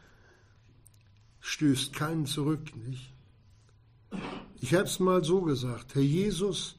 stößt 1.40 1.92
keinen 1.92 2.26
zurück, 2.26 2.74
nicht? 2.76 3.12
Ich 4.60 4.74
habe 4.74 4.84
es 4.84 4.98
mal 4.98 5.22
so 5.22 5.42
gesagt, 5.42 5.94
Herr 5.94 6.02
Jesus, 6.02 6.76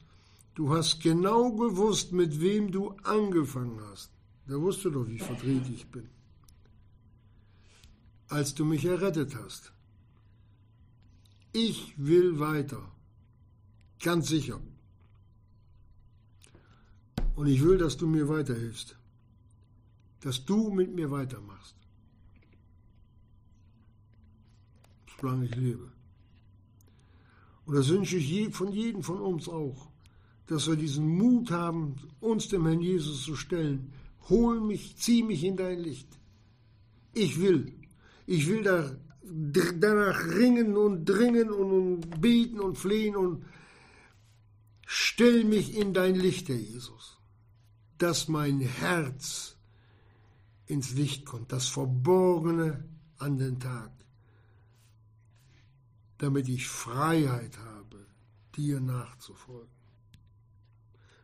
du 0.54 0.74
hast 0.74 1.00
genau 1.00 1.52
gewusst, 1.52 2.12
mit 2.12 2.40
wem 2.40 2.70
du 2.70 2.90
angefangen 3.04 3.80
hast. 3.90 4.10
Der 4.50 4.60
wusste 4.60 4.90
doch, 4.90 5.06
wie 5.06 5.20
verdreht 5.20 5.68
ich 5.68 5.86
bin. 5.86 6.08
Als 8.26 8.52
du 8.52 8.64
mich 8.64 8.84
errettet 8.84 9.36
hast. 9.36 9.72
Ich 11.52 11.94
will 11.96 12.40
weiter. 12.40 12.82
Ganz 14.00 14.26
sicher. 14.26 14.60
Und 17.36 17.46
ich 17.46 17.62
will, 17.62 17.78
dass 17.78 17.96
du 17.96 18.08
mir 18.08 18.28
weiterhilfst. 18.28 18.96
Dass 20.18 20.44
du 20.44 20.70
mit 20.70 20.92
mir 20.96 21.12
weitermachst. 21.12 21.76
Solange 25.20 25.44
ich 25.44 25.54
lebe. 25.54 25.92
Und 27.66 27.76
das 27.76 27.88
wünsche 27.88 28.16
ich 28.16 28.52
von 28.52 28.72
jedem 28.72 29.04
von 29.04 29.20
uns 29.20 29.48
auch, 29.48 29.92
dass 30.48 30.66
wir 30.66 30.74
diesen 30.74 31.06
Mut 31.06 31.52
haben, 31.52 31.94
uns 32.18 32.48
dem 32.48 32.66
Herrn 32.66 32.80
Jesus 32.80 33.22
zu 33.22 33.36
stellen. 33.36 33.92
Hol 34.28 34.60
mich, 34.60 34.96
zieh 34.96 35.22
mich 35.22 35.44
in 35.44 35.56
dein 35.56 35.80
Licht. 35.80 36.08
Ich 37.12 37.40
will. 37.40 37.72
Ich 38.26 38.46
will 38.48 38.62
da, 38.62 38.96
danach 39.22 40.26
ringen 40.26 40.76
und 40.76 41.04
dringen 41.04 41.50
und, 41.50 41.72
und 41.72 42.20
beten 42.20 42.60
und 42.60 42.78
flehen 42.78 43.16
und 43.16 43.44
stell 44.86 45.44
mich 45.44 45.76
in 45.76 45.92
dein 45.94 46.14
Licht, 46.14 46.48
Herr 46.48 46.56
Jesus 46.56 47.20
dass 48.00 48.28
mein 48.28 48.60
Herz 48.60 49.56
ins 50.66 50.92
Licht 50.92 51.26
kommt, 51.26 51.52
das 51.52 51.68
Verborgene 51.68 52.88
an 53.18 53.36
den 53.36 53.60
Tag, 53.60 53.92
damit 56.16 56.48
ich 56.48 56.66
Freiheit 56.66 57.58
habe, 57.58 58.06
dir 58.56 58.80
nachzufolgen. 58.80 59.79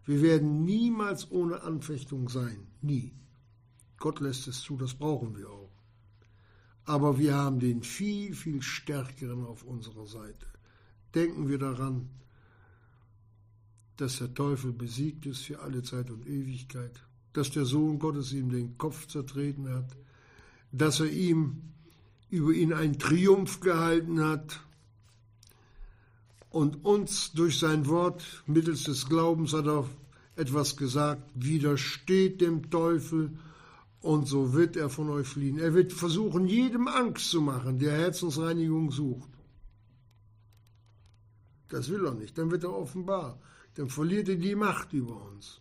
Wir 0.06 0.22
werden 0.22 0.64
niemals 0.64 1.30
ohne 1.30 1.62
Anfechtung 1.62 2.28
sein, 2.28 2.68
nie. 2.80 3.12
Gott 3.98 4.20
lässt 4.20 4.46
es 4.46 4.60
zu, 4.60 4.76
das 4.76 4.94
brauchen 4.94 5.36
wir 5.36 5.50
auch. 5.50 5.72
Aber 6.84 7.18
wir 7.18 7.34
haben 7.34 7.58
den 7.58 7.82
viel, 7.82 8.34
viel 8.34 8.62
stärkeren 8.62 9.44
auf 9.44 9.64
unserer 9.64 10.06
Seite. 10.06 10.46
Denken 11.14 11.48
wir 11.48 11.58
daran, 11.58 12.08
dass 13.96 14.18
der 14.18 14.32
Teufel 14.32 14.72
besiegt 14.72 15.26
ist 15.26 15.42
für 15.42 15.60
alle 15.60 15.82
Zeit 15.82 16.10
und 16.10 16.26
Ewigkeit, 16.26 17.02
dass 17.32 17.50
der 17.50 17.64
Sohn 17.64 17.98
Gottes 17.98 18.32
ihm 18.32 18.50
den 18.50 18.78
Kopf 18.78 19.08
zertreten 19.08 19.68
hat, 19.68 19.96
dass 20.70 21.00
er 21.00 21.10
ihm 21.10 21.72
über 22.30 22.52
ihn 22.52 22.72
einen 22.72 22.98
Triumph 22.98 23.60
gehalten 23.60 24.20
hat 24.20 24.60
und 26.50 26.84
uns 26.84 27.32
durch 27.32 27.58
sein 27.58 27.86
Wort 27.86 28.44
mittels 28.46 28.84
des 28.84 29.08
Glaubens 29.08 29.52
hat 29.52 29.66
er 29.66 29.88
etwas 30.36 30.76
gesagt, 30.76 31.30
widersteht 31.34 32.40
dem 32.40 32.70
Teufel 32.70 33.38
und 34.00 34.26
so 34.26 34.52
wird 34.52 34.76
er 34.76 34.88
von 34.88 35.10
euch 35.10 35.26
fliehen. 35.26 35.58
Er 35.58 35.74
wird 35.74 35.92
versuchen, 35.92 36.46
jedem 36.46 36.88
Angst 36.88 37.30
zu 37.30 37.40
machen, 37.40 37.78
der 37.78 37.92
Herzensreinigung 37.92 38.90
sucht. 38.92 39.30
Das 41.68 41.88
will 41.88 42.04
er 42.04 42.14
nicht, 42.14 42.38
dann 42.38 42.50
wird 42.50 42.64
er 42.64 42.72
offenbar. 42.72 43.40
dann 43.76 43.90
verliert 43.90 44.28
er 44.28 44.36
die 44.36 44.54
Macht 44.54 44.92
über 44.94 45.22
uns, 45.26 45.60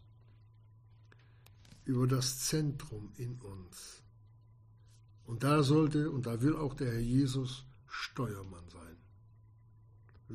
über 1.83 2.07
das 2.07 2.39
Zentrum 2.39 3.11
in 3.17 3.39
uns. 3.41 4.01
Und 5.25 5.43
da 5.43 5.63
sollte 5.63 6.09
und 6.09 6.25
da 6.25 6.41
will 6.41 6.55
auch 6.55 6.75
der 6.75 6.93
Herr 6.93 6.99
Jesus 6.99 7.65
Steuermann 7.87 8.69
sein. 8.69 8.84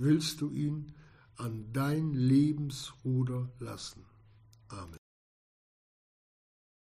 Willst 0.02 0.40
du 0.40 0.48
ihn 0.48 0.94
an 1.36 1.74
dein 1.74 2.14
Lebensruder 2.14 3.50
lassen? 3.58 4.06
Amen. 4.68 4.99